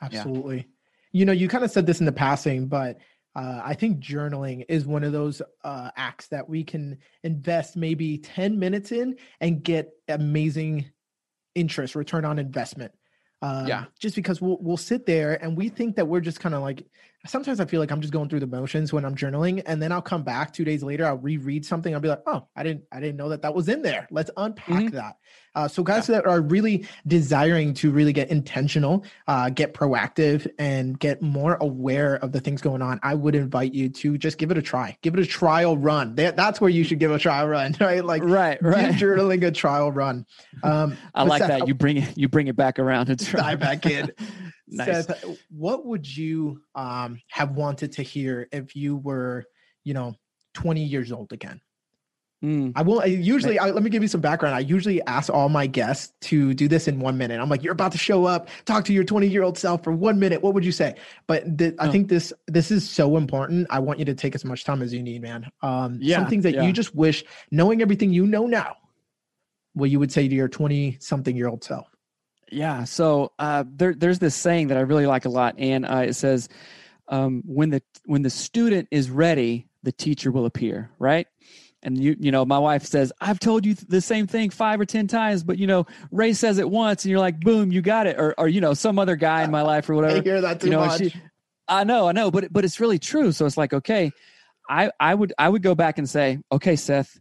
Absolutely. 0.00 0.56
Yeah. 0.58 0.62
you 1.12 1.24
know 1.24 1.32
you 1.32 1.48
kind 1.48 1.64
of 1.64 1.70
said 1.70 1.86
this 1.86 2.00
in 2.00 2.06
the 2.06 2.12
passing 2.12 2.66
but 2.68 2.98
uh, 3.36 3.60
I 3.62 3.74
think 3.74 4.00
journaling 4.00 4.64
is 4.66 4.86
one 4.86 5.04
of 5.04 5.12
those 5.12 5.42
uh, 5.62 5.90
acts 5.94 6.28
that 6.28 6.48
we 6.48 6.64
can 6.64 6.96
invest 7.22 7.76
maybe 7.76 8.16
10 8.16 8.58
minutes 8.58 8.92
in 8.92 9.16
and 9.42 9.62
get 9.62 9.90
amazing 10.08 10.86
interest, 11.54 11.94
return 11.94 12.24
on 12.24 12.38
investment. 12.38 12.92
Um, 13.42 13.66
yeah. 13.66 13.84
Just 14.00 14.16
because 14.16 14.40
we'll, 14.40 14.56
we'll 14.62 14.78
sit 14.78 15.04
there 15.04 15.34
and 15.44 15.54
we 15.54 15.68
think 15.68 15.96
that 15.96 16.08
we're 16.08 16.20
just 16.20 16.40
kind 16.40 16.54
of 16.54 16.62
like 16.62 16.86
sometimes 17.26 17.60
I 17.60 17.64
feel 17.64 17.80
like 17.80 17.90
I'm 17.90 18.00
just 18.00 18.12
going 18.12 18.28
through 18.28 18.40
the 18.40 18.46
motions 18.46 18.92
when 18.92 19.04
I'm 19.04 19.14
journaling, 19.14 19.62
and 19.66 19.80
then 19.82 19.92
I'll 19.92 20.02
come 20.02 20.22
back 20.22 20.52
two 20.52 20.64
days 20.64 20.82
later. 20.82 21.06
I'll 21.06 21.18
reread 21.18 21.64
something. 21.64 21.94
I'll 21.94 22.00
be 22.00 22.08
like, 22.08 22.22
"Oh, 22.26 22.46
I 22.56 22.62
didn't, 22.62 22.84
I 22.92 23.00
didn't 23.00 23.16
know 23.16 23.28
that 23.28 23.42
that 23.42 23.54
was 23.54 23.68
in 23.68 23.82
there." 23.82 24.06
Let's 24.10 24.30
unpack 24.36 24.68
mm-hmm. 24.68 24.96
that. 24.96 25.16
Uh, 25.56 25.66
so, 25.66 25.82
guys 25.82 26.06
yeah. 26.06 26.16
that 26.16 26.26
are 26.26 26.42
really 26.42 26.86
desiring 27.06 27.72
to 27.72 27.90
really 27.90 28.12
get 28.12 28.28
intentional, 28.30 29.04
uh, 29.26 29.48
get 29.48 29.72
proactive, 29.72 30.46
and 30.58 30.98
get 31.00 31.22
more 31.22 31.56
aware 31.62 32.16
of 32.16 32.30
the 32.30 32.40
things 32.40 32.60
going 32.60 32.82
on, 32.82 33.00
I 33.02 33.14
would 33.14 33.34
invite 33.34 33.72
you 33.72 33.88
to 33.88 34.18
just 34.18 34.36
give 34.36 34.50
it 34.50 34.58
a 34.58 34.62
try. 34.62 34.98
Give 35.00 35.14
it 35.14 35.20
a 35.20 35.26
trial 35.26 35.78
run. 35.78 36.14
that's 36.14 36.60
where 36.60 36.68
you 36.68 36.84
should 36.84 36.98
give 36.98 37.10
a 37.10 37.18
trial 37.18 37.48
run, 37.48 37.74
right? 37.80 38.04
Like, 38.04 38.22
right, 38.22 38.62
right. 38.62 38.94
journaling 38.94 39.42
a 39.44 39.50
trial 39.50 39.90
run. 39.90 40.26
Um, 40.62 40.98
I 41.14 41.22
like 41.22 41.40
Seth, 41.40 41.48
that. 41.48 41.68
You 41.68 41.74
bring 41.74 41.98
it, 41.98 42.18
you 42.18 42.28
bring 42.28 42.48
it 42.48 42.56
back 42.56 42.78
around. 42.78 43.08
It's 43.08 43.32
dive 43.32 43.58
back 43.60 43.86
in. 43.86 44.12
Nice. 44.68 45.06
Seth, 45.06 45.24
what 45.50 45.86
would 45.86 46.16
you 46.16 46.62
um, 46.74 47.20
have 47.28 47.52
wanted 47.52 47.92
to 47.92 48.02
hear 48.02 48.48
if 48.52 48.74
you 48.76 48.96
were, 48.96 49.44
you 49.84 49.94
know, 49.94 50.14
20 50.54 50.82
years 50.82 51.12
old 51.12 51.32
again? 51.32 51.60
Mm. 52.44 52.72
I 52.76 52.82
will 52.82 53.00
I 53.00 53.06
usually 53.06 53.58
I, 53.58 53.70
let 53.70 53.82
me 53.82 53.88
give 53.88 54.02
you 54.02 54.08
some 54.08 54.20
background. 54.20 54.54
I 54.54 54.58
usually 54.58 55.02
ask 55.06 55.32
all 55.32 55.48
my 55.48 55.66
guests 55.66 56.12
to 56.22 56.52
do 56.52 56.68
this 56.68 56.86
in 56.86 57.00
one 57.00 57.16
minute. 57.16 57.40
I'm 57.40 57.48
like, 57.48 57.62
you're 57.62 57.72
about 57.72 57.92
to 57.92 57.98
show 57.98 58.26
up, 58.26 58.50
talk 58.66 58.84
to 58.84 58.92
your 58.92 59.04
20 59.04 59.26
year 59.26 59.42
old 59.42 59.56
self 59.56 59.82
for 59.82 59.92
one 59.92 60.20
minute. 60.20 60.42
What 60.42 60.52
would 60.52 60.64
you 60.64 60.72
say? 60.72 60.96
But 61.26 61.56
th- 61.56 61.74
oh. 61.78 61.88
I 61.88 61.90
think 61.90 62.08
this 62.08 62.34
this 62.46 62.70
is 62.70 62.88
so 62.88 63.16
important. 63.16 63.66
I 63.70 63.78
want 63.78 63.98
you 63.98 64.04
to 64.04 64.14
take 64.14 64.34
as 64.34 64.44
much 64.44 64.64
time 64.64 64.82
as 64.82 64.92
you 64.92 65.02
need, 65.02 65.22
man. 65.22 65.50
Um, 65.62 65.98
yeah, 66.00 66.18
some 66.18 66.28
things 66.28 66.42
that 66.42 66.54
yeah. 66.54 66.62
you 66.62 66.72
just 66.74 66.94
wish, 66.94 67.24
knowing 67.50 67.80
everything 67.80 68.12
you 68.12 68.26
know 68.26 68.46
now, 68.46 68.76
what 69.72 69.88
you 69.88 69.98
would 69.98 70.12
say 70.12 70.28
to 70.28 70.34
your 70.34 70.48
20 70.48 70.98
something 71.00 71.34
year 71.34 71.48
old 71.48 71.64
self. 71.64 71.88
Yeah. 72.50 72.84
So 72.84 73.32
uh, 73.38 73.64
there, 73.66 73.94
there's 73.94 74.18
this 74.18 74.34
saying 74.34 74.68
that 74.68 74.78
I 74.78 74.82
really 74.82 75.06
like 75.06 75.24
a 75.24 75.28
lot, 75.28 75.56
and 75.58 75.84
uh, 75.84 76.04
it 76.06 76.14
says, 76.14 76.48
um, 77.08 77.42
"When 77.44 77.70
the 77.70 77.82
when 78.04 78.22
the 78.22 78.30
student 78.30 78.88
is 78.90 79.10
ready, 79.10 79.66
the 79.82 79.92
teacher 79.92 80.30
will 80.30 80.46
appear." 80.46 80.90
Right. 80.98 81.26
And 81.82 82.02
you, 82.02 82.16
you 82.18 82.32
know, 82.32 82.44
my 82.44 82.58
wife 82.58 82.84
says, 82.84 83.12
"I've 83.20 83.38
told 83.38 83.66
you 83.66 83.74
the 83.74 84.00
same 84.00 84.26
thing 84.26 84.50
five 84.50 84.80
or 84.80 84.84
ten 84.84 85.06
times, 85.06 85.44
but 85.44 85.58
you 85.58 85.66
know, 85.66 85.86
Ray 86.10 86.32
says 86.32 86.58
it 86.58 86.68
once, 86.68 87.04
and 87.04 87.10
you're 87.10 87.20
like, 87.20 87.40
boom, 87.40 87.72
you 87.72 87.82
got 87.82 88.06
it." 88.06 88.18
Or, 88.18 88.34
or 88.38 88.48
you 88.48 88.60
know, 88.60 88.74
some 88.74 88.98
other 88.98 89.16
guy 89.16 89.42
in 89.42 89.50
my 89.50 89.62
life 89.72 89.88
or 89.90 89.94
whatever. 89.94 90.18
I 90.18 90.22
hear 90.22 90.40
that 90.40 90.60
too 90.60 90.68
you 90.68 90.72
know, 90.72 90.86
much. 90.86 90.98
She, 90.98 91.14
I 91.68 91.84
know, 91.84 92.08
I 92.08 92.12
know, 92.12 92.30
but 92.30 92.52
but 92.52 92.64
it's 92.64 92.80
really 92.80 92.98
true. 92.98 93.32
So 93.32 93.44
it's 93.44 93.56
like, 93.56 93.72
okay, 93.72 94.12
I 94.68 94.90
I 95.00 95.14
would 95.14 95.32
I 95.38 95.48
would 95.48 95.62
go 95.62 95.74
back 95.74 95.98
and 95.98 96.08
say, 96.08 96.38
okay, 96.52 96.76
Seth, 96.76 97.18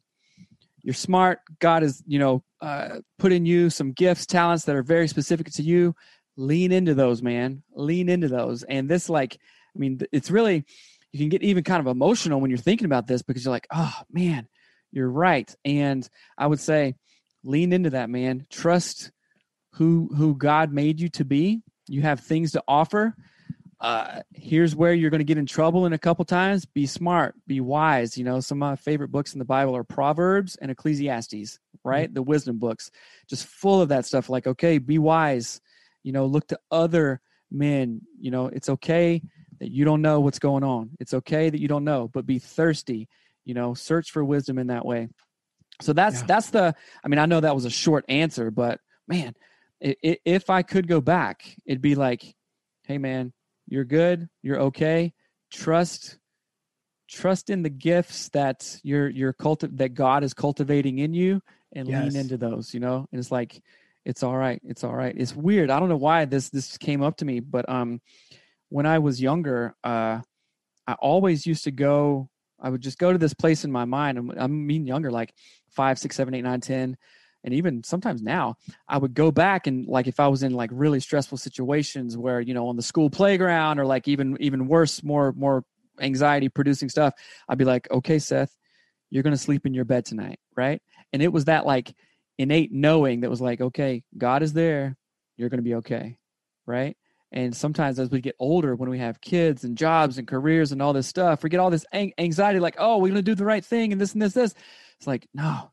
you're 0.85 0.93
smart. 0.93 1.39
God 1.57 1.81
is, 1.81 2.03
you 2.05 2.19
know, 2.19 2.43
uh, 2.61 2.99
put 3.17 3.31
in 3.31 3.43
you 3.43 3.71
some 3.71 3.91
gifts, 3.91 4.27
talents 4.27 4.65
that 4.65 4.75
are 4.75 4.83
very 4.83 5.07
specific 5.07 5.51
to 5.53 5.63
you. 5.63 5.95
Lean 6.37 6.71
into 6.71 6.93
those, 6.93 7.23
man. 7.23 7.63
Lean 7.73 8.07
into 8.07 8.27
those. 8.27 8.61
And 8.61 8.87
this, 8.87 9.09
like, 9.09 9.39
I 9.75 9.79
mean, 9.79 9.99
it's 10.11 10.29
really, 10.29 10.63
you 11.11 11.19
can 11.19 11.29
get 11.29 11.41
even 11.41 11.63
kind 11.63 11.79
of 11.79 11.87
emotional 11.87 12.39
when 12.39 12.51
you're 12.51 12.57
thinking 12.59 12.85
about 12.85 13.07
this 13.07 13.23
because 13.23 13.43
you're 13.43 13.51
like, 13.51 13.65
oh, 13.73 13.93
man, 14.11 14.47
you're 14.91 15.09
right. 15.09 15.53
And 15.65 16.07
I 16.37 16.45
would 16.45 16.59
say, 16.59 16.93
lean 17.43 17.73
into 17.73 17.89
that, 17.89 18.11
man. 18.11 18.45
Trust 18.51 19.11
who 19.73 20.11
who 20.15 20.35
God 20.35 20.71
made 20.71 20.99
you 20.99 21.09
to 21.09 21.25
be. 21.25 21.63
You 21.87 22.03
have 22.03 22.19
things 22.19 22.51
to 22.51 22.63
offer 22.67 23.15
uh, 23.85 24.23
here's 24.33 24.75
where 24.75 24.95
you're 24.95 25.11
going 25.11 25.19
to 25.19 25.25
get 25.25 25.37
in 25.37 25.45
trouble 25.45 25.85
in 25.85 25.93
a 25.93 25.99
couple 25.99 26.25
times. 26.25 26.65
Be 26.65 26.87
smart, 26.87 27.35
be 27.45 27.61
wise. 27.61 28.17
You 28.17 28.23
know, 28.23 28.39
some 28.39 28.57
of 28.57 28.67
my 28.67 28.75
favorite 28.75 29.11
books 29.11 29.33
in 29.33 29.39
the 29.39 29.45
Bible 29.45 29.75
are 29.75 29.83
Proverbs 29.83 30.55
and 30.55 30.71
Ecclesiastes, 30.71 31.59
right? 31.83 32.07
Mm-hmm. 32.07 32.15
The 32.15 32.23
wisdom 32.23 32.57
books, 32.57 32.89
just 33.29 33.45
full 33.45 33.81
of 33.81 33.89
that 33.89 34.07
stuff. 34.07 34.27
Like, 34.27 34.47
okay, 34.47 34.79
be 34.79 34.97
wise. 34.97 35.61
You 36.01 36.13
know, 36.13 36.25
look 36.25 36.47
to 36.47 36.59
other 36.71 37.21
men. 37.51 38.01
You 38.19 38.31
know, 38.31 38.47
it's 38.47 38.69
okay 38.69 39.21
that 39.59 39.69
you 39.69 39.85
don't 39.85 40.01
know 40.01 40.19
what's 40.19 40.39
going 40.39 40.63
on. 40.63 40.89
It's 40.99 41.13
okay 41.13 41.51
that 41.51 41.61
you 41.61 41.67
don't 41.67 41.83
know, 41.83 42.09
but 42.11 42.25
be 42.25 42.39
thirsty. 42.39 43.07
You 43.43 43.53
know, 43.53 43.75
search 43.75 44.09
for 44.09 44.25
wisdom 44.25 44.57
in 44.57 44.67
that 44.67 44.83
way. 44.83 45.09
So 45.83 45.93
that's 45.93 46.21
yeah. 46.21 46.25
that's 46.25 46.49
the. 46.49 46.73
I 47.03 47.07
mean, 47.07 47.19
I 47.19 47.27
know 47.27 47.39
that 47.39 47.53
was 47.53 47.65
a 47.65 47.69
short 47.69 48.05
answer, 48.09 48.49
but 48.49 48.79
man, 49.07 49.35
it, 49.79 49.99
it, 50.01 50.21
if 50.25 50.49
I 50.49 50.63
could 50.63 50.87
go 50.87 51.01
back, 51.01 51.55
it'd 51.67 51.83
be 51.83 51.93
like, 51.93 52.35
hey, 52.87 52.97
man, 52.97 53.31
you're 53.67 53.85
good. 53.85 54.27
You're 54.41 54.59
okay. 54.61 55.13
Trust 55.51 56.17
trust 57.07 57.51
in 57.51 57.61
the 57.61 57.69
gifts 57.69 58.29
that 58.29 58.79
you're 58.83 59.09
you're 59.09 59.33
culti- 59.33 59.75
that 59.77 59.93
God 59.93 60.23
is 60.23 60.33
cultivating 60.33 60.99
in 60.99 61.13
you 61.13 61.41
and 61.73 61.87
yes. 61.87 62.03
lean 62.03 62.19
into 62.19 62.37
those, 62.37 62.73
you 62.73 62.79
know? 62.79 63.07
And 63.11 63.19
it's 63.19 63.31
like 63.31 63.61
it's 64.05 64.23
all 64.23 64.37
right. 64.37 64.61
It's 64.63 64.83
all 64.83 64.95
right. 64.95 65.15
It's 65.17 65.35
weird. 65.35 65.69
I 65.69 65.79
don't 65.79 65.89
know 65.89 65.97
why 65.97 66.25
this 66.25 66.49
this 66.49 66.77
came 66.77 67.01
up 67.01 67.17
to 67.17 67.25
me, 67.25 67.39
but 67.39 67.67
um 67.69 68.01
when 68.69 68.85
I 68.85 68.99
was 68.99 69.21
younger, 69.21 69.75
uh 69.83 70.21
I 70.87 70.93
always 70.93 71.45
used 71.45 71.63
to 71.65 71.71
go 71.71 72.29
I 72.59 72.69
would 72.69 72.81
just 72.81 72.97
go 72.97 73.11
to 73.11 73.17
this 73.17 73.33
place 73.33 73.65
in 73.65 73.71
my 73.71 73.85
mind. 73.85 74.33
I 74.39 74.47
mean 74.47 74.87
younger, 74.87 75.11
like 75.11 75.33
five, 75.69 75.99
six, 75.99 76.15
seven, 76.15 76.33
eight, 76.33 76.43
nine, 76.43 76.61
ten 76.61 76.97
and 77.45 77.53
even 77.53 77.81
sometimes 77.83 78.21
now 78.21 78.55
i 78.89 78.97
would 78.97 79.13
go 79.13 79.31
back 79.31 79.67
and 79.67 79.87
like 79.87 80.07
if 80.07 80.19
i 80.19 80.27
was 80.27 80.43
in 80.43 80.53
like 80.53 80.69
really 80.73 80.99
stressful 80.99 81.37
situations 81.37 82.17
where 82.17 82.41
you 82.41 82.53
know 82.53 82.67
on 82.67 82.75
the 82.75 82.81
school 82.81 83.09
playground 83.09 83.79
or 83.79 83.85
like 83.85 84.07
even 84.07 84.35
even 84.41 84.67
worse 84.67 85.01
more 85.01 85.31
more 85.37 85.63
anxiety 86.01 86.49
producing 86.49 86.89
stuff 86.89 87.13
i'd 87.47 87.57
be 87.57 87.63
like 87.63 87.89
okay 87.91 88.19
seth 88.19 88.53
you're 89.09 89.23
going 89.23 89.31
to 89.31 89.41
sleep 89.41 89.65
in 89.65 89.73
your 89.73 89.85
bed 89.85 90.05
tonight 90.05 90.39
right? 90.55 90.81
And 91.13 91.21
it 91.21 91.31
was 91.31 91.45
that 91.45 91.65
like 91.65 91.93
innate 92.37 92.71
knowing 92.71 93.21
that 93.21 93.29
was 93.29 93.41
like 93.41 93.61
okay 93.61 94.03
god 94.17 94.43
is 94.43 94.51
there 94.53 94.97
you're 95.37 95.49
going 95.49 95.59
to 95.59 95.63
be 95.63 95.75
okay 95.75 96.17
right? 96.67 96.97
And 97.31 97.55
sometimes 97.55 97.99
as 97.99 98.09
we 98.09 98.21
get 98.21 98.35
older 98.39 98.75
when 98.75 98.89
we 98.89 98.99
have 98.99 99.21
kids 99.21 99.63
and 99.63 99.77
jobs 99.77 100.17
and 100.17 100.27
careers 100.27 100.71
and 100.71 100.81
all 100.81 100.93
this 100.93 101.07
stuff 101.07 101.43
we 101.43 101.49
get 101.49 101.59
all 101.59 101.69
this 101.69 101.85
anxiety 101.93 102.59
like 102.59 102.75
oh 102.77 102.97
we're 102.97 103.09
going 103.09 103.15
to 103.15 103.21
do 103.21 103.35
the 103.35 103.45
right 103.45 103.63
thing 103.63 103.91
and 103.91 104.01
this 104.01 104.13
and 104.13 104.21
this 104.21 104.33
this. 104.33 104.53
It's 104.97 105.07
like 105.07 105.27
no 105.33 105.71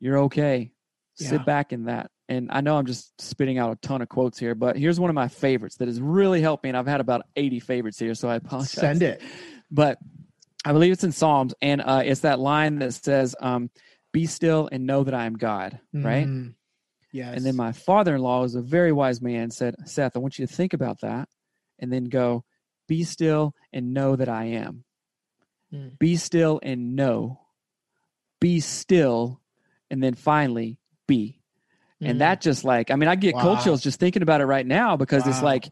you're 0.00 0.18
okay 0.20 0.70
yeah. 1.18 1.30
sit 1.30 1.44
back 1.44 1.72
in 1.72 1.84
that. 1.84 2.10
And 2.28 2.50
I 2.52 2.60
know 2.60 2.76
I'm 2.76 2.86
just 2.86 3.18
spitting 3.20 3.58
out 3.58 3.72
a 3.72 3.76
ton 3.76 4.02
of 4.02 4.08
quotes 4.08 4.38
here, 4.38 4.54
but 4.54 4.76
here's 4.76 5.00
one 5.00 5.08
of 5.08 5.14
my 5.14 5.28
favorites 5.28 5.76
that 5.76 5.88
has 5.88 6.00
really 6.00 6.42
helped 6.42 6.62
me. 6.62 6.70
And 6.70 6.76
I've 6.76 6.86
had 6.86 7.00
about 7.00 7.22
80 7.36 7.60
favorites 7.60 7.98
here, 7.98 8.14
so 8.14 8.28
I 8.28 8.36
apologize. 8.36 8.70
Send 8.70 9.02
it. 9.02 9.22
But 9.70 9.98
I 10.64 10.72
believe 10.72 10.92
it's 10.92 11.04
in 11.04 11.12
Psalms, 11.12 11.54
and 11.62 11.80
uh, 11.80 12.02
it's 12.04 12.20
that 12.20 12.38
line 12.38 12.80
that 12.80 12.92
says, 12.92 13.34
um, 13.40 13.70
"Be 14.12 14.26
still 14.26 14.68
and 14.70 14.86
know 14.86 15.04
that 15.04 15.14
I 15.14 15.24
am 15.24 15.34
God." 15.34 15.78
Right. 15.92 16.26
Mm. 16.26 16.54
Yes. 17.12 17.36
And 17.36 17.44
then 17.44 17.56
my 17.56 17.72
father 17.72 18.14
in 18.14 18.20
law 18.20 18.42
was 18.42 18.54
a 18.54 18.60
very 18.60 18.92
wise 18.92 19.20
man, 19.22 19.50
said, 19.50 19.76
Seth, 19.86 20.16
I 20.16 20.18
want 20.18 20.38
you 20.38 20.46
to 20.46 20.52
think 20.52 20.72
about 20.72 21.00
that 21.00 21.28
and 21.78 21.92
then 21.92 22.04
go, 22.04 22.44
be 22.86 23.04
still 23.04 23.54
and 23.72 23.94
know 23.94 24.16
that 24.16 24.28
I 24.28 24.44
am. 24.44 24.84
Mm. 25.72 25.98
Be 25.98 26.16
still 26.16 26.60
and 26.62 26.96
know. 26.96 27.40
Be 28.40 28.60
still 28.60 29.40
and 29.90 30.02
then 30.02 30.14
finally 30.14 30.78
be. 31.08 31.40
Mm. 32.00 32.10
And 32.10 32.20
that 32.20 32.40
just 32.40 32.62
like, 32.62 32.92
I 32.92 32.94
mean, 32.94 33.08
I 33.08 33.16
get 33.16 33.34
cold 33.34 33.60
chills 33.62 33.82
just 33.82 33.98
thinking 33.98 34.22
about 34.22 34.40
it 34.40 34.46
right 34.46 34.64
now 34.64 34.96
because 34.96 35.26
it's 35.26 35.42
like, 35.42 35.68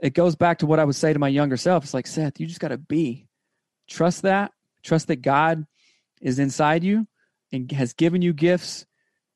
it 0.00 0.14
goes 0.14 0.36
back 0.36 0.58
to 0.58 0.66
what 0.66 0.78
I 0.78 0.84
would 0.84 0.94
say 0.94 1.12
to 1.12 1.18
my 1.18 1.26
younger 1.26 1.56
self. 1.56 1.82
It's 1.82 1.94
like, 1.94 2.06
Seth, 2.06 2.38
you 2.38 2.46
just 2.46 2.60
got 2.60 2.68
to 2.68 2.78
be. 2.78 3.26
Trust 3.88 4.22
that. 4.22 4.52
Trust 4.84 5.08
that 5.08 5.22
God 5.22 5.66
is 6.20 6.38
inside 6.38 6.84
you 6.84 7.08
and 7.50 7.70
has 7.72 7.94
given 7.94 8.22
you 8.22 8.32
gifts 8.32 8.86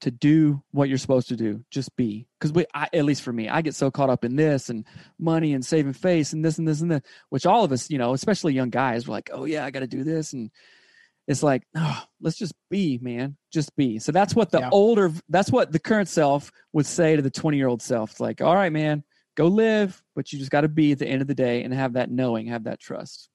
to 0.02 0.10
do 0.10 0.62
what 0.72 0.88
you're 0.88 0.98
supposed 0.98 1.28
to 1.28 1.36
do. 1.36 1.64
Just 1.70 1.94
be. 1.96 2.26
Because 2.38 2.52
we, 2.52 2.66
I, 2.74 2.88
at 2.92 3.04
least 3.04 3.22
for 3.22 3.32
me, 3.32 3.48
I 3.48 3.62
get 3.62 3.74
so 3.74 3.90
caught 3.90 4.10
up 4.10 4.24
in 4.24 4.36
this 4.36 4.68
and 4.68 4.84
money 5.18 5.52
and 5.52 5.64
saving 5.64 5.92
face 5.92 6.32
and 6.32 6.44
this 6.44 6.58
and 6.58 6.66
this 6.66 6.80
and 6.80 6.90
that, 6.90 7.04
which 7.28 7.46
all 7.46 7.64
of 7.64 7.72
us, 7.72 7.90
you 7.90 7.98
know, 7.98 8.12
especially 8.12 8.52
young 8.52 8.70
guys, 8.70 9.06
we're 9.06 9.12
like, 9.12 9.30
oh 9.32 9.44
yeah, 9.44 9.64
I 9.64 9.70
got 9.70 9.80
to 9.80 9.86
do 9.86 10.04
this. 10.04 10.32
And 10.32 10.50
it's 11.28 11.42
like, 11.42 11.62
oh, 11.76 12.02
let's 12.20 12.36
just 12.36 12.54
be, 12.70 12.98
man. 13.00 13.36
Just 13.52 13.74
be. 13.76 13.98
So 13.98 14.12
that's 14.12 14.34
what 14.34 14.50
the 14.50 14.60
Yeah. 14.60 14.70
older, 14.72 15.12
that's 15.28 15.50
what 15.52 15.72
the 15.72 15.78
current 15.78 16.08
self 16.08 16.50
would 16.72 16.86
say 16.86 17.16
to 17.16 17.22
the 17.22 17.30
20 17.30 17.56
year 17.56 17.68
old 17.68 17.82
self. 17.82 18.10
It's 18.12 18.20
like, 18.20 18.40
all 18.40 18.54
right, 18.54 18.72
man, 18.72 19.04
go 19.36 19.46
live, 19.46 20.02
but 20.16 20.32
you 20.32 20.38
just 20.38 20.50
got 20.50 20.62
to 20.62 20.68
be 20.68 20.92
at 20.92 20.98
the 20.98 21.06
end 21.06 21.22
of 21.22 21.28
the 21.28 21.34
day 21.34 21.62
and 21.62 21.72
have 21.72 21.92
that 21.94 22.10
knowing, 22.10 22.46
have 22.46 22.64
that 22.64 22.80
trust. 22.80 23.28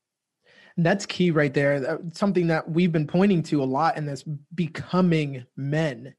And 0.75 0.85
That's 0.85 1.05
key 1.05 1.31
right 1.31 1.53
there. 1.53 1.99
Something 2.13 2.47
that 2.47 2.69
we've 2.69 2.91
been 2.91 3.07
pointing 3.07 3.41
to 3.43 3.63
a 3.63 3.65
lot 3.65 3.97
in 3.97 4.05
this 4.05 4.23
becoming 4.53 5.45
men, 5.55 6.13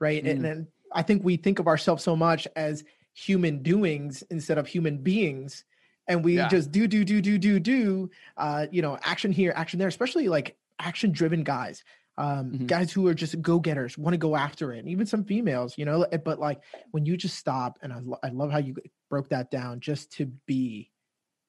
right? 0.00 0.22
Mm. 0.22 0.30
And 0.30 0.44
then 0.44 0.68
I 0.92 1.02
think 1.02 1.24
we 1.24 1.36
think 1.36 1.58
of 1.58 1.66
ourselves 1.68 2.02
so 2.02 2.14
much 2.16 2.46
as 2.56 2.84
human 3.14 3.62
doings 3.62 4.22
instead 4.30 4.58
of 4.58 4.66
human 4.66 4.98
beings. 4.98 5.64
And 6.08 6.22
we 6.24 6.36
Yeah. 6.36 6.48
just 6.48 6.70
do, 6.70 6.86
do, 6.86 7.04
do, 7.04 7.20
do, 7.22 7.38
do, 7.38 7.58
do, 7.60 8.10
uh, 8.36 8.66
you 8.70 8.82
know, 8.82 8.98
action 9.02 9.32
here, 9.32 9.52
action 9.56 9.78
there, 9.78 9.88
especially 9.88 10.28
like 10.28 10.56
action 10.78 11.12
driven 11.12 11.42
guys, 11.44 11.82
um, 12.18 12.52
Mhm. 12.52 12.66
guys 12.66 12.92
who 12.92 13.06
are 13.08 13.14
just 13.14 13.40
go 13.42 13.58
getters, 13.58 13.96
want 13.98 14.14
to 14.14 14.18
go 14.18 14.36
after 14.36 14.72
it. 14.72 14.78
And 14.78 14.88
even 14.88 15.06
some 15.06 15.24
females, 15.24 15.76
you 15.78 15.84
know, 15.84 16.02
eh, 16.02 16.16
but 16.18 16.38
like 16.38 16.62
when 16.92 17.04
you 17.06 17.16
just 17.16 17.36
stop, 17.36 17.78
and 17.82 17.92
I, 17.92 17.98
lo- 18.00 18.18
I 18.22 18.28
love 18.28 18.50
how 18.50 18.58
you 18.58 18.74
broke 19.10 19.28
that 19.30 19.50
down 19.50 19.80
just 19.80 20.12
to 20.12 20.26
be 20.46 20.90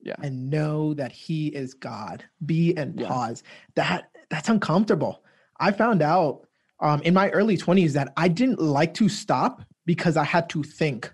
Yeah. 0.02 0.16
and 0.22 0.50
know 0.50 0.94
that 0.96 1.12
he 1.12 1.48
is 1.48 1.74
God. 1.74 2.24
Be 2.46 2.76
and 2.76 3.00
Yeah. 3.00 3.08
pause. 3.08 3.44
That 3.76 4.10
that's 4.30 4.50
uncomfortable. 4.50 5.24
I 5.60 5.72
found 5.72 6.02
out 6.02 6.48
um, 6.82 7.02
in 7.04 7.14
my 7.14 7.30
early 7.30 7.56
20s 7.58 7.94
that 7.94 8.12
I 8.18 8.28
didn't 8.28 8.60
like 8.60 8.94
to 8.96 9.08
stop 9.08 9.62
because 9.86 10.18
I 10.18 10.26
had 10.26 10.50
to 10.50 10.62
think. 10.62 11.14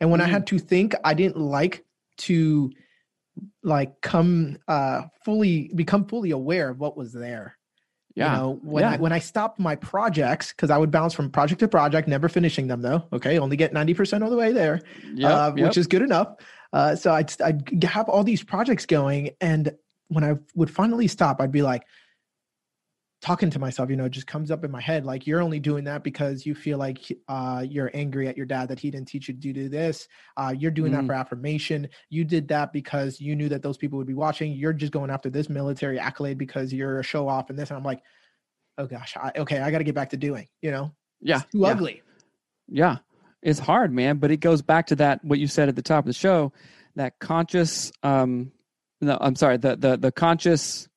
And 0.00 0.10
when 0.10 0.20
I 0.20 0.26
Mm. 0.26 0.30
had 0.32 0.46
to 0.48 0.58
think, 0.58 0.94
I 1.02 1.14
didn't 1.14 1.38
like 1.38 1.86
to 2.18 2.70
like 3.62 4.00
come 4.00 4.58
uh 4.68 5.02
fully 5.24 5.70
become 5.74 6.04
fully 6.06 6.30
aware 6.30 6.68
of 6.70 6.78
what 6.78 6.96
was 6.96 7.12
there. 7.12 7.56
Yeah. 8.14 8.32
You 8.32 8.38
know, 8.38 8.60
when 8.62 8.82
Yeah. 8.82 8.90
I 8.92 8.96
when 8.96 9.12
I 9.12 9.18
stopped 9.20 9.60
my 9.60 9.76
projects, 9.76 10.52
because 10.52 10.70
I 10.70 10.78
would 10.78 10.90
bounce 10.90 11.14
from 11.14 11.30
project 11.30 11.60
to 11.60 11.68
project, 11.68 12.08
never 12.08 12.28
finishing 12.28 12.66
them 12.66 12.82
though. 12.82 13.04
Okay, 13.12 13.38
only 13.38 13.56
get 13.56 13.72
90% 13.72 14.22
of 14.24 14.30
the 14.30 14.36
way 14.36 14.52
there 14.52 14.80
Yep, 15.14 15.30
uh, 15.30 15.52
yep. 15.56 15.66
which 15.68 15.76
is 15.76 15.86
good 15.86 16.02
enough. 16.02 16.34
Uh, 16.72 16.96
so 16.96 17.12
I'd, 17.12 17.30
I'd 17.40 17.84
have 17.84 18.08
all 18.08 18.24
these 18.24 18.42
projects 18.42 18.86
going. 18.86 19.30
And 19.40 19.72
when 20.08 20.24
I 20.24 20.34
would 20.54 20.70
finally 20.70 21.06
stop, 21.08 21.40
I'd 21.40 21.52
be 21.52 21.62
like, 21.62 21.84
talking 23.20 23.50
to 23.50 23.58
myself, 23.58 23.90
you 23.90 23.96
know, 23.96 24.08
just 24.08 24.28
comes 24.28 24.50
up 24.50 24.64
in 24.64 24.70
my 24.70 24.80
head 24.80 25.04
like, 25.04 25.26
you're 25.26 25.42
only 25.42 25.58
doing 25.58 25.84
that 25.84 26.04
because 26.04 26.46
you 26.46 26.54
feel 26.54 26.78
like 26.78 27.00
uh, 27.26 27.64
you're 27.68 27.90
angry 27.92 28.28
at 28.28 28.36
your 28.36 28.46
dad 28.46 28.68
that 28.68 28.78
he 28.78 28.90
didn't 28.90 29.08
teach 29.08 29.26
you 29.28 29.34
to 29.34 29.40
do 29.40 29.68
this. 29.68 30.06
Uh, 30.36 30.54
you're 30.56 30.70
doing 30.70 30.92
that 30.92 31.02
Mm. 31.02 31.06
for 31.08 31.14
affirmation. 31.14 31.88
You 32.10 32.24
did 32.24 32.46
that 32.48 32.72
because 32.72 33.20
you 33.20 33.34
knew 33.34 33.48
that 33.48 33.62
those 33.62 33.76
people 33.76 33.98
would 33.98 34.06
be 34.06 34.14
watching. 34.14 34.52
You're 34.52 34.72
just 34.72 34.92
going 34.92 35.10
after 35.10 35.30
this 35.30 35.48
military 35.48 35.98
accolade 35.98 36.38
because 36.38 36.72
you're 36.72 37.00
a 37.00 37.02
show 37.02 37.28
off 37.28 37.50
and 37.50 37.58
this. 37.58 37.70
And 37.70 37.76
I'm 37.76 37.84
like, 37.84 38.02
oh 38.78 38.86
gosh, 38.86 39.16
I, 39.16 39.32
okay, 39.36 39.58
I 39.58 39.72
got 39.72 39.78
to 39.78 39.84
get 39.84 39.96
back 39.96 40.10
to 40.10 40.16
doing, 40.16 40.46
you 40.62 40.70
know, 40.70 40.92
yeah. 41.20 41.40
too 41.40 41.58
yeah. 41.60 41.68
ugly. 41.68 42.02
Yeah. 42.68 42.98
It's 43.42 43.58
hard, 43.58 43.92
man, 43.92 44.18
but 44.18 44.30
it 44.30 44.38
goes 44.38 44.62
back 44.62 44.86
to 44.88 44.96
that 44.96 45.24
what 45.24 45.38
you 45.40 45.48
said 45.48 45.68
at 45.68 45.74
the 45.76 45.82
top 45.82 46.04
of 46.04 46.06
the 46.06 46.12
show, 46.12 46.52
that 46.94 47.18
conscious 47.18 47.90
um 48.04 48.52
no, 49.00 49.18
I'm 49.20 49.34
sorry, 49.36 49.56
the 49.56 49.76
the 49.76 49.96
the 49.96 50.12
conscious 50.12 50.88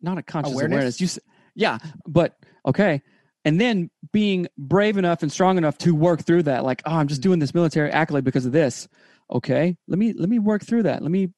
not 0.00 0.18
a 0.18 0.22
conscious 0.22 0.52
Awareness? 0.52 1.00
awareness. 1.00 1.00
You 1.00 1.22
yeah, 1.54 1.78
but 2.06 2.36
okay. 2.66 3.02
And 3.44 3.60
then 3.60 3.90
being 4.12 4.46
brave 4.56 4.96
enough 4.96 5.22
and 5.22 5.32
strong 5.32 5.58
enough 5.58 5.76
to 5.78 5.94
work 5.94 6.22
through 6.24 6.44
that 6.44 6.64
like, 6.64 6.80
oh, 6.86 6.92
I'm 6.94 7.08
just 7.08 7.22
doing 7.22 7.40
this 7.40 7.54
military 7.54 7.90
accolade 7.90 8.22
because 8.24 8.46
of 8.46 8.52
this. 8.52 8.88
Okay. 9.30 9.76
Let 9.88 9.98
me 9.98 10.12
let 10.12 10.28
me 10.28 10.38
work 10.38 10.62
through 10.64 10.84
that. 10.84 11.02
Let 11.02 11.10
me 11.10 11.28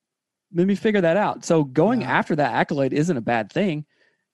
let 0.53 0.67
me 0.67 0.75
figure 0.75 1.01
that 1.01 1.17
out. 1.17 1.45
So 1.45 1.65
going 1.65 2.03
Yeah. 2.03 2.11
after 2.19 2.37
that 2.37 2.53
accolade 2.53 2.93
isn't 2.93 3.17
a 3.17 3.21
bad 3.23 3.51
thing. 3.51 3.87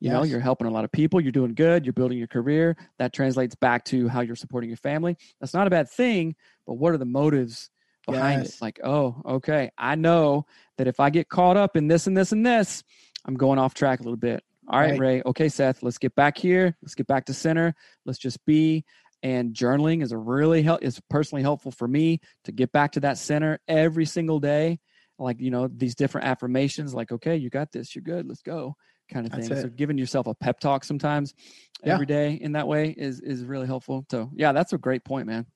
You 0.03 0.09
know, 0.11 0.23
you're 0.25 0.41
helping 0.41 0.67
a 0.67 0.71
lot 0.71 0.85
of 0.85 0.91
people, 0.91 1.21
you're 1.21 1.31
doing 1.31 1.53
good, 1.55 1.85
you're 1.85 1.93
building 1.93 2.17
your 2.17 2.27
career. 2.27 2.75
That 2.99 3.13
translates 3.13 3.55
back 3.55 3.85
to 3.87 4.09
how 4.09 4.23
you're 4.23 4.35
supporting 4.35 4.71
your 4.71 4.79
family. 4.79 5.15
That's 5.41 5.53
not 5.53 5.67
a 5.67 5.71
bad 5.71 5.91
thing, 5.91 6.37
but 6.67 6.75
what 6.75 6.95
are 6.95 6.99
the 6.99 7.05
motives 7.05 7.69
behind 8.07 8.43
Yes. 8.43 8.55
it? 8.55 8.63
Like, 8.63 8.81
oh, 8.83 9.21
okay, 9.27 9.71
I 9.77 9.97
know 9.97 10.47
that 10.79 10.87
if 10.89 11.01
I 11.01 11.11
get 11.11 11.29
caught 11.29 11.59
up 11.59 11.77
in 11.77 11.87
this 11.87 12.07
and 12.07 12.17
this 12.17 12.33
and 12.33 12.47
this, 12.47 12.83
I'm 13.27 13.35
going 13.35 13.59
off 13.59 13.75
track 13.75 14.01
a 14.01 14.03
little 14.03 14.17
bit. 14.17 14.43
All 14.71 14.79
right, 14.79 14.93
Right. 14.93 15.01
Ray. 15.01 15.23
Okay, 15.27 15.49
Seth, 15.49 15.83
let's 15.83 15.99
get 15.99 16.15
back 16.15 16.39
here. 16.39 16.77
Let's 16.81 16.95
get 16.95 17.09
back 17.09 17.25
to 17.27 17.35
center. 17.35 17.75
Let's 18.07 18.19
just 18.21 18.45
be. 18.47 18.85
And 19.23 19.53
journaling 19.53 20.03
is 20.03 20.13
a 20.13 20.17
really 20.17 20.63
help 20.63 20.83
is 20.83 21.01
personally 21.11 21.43
helpful 21.43 21.73
for 21.73 21.89
me 21.89 22.21
to 22.45 22.53
get 22.53 22.71
back 22.73 22.93
to 22.93 23.01
that 23.01 23.19
center 23.19 23.59
every 23.69 24.07
single 24.07 24.39
day. 24.39 24.79
Like, 25.19 25.41
you 25.41 25.51
know, 25.51 25.69
these 25.69 25.95
different 25.95 26.29
affirmations, 26.29 26.95
like, 26.95 27.13
okay, 27.13 27.37
you 27.37 27.51
got 27.51 27.73
this, 27.73 27.95
you're 27.95 28.03
good, 28.03 28.27
let's 28.27 28.41
go, 28.43 28.77
kind 29.13 29.27
of 29.27 29.33
That's 29.33 29.49
thing. 29.49 29.61
So 29.61 29.69
giving 29.69 29.99
yourself 29.99 30.27
a 30.29 30.35
pep 30.35 30.61
talk 30.61 30.85
sometimes 30.85 31.35
Yeah. 31.85 31.95
every 31.95 32.07
day 32.07 32.35
in 32.35 32.53
that 32.53 32.69
way 32.69 32.95
is 32.97 33.21
is 33.21 33.45
really 33.45 33.67
helpful. 33.67 34.07
So 34.11 34.31
yeah, 34.35 34.53
that's 34.53 34.73
a 34.73 34.79
great 34.79 35.05
point, 35.05 35.27
man. 35.27 35.47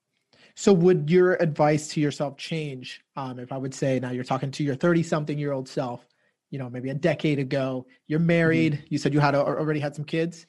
So 0.55 0.73
would 0.73 1.09
your 1.09 1.33
advice 1.41 1.87
to 1.89 2.01
yourself 2.01 2.37
change 2.37 3.01
um, 3.15 3.39
if 3.39 3.51
I 3.51 3.57
would 3.57 3.73
say 3.73 3.99
now 3.99 4.11
you're 4.11 4.23
talking 4.23 4.51
to 4.51 4.63
your 4.63 4.75
30 4.75 5.03
something 5.03 5.39
year 5.39 5.53
old 5.53 5.67
self, 5.67 6.05
you 6.55 6.59
know, 6.59 6.69
maybe 6.69 6.89
a 6.89 6.93
decade 6.93 7.37
ago, 7.37 7.85
you're 8.07 8.17
married, 8.21 8.85
you 8.87 8.97
said 8.97 9.13
you 9.13 9.19
had 9.19 9.35
a, 9.35 9.39
already 9.43 9.81
had 9.81 9.93
some 9.93 10.05
kids. 10.05 10.45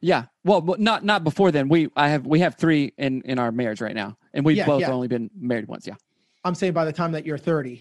Yeah. 0.00 0.24
Well, 0.42 0.60
not 0.76 1.04
not 1.04 1.22
before 1.22 1.52
then. 1.52 1.68
We 1.68 1.88
I 1.94 2.08
have 2.08 2.26
we 2.26 2.40
have 2.40 2.56
three 2.56 2.92
in 2.98 3.22
in 3.22 3.38
our 3.38 3.52
marriage 3.52 3.80
right 3.80 3.94
now, 3.94 4.18
and 4.32 4.44
we've 4.44 4.56
Yeah, 4.56 4.66
both 4.66 4.80
yeah. 4.80 4.90
only 4.90 5.06
been 5.06 5.30
married 5.38 5.68
once. 5.68 5.86
Yeah. 5.86 5.94
I'm 6.42 6.56
saying 6.56 6.72
by 6.72 6.84
the 6.84 6.92
time 6.92 7.12
that 7.12 7.24
you're 7.24 7.38
30. 7.38 7.70
you 7.70 7.78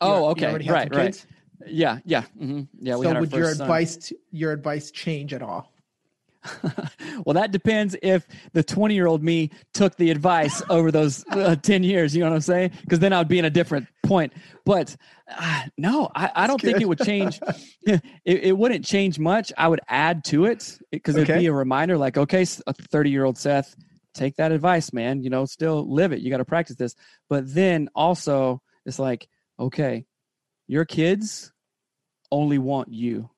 Oh, 0.00 0.08
al- 0.12 0.20
you 0.22 0.26
okay. 0.46 0.46
had 0.52 0.68
Right. 0.70 0.94
Right. 0.94 1.26
Yeah. 1.66 1.98
Yeah. 2.04 2.22
hmm 2.38 2.60
Yeah. 2.78 2.94
We 2.96 3.06
so 3.06 3.18
would 3.18 3.32
your 3.32 3.52
son. 3.54 3.62
advice 3.62 4.12
your 4.30 4.52
advice 4.52 4.92
change 4.92 5.34
at 5.34 5.42
all? 5.42 5.71
well, 7.24 7.34
that 7.34 7.52
depends 7.52 7.96
if 8.02 8.26
the 8.52 8.62
20 8.62 8.94
year 8.94 9.06
old 9.06 9.22
me 9.22 9.50
took 9.72 9.96
the 9.96 10.10
advice 10.10 10.62
over 10.70 10.90
those 10.90 11.24
uh, 11.30 11.56
10 11.56 11.82
years. 11.82 12.14
You 12.14 12.22
know 12.22 12.30
what 12.30 12.36
I'm 12.36 12.42
saying? 12.42 12.72
Because 12.82 12.98
then 12.98 13.12
I 13.12 13.18
would 13.18 13.28
be 13.28 13.38
in 13.38 13.44
a 13.44 13.50
different 13.50 13.86
point. 14.02 14.32
But 14.64 14.96
uh, 15.28 15.62
no, 15.78 16.10
I, 16.14 16.30
I 16.34 16.46
don't 16.46 16.60
think 16.60 16.80
it 16.80 16.88
would 16.88 17.00
change. 17.00 17.40
it, 17.82 18.02
it 18.24 18.56
wouldn't 18.56 18.84
change 18.84 19.18
much. 19.18 19.52
I 19.56 19.68
would 19.68 19.80
add 19.88 20.24
to 20.26 20.46
it 20.46 20.78
because 20.90 21.16
it'd 21.16 21.38
be 21.38 21.46
a 21.46 21.52
reminder 21.52 21.96
like, 21.96 22.18
okay, 22.18 22.42
a 22.66 22.72
30 22.72 23.10
year 23.10 23.24
old 23.24 23.38
Seth, 23.38 23.74
take 24.14 24.36
that 24.36 24.52
advice, 24.52 24.92
man. 24.92 25.22
You 25.22 25.30
know, 25.30 25.44
still 25.44 25.90
live 25.92 26.12
it. 26.12 26.20
You 26.20 26.30
got 26.30 26.38
to 26.38 26.44
practice 26.44 26.76
this. 26.76 26.94
But 27.28 27.52
then 27.52 27.88
also, 27.94 28.62
it's 28.84 28.98
like, 28.98 29.28
okay, 29.58 30.06
your 30.66 30.84
kids 30.84 31.52
only 32.30 32.58
want 32.58 32.92
you 32.92 33.30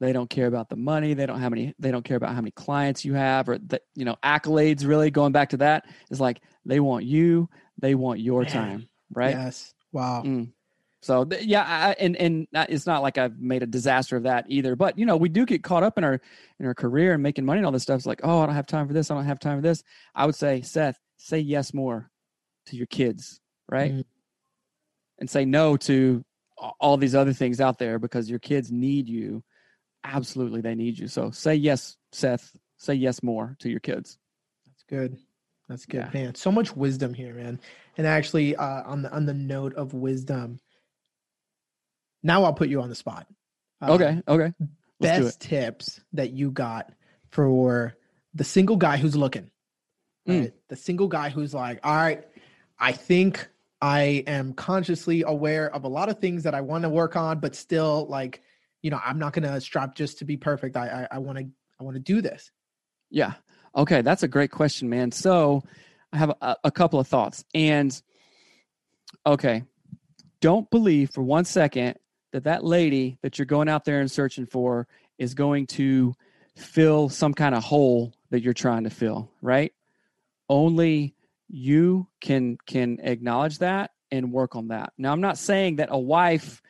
they 0.00 0.12
don't 0.12 0.30
care 0.30 0.46
about 0.46 0.68
the 0.70 0.76
money 0.76 1.14
they 1.14 1.26
don't 1.26 1.40
have 1.40 1.52
any 1.52 1.74
they 1.78 1.90
don't 1.90 2.04
care 2.04 2.16
about 2.16 2.30
how 2.34 2.40
many 2.40 2.50
clients 2.52 3.04
you 3.04 3.14
have 3.14 3.48
or 3.48 3.58
the 3.58 3.80
you 3.94 4.04
know 4.04 4.16
accolades 4.24 4.86
really 4.86 5.10
going 5.10 5.30
back 5.32 5.50
to 5.50 5.58
that 5.58 5.84
is 6.10 6.20
like 6.20 6.40
they 6.64 6.80
want 6.80 7.04
you 7.04 7.48
they 7.78 7.94
want 7.94 8.18
your 8.20 8.42
Man. 8.42 8.50
time 8.50 8.88
right 9.14 9.30
Yes. 9.36 9.74
Wow. 9.92 10.22
Mm. 10.24 10.52
so 11.02 11.26
yeah 11.40 11.64
I, 11.64 11.92
and 12.02 12.16
and 12.16 12.46
it's 12.54 12.86
not 12.86 13.02
like 13.02 13.18
i've 13.18 13.38
made 13.38 13.62
a 13.62 13.66
disaster 13.66 14.16
of 14.16 14.22
that 14.24 14.46
either 14.48 14.74
but 14.76 14.98
you 14.98 15.04
know 15.06 15.16
we 15.16 15.28
do 15.28 15.44
get 15.44 15.62
caught 15.62 15.82
up 15.82 15.98
in 15.98 16.04
our 16.04 16.20
in 16.58 16.66
our 16.66 16.74
career 16.74 17.12
and 17.14 17.22
making 17.22 17.44
money 17.44 17.58
and 17.58 17.66
all 17.66 17.72
this 17.72 17.82
stuff 17.82 17.96
it's 17.98 18.06
like 18.06 18.20
oh 18.22 18.40
i 18.40 18.46
don't 18.46 18.54
have 18.54 18.66
time 18.66 18.86
for 18.86 18.94
this 18.94 19.10
i 19.10 19.14
don't 19.14 19.24
have 19.24 19.38
time 19.40 19.58
for 19.58 19.62
this 19.62 19.82
i 20.14 20.24
would 20.26 20.34
say 20.34 20.62
seth 20.62 20.98
say 21.18 21.38
yes 21.38 21.74
more 21.74 22.10
to 22.66 22.76
your 22.76 22.86
kids 22.86 23.40
right 23.68 23.92
Mm. 23.92 24.04
and 25.18 25.28
say 25.30 25.44
no 25.44 25.76
to 25.76 26.24
all 26.78 26.96
these 26.98 27.14
other 27.14 27.32
things 27.32 27.60
out 27.60 27.78
there 27.78 27.98
because 27.98 28.28
your 28.28 28.38
kids 28.38 28.70
need 28.70 29.08
you 29.08 29.42
absolutely 30.04 30.60
they 30.60 30.74
need 30.74 30.98
you 30.98 31.06
so 31.08 31.30
say 31.30 31.54
yes 31.54 31.96
seth 32.12 32.56
say 32.78 32.94
yes 32.94 33.22
more 33.22 33.56
to 33.58 33.68
your 33.68 33.80
kids 33.80 34.18
That's 34.66 34.82
good. 34.84 35.18
That's 35.68 35.86
good, 35.86 36.08
Yeah. 36.12 36.22
man. 36.24 36.34
So 36.34 36.50
much 36.50 36.74
wisdom 36.74 37.14
here, 37.14 37.34
man. 37.34 37.60
And 37.96 38.04
actually, 38.06 38.56
uh, 38.56 38.82
on 38.84 39.02
the 39.02 39.12
on 39.12 39.24
the 39.26 39.34
note 39.34 39.74
of 39.74 39.94
wisdom, 39.94 40.58
now 42.22 42.44
I'll 42.44 42.54
put 42.54 42.68
you 42.68 42.80
on 42.82 42.88
the 42.88 42.94
spot. 42.94 43.26
Um, 43.80 43.90
okay 43.92 44.22
okay 44.28 44.52
let's 44.98 45.18
best 45.26 45.40
tips 45.40 46.00
that 46.12 46.30
you 46.32 46.50
got 46.50 46.92
for 47.30 47.96
the 48.34 48.44
single 48.44 48.76
guy 48.76 48.96
who's 48.96 49.16
looking 49.16 49.50
Mm. 50.28 50.40
right? 50.40 50.54
The 50.68 50.76
single 50.76 51.08
guy 51.08 51.30
who's 51.30 51.54
like, 51.54 51.80
all 51.82 51.94
right, 51.96 52.22
I 52.78 52.92
think 52.92 53.48
I 53.80 54.22
am 54.26 54.52
consciously 54.52 55.22
aware 55.26 55.74
of 55.74 55.84
a 55.84 55.88
lot 55.88 56.10
of 56.10 56.18
things 56.18 56.42
that 56.42 56.54
I 56.54 56.60
want 56.60 56.82
to 56.82 56.90
work 56.90 57.16
on, 57.16 57.38
but 57.40 57.54
still 57.56 58.06
like, 58.10 58.42
you 58.82 58.90
know, 58.90 59.00
I'm 59.04 59.18
not 59.18 59.32
gonna 59.32 59.60
strive 59.60 59.94
just 59.94 60.18
to 60.18 60.24
be 60.24 60.36
perfect. 60.36 60.76
I 60.76 61.06
I 61.10 61.18
want 61.18 61.38
to 61.38 61.46
I 61.80 61.84
want 61.84 61.94
to 61.94 62.00
do 62.00 62.20
this. 62.20 62.50
Yeah. 63.10 63.34
Okay, 63.74 64.02
that's 64.02 64.22
a 64.22 64.28
great 64.28 64.50
question, 64.50 64.88
man. 64.88 65.12
So 65.12 65.62
I 66.12 66.18
have 66.18 66.30
a, 66.40 66.56
a 66.64 66.70
couple 66.70 66.98
of 66.98 67.06
thoughts. 67.06 67.44
And 67.54 68.00
okay, 69.26 69.64
don't 70.40 70.68
believe 70.70 71.10
for 71.10 71.22
one 71.22 71.44
second 71.44 71.96
that 72.32 72.44
that 72.44 72.64
lady 72.64 73.18
that 73.22 73.38
you're 73.38 73.46
going 73.46 73.68
out 73.68 73.84
there 73.84 74.00
and 74.00 74.10
searching 74.10 74.46
for 74.46 74.86
is 75.18 75.34
going 75.34 75.66
to 75.66 76.14
fill 76.56 77.08
some 77.08 77.34
kind 77.34 77.54
of 77.54 77.62
hole 77.62 78.12
that 78.30 78.42
you're 78.42 78.54
trying 78.54 78.84
to 78.84 78.90
fill, 78.90 79.30
right? 79.42 79.72
Only 80.48 81.14
you 81.48 82.08
can 82.20 82.58
can 82.66 82.98
acknowledge 83.02 83.58
that 83.58 83.90
and 84.10 84.32
work 84.32 84.56
on 84.56 84.68
that. 84.68 84.92
Now, 84.98 85.12
I'm 85.12 85.20
not 85.20 85.38
saying 85.38 85.76
that 85.76 85.88
a 85.90 85.98
wife, 85.98 86.62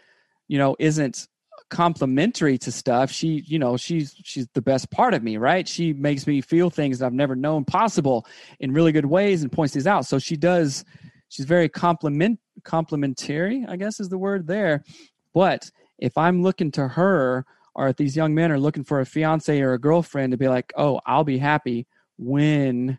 you 0.48 0.58
know, 0.58 0.76
isn't 0.78 1.28
complementary 1.70 2.58
to 2.58 2.70
stuff. 2.70 3.10
She, 3.10 3.42
you 3.46 3.58
know, 3.58 3.76
she's 3.76 4.14
she's 4.24 4.46
the 4.54 4.62
best 4.62 4.90
part 4.90 5.14
of 5.14 5.22
me, 5.22 5.36
right? 5.36 5.66
She 5.66 5.92
makes 5.92 6.26
me 6.26 6.40
feel 6.40 6.68
things 6.68 6.98
that 6.98 7.06
I've 7.06 7.12
never 7.12 7.36
known 7.36 7.64
possible 7.64 8.26
in 8.58 8.72
really 8.72 8.92
good 8.92 9.06
ways 9.06 9.42
and 9.42 9.50
points 9.50 9.74
these 9.74 9.86
out. 9.86 10.06
So 10.06 10.18
she 10.18 10.36
does 10.36 10.84
she's 11.28 11.46
very 11.46 11.68
compliment 11.68 12.38
complimentary 12.64 13.64
I 13.68 13.76
guess 13.76 14.00
is 14.00 14.08
the 14.08 14.18
word 14.18 14.46
there. 14.46 14.84
But 15.32 15.70
if 15.98 16.18
I'm 16.18 16.42
looking 16.42 16.70
to 16.72 16.88
her 16.88 17.46
or 17.74 17.88
if 17.88 17.96
these 17.96 18.16
young 18.16 18.34
men 18.34 18.50
are 18.52 18.58
looking 18.58 18.84
for 18.84 19.00
a 19.00 19.06
fiance 19.06 19.60
or 19.60 19.72
a 19.72 19.78
girlfriend 19.78 20.32
to 20.32 20.36
be 20.36 20.48
like, 20.48 20.72
"Oh, 20.76 21.00
I'll 21.06 21.24
be 21.24 21.38
happy 21.38 21.86
when 22.18 22.98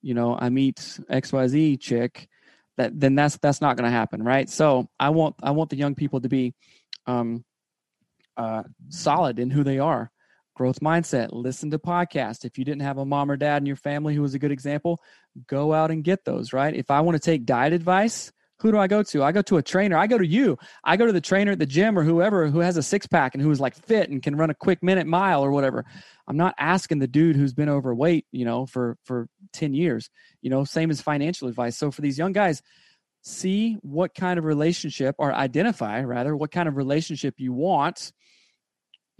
you 0.00 0.14
know 0.14 0.38
I 0.38 0.48
meet 0.48 0.76
XYZ 1.10 1.80
chick," 1.80 2.28
that 2.76 2.98
then 2.98 3.14
that's 3.14 3.36
that's 3.38 3.60
not 3.60 3.76
going 3.76 3.90
to 3.90 3.96
happen, 3.96 4.22
right? 4.22 4.48
So 4.48 4.88
I 5.00 5.10
want 5.10 5.34
I 5.42 5.50
want 5.50 5.70
the 5.70 5.76
young 5.76 5.94
people 5.94 6.20
to 6.20 6.28
be 6.28 6.54
um 7.06 7.44
uh, 8.36 8.62
solid 8.88 9.38
in 9.38 9.50
who 9.50 9.64
they 9.64 9.78
are. 9.78 10.10
Growth 10.54 10.80
mindset, 10.80 11.28
listen 11.32 11.70
to 11.70 11.78
podcasts. 11.78 12.44
If 12.44 12.58
you 12.58 12.64
didn't 12.64 12.82
have 12.82 12.98
a 12.98 13.06
mom 13.06 13.30
or 13.30 13.36
dad 13.36 13.62
in 13.62 13.66
your 13.66 13.76
family 13.76 14.14
who 14.14 14.22
was 14.22 14.34
a 14.34 14.38
good 14.38 14.52
example, 14.52 15.00
go 15.46 15.72
out 15.72 15.90
and 15.90 16.04
get 16.04 16.24
those, 16.24 16.52
right? 16.52 16.74
If 16.74 16.90
I 16.90 17.00
want 17.00 17.14
to 17.16 17.20
take 17.20 17.46
diet 17.46 17.72
advice, 17.72 18.32
who 18.62 18.70
do 18.70 18.78
I 18.78 18.86
go 18.86 19.02
to? 19.02 19.24
I 19.24 19.32
go 19.32 19.42
to 19.42 19.56
a 19.56 19.62
trainer. 19.62 19.96
I 19.96 20.06
go 20.06 20.18
to 20.18 20.26
you. 20.26 20.56
I 20.84 20.96
go 20.96 21.04
to 21.04 21.12
the 21.12 21.20
trainer 21.20 21.50
at 21.52 21.58
the 21.58 21.66
gym 21.66 21.98
or 21.98 22.04
whoever 22.04 22.48
who 22.48 22.60
has 22.60 22.76
a 22.76 22.82
six 22.82 23.08
pack 23.08 23.34
and 23.34 23.42
who 23.42 23.50
is 23.50 23.60
like 23.60 23.74
fit 23.74 24.08
and 24.08 24.22
can 24.22 24.36
run 24.36 24.50
a 24.50 24.54
quick 24.54 24.84
minute 24.84 25.06
mile 25.06 25.44
or 25.44 25.50
whatever. 25.50 25.84
I'm 26.28 26.36
not 26.36 26.54
asking 26.58 27.00
the 27.00 27.08
dude 27.08 27.34
who's 27.34 27.54
been 27.54 27.68
overweight, 27.68 28.26
you 28.30 28.44
know, 28.44 28.66
for 28.66 28.96
for 29.04 29.26
10 29.52 29.74
years. 29.74 30.10
You 30.42 30.50
know, 30.50 30.64
same 30.64 30.92
as 30.92 31.00
financial 31.00 31.48
advice. 31.48 31.76
So 31.76 31.90
for 31.90 32.02
these 32.02 32.18
young 32.18 32.32
guys, 32.32 32.62
see 33.22 33.78
what 33.82 34.14
kind 34.14 34.38
of 34.38 34.44
relationship 34.44 35.16
or 35.18 35.32
identify 35.32 36.02
rather 36.02 36.36
what 36.36 36.52
kind 36.52 36.68
of 36.68 36.76
relationship 36.76 37.34
you 37.38 37.52
want 37.52 38.12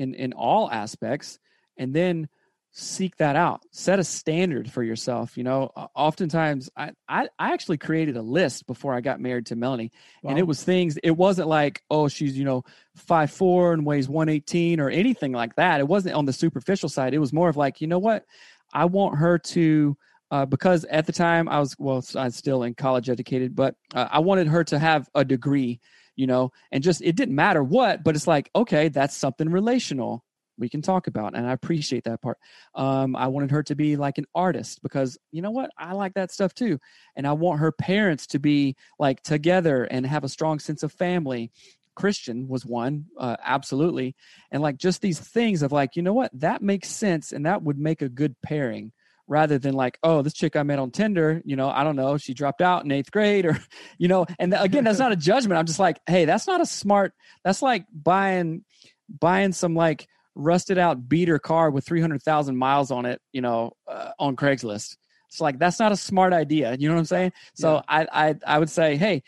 in 0.02 0.14
in 0.14 0.32
all 0.32 0.70
aspects 0.70 1.38
and 1.76 1.94
then 1.94 2.28
seek 2.74 3.16
that 3.16 3.36
out. 3.36 3.60
Set 3.70 3.98
a 3.98 4.04
standard 4.04 4.70
for 4.70 4.82
yourself 4.82 5.36
you 5.36 5.44
know? 5.44 5.70
Oftentimes 5.94 6.70
I, 6.76 6.92
I 7.08 7.28
i 7.38 7.52
actually 7.52 7.78
created 7.78 8.16
a 8.16 8.22
list 8.22 8.66
before 8.66 8.94
i 8.94 9.00
got 9.00 9.20
married 9.20 9.46
to 9.46 9.56
melanie 9.56 9.92
wow. 10.22 10.30
and 10.30 10.38
it 10.38 10.46
was 10.46 10.62
things 10.62 10.98
it 11.02 11.10
wasn't 11.10 11.48
like 11.48 11.82
oh 11.90 12.08
she's 12.08 12.36
you 12.38 12.44
know 12.44 12.64
five 12.96 13.30
four 13.30 13.72
and 13.72 13.84
weighs 13.84 14.08
118 14.08 14.80
or 14.80 14.90
anything 14.90 15.32
like 15.32 15.54
that. 15.56 15.80
It 15.80 15.88
wasn't 15.88 16.14
on 16.14 16.26
the 16.26 16.32
superficial 16.32 16.88
side. 16.88 17.14
It 17.14 17.18
was 17.18 17.32
more 17.32 17.48
of 17.48 17.56
like 17.56 17.80
you 17.80 17.86
know 17.86 17.98
what? 17.98 18.24
I 18.72 18.84
want 18.86 19.18
her 19.18 19.38
to 19.38 19.96
uh, 20.30 20.46
because 20.46 20.84
at 20.86 21.06
the 21.06 21.12
time 21.12 21.48
I 21.48 21.60
was 21.60 21.76
well, 21.78 22.04
I'm 22.16 22.30
still 22.30 22.62
in 22.62 22.74
college 22.74 23.10
educated, 23.10 23.54
but 23.54 23.76
uh, 23.94 24.08
I 24.10 24.20
wanted 24.20 24.48
her 24.48 24.64
to 24.64 24.78
have 24.78 25.08
a 25.14 25.24
degree, 25.24 25.80
you 26.16 26.26
know, 26.26 26.52
and 26.70 26.82
just 26.82 27.02
it 27.02 27.16
didn't 27.16 27.34
matter 27.34 27.62
what, 27.62 28.04
but 28.04 28.16
it's 28.16 28.26
like 28.26 28.50
okay, 28.54 28.88
that's 28.88 29.16
something 29.16 29.48
relational 29.48 30.24
we 30.58 30.68
can 30.68 30.82
talk 30.82 31.06
about, 31.06 31.34
and 31.34 31.46
I 31.46 31.52
appreciate 31.52 32.04
that 32.04 32.20
part. 32.20 32.38
Um, 32.74 33.16
I 33.16 33.28
wanted 33.28 33.50
her 33.50 33.62
to 33.64 33.74
be 33.74 33.96
like 33.96 34.18
an 34.18 34.26
artist 34.34 34.82
because 34.82 35.18
you 35.30 35.42
know 35.42 35.50
what, 35.50 35.70
I 35.78 35.92
like 35.92 36.14
that 36.14 36.30
stuff 36.30 36.54
too, 36.54 36.78
and 37.16 37.26
I 37.26 37.32
want 37.32 37.60
her 37.60 37.72
parents 37.72 38.26
to 38.28 38.38
be 38.38 38.76
like 38.98 39.22
together 39.22 39.84
and 39.84 40.06
have 40.06 40.24
a 40.24 40.28
strong 40.28 40.58
sense 40.58 40.82
of 40.82 40.92
family. 40.92 41.50
Christian 41.94 42.48
was 42.48 42.64
one, 42.64 43.04
uh, 43.18 43.36
absolutely, 43.44 44.14
and 44.50 44.62
like 44.62 44.78
just 44.78 45.02
these 45.02 45.18
things 45.18 45.62
of 45.62 45.72
like, 45.72 45.96
you 45.96 46.02
know 46.02 46.14
what, 46.14 46.30
that 46.34 46.62
makes 46.62 46.88
sense, 46.88 47.32
and 47.32 47.46
that 47.46 47.62
would 47.62 47.78
make 47.78 48.02
a 48.02 48.08
good 48.08 48.34
pairing 48.42 48.92
rather 49.26 49.58
than 49.58 49.74
like, 49.74 49.98
oh, 50.02 50.22
this 50.22 50.34
chick 50.34 50.56
I 50.56 50.62
met 50.62 50.78
on 50.78 50.90
Tinder, 50.90 51.42
you 51.44 51.56
know, 51.56 51.68
I 51.68 51.84
don't 51.84 51.96
know, 51.96 52.16
she 52.18 52.34
dropped 52.34 52.60
out 52.60 52.84
in 52.84 52.92
eighth 52.92 53.10
grade 53.10 53.46
or, 53.46 53.58
you 53.98 54.08
know, 54.08 54.26
and 54.38 54.54
again, 54.54 54.84
that's 54.84 54.98
not 55.00 55.12
a 55.12 55.16
judgment. 55.16 55.58
I'm 55.58 55.66
just 55.66 55.78
like, 55.78 56.00
hey, 56.06 56.24
that's 56.24 56.46
not 56.46 56.60
a 56.60 56.66
smart, 56.66 57.14
that's 57.44 57.62
like 57.62 57.86
buying, 57.92 58.64
buying 59.08 59.52
some 59.52 59.74
like 59.74 60.06
rusted 60.34 60.78
out 60.78 61.08
beater 61.08 61.38
car 61.38 61.70
with 61.70 61.86
300,000 61.86 62.56
miles 62.56 62.90
on 62.90 63.06
it, 63.06 63.20
you 63.32 63.40
know, 63.40 63.72
uh, 63.86 64.10
on 64.18 64.36
Craigslist. 64.36 64.96
It's 65.28 65.40
like, 65.40 65.58
that's 65.58 65.78
not 65.78 65.92
a 65.92 65.96
smart 65.96 66.32
idea. 66.32 66.76
You 66.78 66.88
know 66.88 66.94
what 66.94 67.00
I'm 67.00 67.06
saying? 67.06 67.32
So 67.54 67.76
yeah. 67.76 67.82
I, 67.88 68.28
I, 68.28 68.34
I 68.46 68.58
would 68.58 68.70
say, 68.70 68.96
hey, 68.96 69.22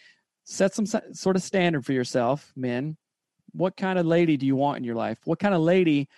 set 0.44 0.74
some 0.74 0.86
sort 0.86 1.36
of 1.36 1.42
standard 1.42 1.86
for 1.86 1.92
yourself, 1.92 2.52
men. 2.56 2.96
What 3.52 3.76
kind 3.76 3.98
of 3.98 4.04
lady 4.04 4.36
do 4.36 4.44
you 4.44 4.56
want 4.56 4.78
in 4.78 4.84
your 4.84 4.96
life? 4.96 5.18
What 5.24 5.38
kind 5.38 5.54
of 5.54 5.62
lady 5.62 6.08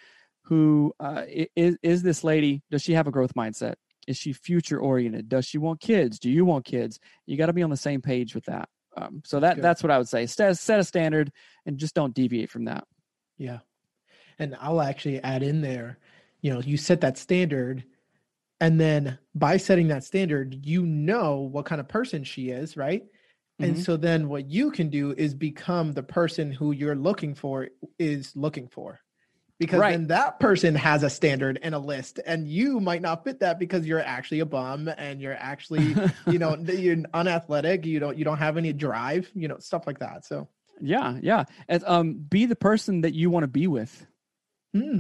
who 0.47 0.95
uh, 1.01 1.23
is 1.57 1.77
is 1.83 2.03
this 2.03 2.23
lady? 2.23 2.63
Does 2.71 2.83
she 2.83 2.93
have 2.93 3.07
a 3.07 3.11
growth 3.11 3.35
mindset? 3.35 3.75
Is 4.07 4.17
she 4.17 4.33
future 4.33 4.79
oriented? 4.79 5.29
Does 5.29 5.45
she 5.45 5.59
want 5.59 5.81
kids? 5.81 6.19
Do 6.19 6.31
you 6.31 6.45
want 6.45 6.65
kids? 6.65 7.01
You 7.27 7.37
got 7.37 7.47
to 7.47 7.53
be 7.53 7.65
on 7.65 7.71
the 7.71 7.77
same 7.77 8.01
page 8.01 8.35
with 8.35 8.45
that. 8.45 8.69
Um, 8.97 9.23
so 9.25 9.41
that 9.41 9.61
that's 9.61 9.83
what 9.83 9.91
I 9.91 9.99
would 9.99 10.09
say. 10.09 10.27
Set, 10.27 10.57
set 10.57 10.79
a 10.81 10.85
standard 10.85 11.33
and 11.67 11.79
just 11.79 11.95
don't 11.95 12.15
deviate 12.15 12.51
from 12.51 12.67
that. 12.67 12.85
Yeah, 13.39 13.59
and 14.39 14.57
I'll 14.61 14.81
actually 14.81 15.23
add 15.23 15.43
in 15.43 15.61
there. 15.61 15.99
You 16.41 16.55
know, 16.55 16.61
you 16.61 16.77
set 16.77 17.01
that 17.01 17.19
standard, 17.19 17.85
and 18.61 18.81
then 18.81 19.19
by 19.35 19.57
setting 19.57 19.89
that 19.89 20.05
standard, 20.05 20.65
you 20.65 20.87
know 20.87 21.39
what 21.41 21.67
kind 21.67 21.81
of 21.81 21.89
person 21.89 22.23
she 22.23 22.51
is, 22.51 22.77
right? 22.77 23.03
And 23.59 23.73
mm-hmm. 23.73 23.83
so 23.83 23.97
then 23.97 24.29
what 24.29 24.49
you 24.49 24.71
can 24.71 24.91
do 24.91 25.13
is 25.17 25.35
become 25.35 25.93
the 25.93 26.03
person 26.03 26.53
who 26.53 26.73
you're 26.73 26.95
looking 26.95 27.35
for 27.35 27.69
is 27.99 28.37
looking 28.37 28.69
for 28.69 29.01
because 29.59 29.81
right. 29.81 29.93
then 29.93 30.07
that 30.09 30.39
person 30.39 30.75
has 30.75 31.03
a 31.03 31.11
standard 31.11 31.59
and 31.63 31.75
a 31.75 31.79
list 31.79 32.21
and 32.27 32.47
you 32.47 32.81
might 32.81 33.03
not 33.03 33.25
fit 33.25 33.41
that 33.41 33.59
because 33.59 33.87
you're 33.87 34.01
actually 34.01 34.41
a 34.41 34.47
bum 34.47 34.89
and 34.99 35.21
you're 35.21 35.37
actually 35.39 35.95
you 36.27 36.39
know 36.39 36.57
you're 36.57 36.99
unathletic 37.15 37.87
you 37.87 37.99
don't 37.99 38.17
you 38.17 38.25
don't 38.25 38.39
have 38.39 38.57
any 38.57 38.73
drive 38.73 39.31
you 39.35 39.49
know 39.49 39.59
stuff 39.59 39.87
like 39.87 39.99
that 39.99 40.25
so. 40.25 40.49
Yeah 40.81 41.19
yeah. 41.23 41.45
And, 41.69 41.85
um 41.87 42.15
be 42.15 42.47
the 42.47 42.57
person 42.57 43.01
that 43.03 43.15
you 43.15 43.31
want 43.31 43.45
to 43.45 43.49
be 43.49 43.67
with. 43.67 44.07
Hmm. 44.73 44.81
you 44.83 44.93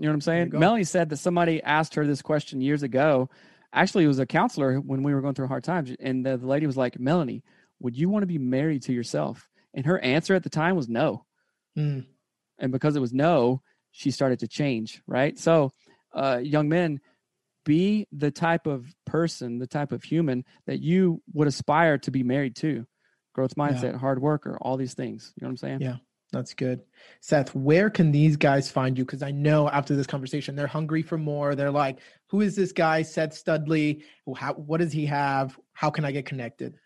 know 0.00 0.08
what 0.08 0.14
i'm 0.14 0.20
saying? 0.20 0.50
melanie 0.52 0.84
said 0.84 1.08
that 1.10 1.18
somebody 1.18 1.62
asked 1.62 1.94
her 1.94 2.06
this 2.06 2.22
question 2.22 2.60
years 2.60 2.82
ago. 2.82 3.28
Actually 3.72 4.04
it 4.04 4.08
was 4.08 4.18
a 4.18 4.26
counselor 4.26 4.78
when 4.78 5.02
we 5.02 5.14
were 5.14 5.20
going 5.20 5.34
through 5.34 5.46
hard 5.46 5.64
times 5.64 5.94
and 6.00 6.26
the, 6.26 6.36
the 6.36 6.46
lady 6.46 6.66
was 6.66 6.76
like 6.76 6.98
melanie 6.98 7.42
would 7.78 7.96
you 7.96 8.08
want 8.08 8.22
to 8.22 8.28
be 8.28 8.38
married 8.38 8.82
to 8.82 8.92
yourself? 8.92 9.48
And 9.74 9.84
her 9.86 9.98
answer 9.98 10.34
at 10.34 10.44
the 10.44 10.50
time 10.50 10.76
was 10.76 10.88
no. 10.88 11.24
Hmm. 11.74 12.00
and 12.58 12.70
because 12.70 12.96
it 12.96 13.00
was 13.00 13.14
no 13.14 13.62
she 13.92 14.10
started 14.10 14.40
to 14.40 14.48
change, 14.48 15.02
right? 15.06 15.38
So, 15.38 15.72
uh, 16.12 16.40
young 16.42 16.68
men, 16.68 17.00
be 17.64 18.08
the 18.10 18.30
type 18.30 18.66
of 18.66 18.86
person, 19.06 19.58
the 19.58 19.66
type 19.66 19.92
of 19.92 20.02
human 20.02 20.44
that 20.66 20.80
you 20.80 21.22
would 21.32 21.46
aspire 21.46 21.98
to 21.98 22.10
be 22.10 22.22
married 22.22 22.56
to. 22.56 22.86
Growth 23.34 23.54
mindset, 23.54 23.92
yeah. 23.92 23.98
hard 23.98 24.20
worker, 24.20 24.58
all 24.60 24.76
these 24.76 24.94
things. 24.94 25.32
You 25.36 25.44
know 25.44 25.48
what 25.48 25.52
I'm 25.52 25.56
saying? 25.58 25.80
Yeah. 25.80 25.96
That's 26.32 26.54
good. 26.54 26.80
Seth, 27.20 27.54
where 27.54 27.90
can 27.90 28.10
these 28.10 28.38
guys 28.38 28.70
find 28.70 28.96
you? 28.96 29.04
Because 29.04 29.22
I 29.22 29.30
know 29.30 29.68
after 29.68 29.94
this 29.94 30.06
conversation, 30.06 30.56
they're 30.56 30.66
hungry 30.66 31.02
for 31.02 31.18
more. 31.18 31.54
They're 31.54 31.70
like, 31.70 31.98
who 32.28 32.40
is 32.40 32.56
this 32.56 32.72
guy, 32.72 33.02
Seth 33.02 33.34
Studley? 33.34 34.04
How, 34.34 34.54
what 34.54 34.80
does 34.80 34.92
he 34.92 35.04
have? 35.06 35.58
How 35.74 35.90
can 35.90 36.06
I 36.06 36.10
get 36.10 36.24
connected? 36.24 36.78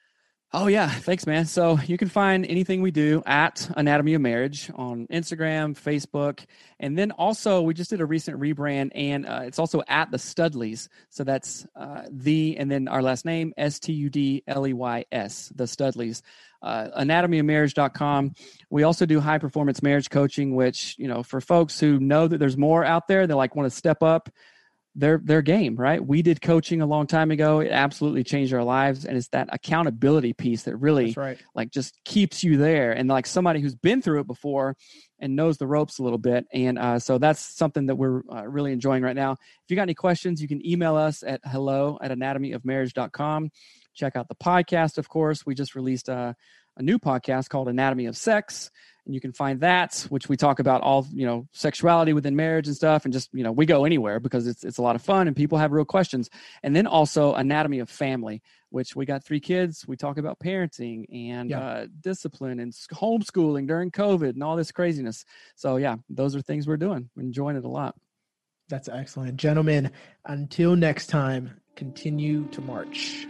Oh 0.59 0.69
yeah, 0.69 0.89
thanks, 0.89 1.27
man. 1.27 1.45
So 1.45 1.79
you 1.87 1.99
can 1.99 2.09
find 2.09 2.47
anything 2.47 2.81
we 2.81 2.91
do 2.91 3.23
at 3.27 3.71
Anatomy 3.77 4.15
of 4.15 4.23
Marriage 4.23 4.71
on 4.75 5.07
Instagram, 5.09 5.79
Facebook, 5.79 6.47
and 6.81 6.97
then 6.97 7.11
also 7.11 7.61
we 7.61 7.75
just 7.75 7.91
did 7.91 8.01
a 8.01 8.07
recent 8.07 8.41
rebrand, 8.41 8.91
and 8.95 9.27
uh, 9.27 9.43
it's 9.43 9.59
also 9.59 9.83
at 9.87 10.11
the 10.11 10.17
Studleys. 10.17 10.89
So 11.11 11.25
that's 11.25 11.67
uh, 11.77 12.05
the 12.11 12.57
and 12.57 12.71
then 12.71 12.89
our 12.89 13.03
last 13.03 13.27
name 13.27 13.53
S 13.59 13.79
T 13.79 13.93
U 13.93 14.09
D 14.09 14.45
L 14.47 14.67
E 14.67 14.73
Y 14.73 15.05
S, 15.13 15.53
the 15.55 15.65
Studleys. 15.65 16.23
Uh, 16.63 16.89
anatomyofmarriage.com. 17.03 18.35
We 18.71 18.83
also 18.83 19.05
do 19.05 19.21
high 19.21 19.37
performance 19.37 19.83
marriage 19.83 20.09
coaching, 20.09 20.55
which 20.55 20.95
you 20.97 21.07
know 21.07 21.23
for 21.23 21.43
folks 21.43 21.79
who 21.79 22.01
know 22.01 22.29
that 22.29 22.39
there's 22.39 22.57
more 22.57 22.83
out 22.83 23.09
there, 23.09 23.27
they 23.27 23.35
like 23.35 23.55
want 23.57 23.71
to 23.71 23.77
step 23.77 24.03
up 24.03 24.31
their 24.97 25.21
their 25.23 25.43
game, 25.43 25.77
right? 25.77 26.05
We 26.05 26.23
did 26.23 26.41
coaching 26.41 26.81
a 26.81 26.87
long 26.87 27.07
time 27.07 27.31
ago. 27.31 27.61
It 27.61 27.71
absolutely 27.71 28.25
changed 28.25 28.55
our 28.55 28.65
lives, 28.65 29.05
and 29.05 29.17
it's 29.17 29.29
that 29.29 29.49
accountability 29.53 30.33
piece 30.33 30.63
that 30.63 30.77
really 30.77 31.13
right. 31.17 31.39
like 31.55 31.71
just 31.71 32.03
keeps 32.05 32.43
you 32.43 32.57
there. 32.57 32.93
And 32.93 33.09
like 33.09 33.27
somebody 33.27 33.61
who's 33.61 33.75
been 33.75 34.01
through 34.01 34.21
it 34.21 34.27
before 34.27 34.75
and 35.19 35.37
knows 35.37 35.59
the 35.59 35.67
ropes 35.67 35.99
a 35.99 36.03
little 36.03 36.19
bit, 36.19 36.47
and 36.53 36.79
uh, 36.79 36.99
so 36.99 37.19
that's 37.19 37.41
something 37.41 37.87
that 37.87 37.97
we're 37.97 38.23
uh, 38.33 38.47
really 38.49 38.73
enjoying 38.73 39.03
right 39.03 39.17
now. 39.17 39.33
If 39.33 39.69
you 39.69 39.77
got 39.77 39.83
any 39.83 39.95
questions, 39.95 40.41
you 40.41 40.49
can 40.49 40.67
email 40.67 40.97
us 40.97 41.23
at 41.23 41.41
hello 41.45 41.99
at 42.01 42.11
anatomyofmarriage.com. 42.11 43.51
Check 43.95 44.17
out 44.17 44.29
the 44.29 44.35
podcast, 44.35 44.99
of 44.99 45.09
course. 45.09 45.45
We 45.45 45.55
just 45.55 45.75
released 45.75 46.09
a, 46.09 46.35
a 46.77 46.83
new 46.83 46.99
podcast 46.99 47.49
called 47.49 47.69
Anatomy 47.69 48.07
of 48.07 48.17
Sex. 48.17 48.71
And 49.05 49.15
you 49.15 49.21
can 49.21 49.33
find 49.33 49.61
that 49.61 50.05
which 50.09 50.29
we 50.29 50.37
talk 50.37 50.59
about 50.59 50.83
all 50.83 51.07
you 51.13 51.27
know 51.27 51.47
sexuality 51.53 52.13
within 52.13 52.35
marriage 52.35 52.67
and 52.67 52.75
stuff. 52.75 53.05
And 53.05 53.13
just 53.13 53.31
you 53.33 53.45
know 53.45 53.53
we 53.53 53.65
go 53.65 53.85
anywhere 53.85 54.19
because 54.19 54.47
it's 54.49 54.65
it's 54.65 54.79
a 54.79 54.83
lot 54.83 54.97
of 54.97 55.03
fun 55.03 55.29
and 55.29 55.37
people 55.37 55.59
have 55.59 55.73
real 55.73 55.85
questions. 55.85 56.29
And 56.63 56.75
then 56.75 56.87
also 56.87 57.35
anatomy 57.35 57.79
of 57.79 57.89
family 57.89 58.43
which 58.71 58.97
we 58.97 59.07
got 59.07 59.25
three 59.25 59.39
kids. 59.39 59.87
We 59.87 59.97
talk 59.97 60.19
about 60.19 60.41
parenting 60.41 61.07
and 61.31 61.51
yeah. 61.51 61.61
uh, 61.61 61.87
discipline 62.01 62.59
and 62.59 62.73
homeschooling 62.73 63.69
during 63.69 63.93
covid 63.93 64.31
and 64.31 64.43
all 64.43 64.57
this 64.57 64.73
craziness. 64.73 65.25
So 65.55 65.77
yeah 65.77 65.97
those 66.11 66.35
are 66.35 66.43
things 66.43 66.67
we're 66.67 66.77
doing. 66.77 67.09
We're 67.15 67.23
enjoying 67.23 67.57
it 67.57 67.65
a 67.65 67.69
lot. 67.69 67.95
That's 68.69 68.89
excellent. 68.89 69.37
Gentlemen 69.37 69.93
until 70.25 70.75
next 70.75 71.07
time 71.07 71.61
continue 71.77 72.47
to 72.49 72.61
march 72.61 73.27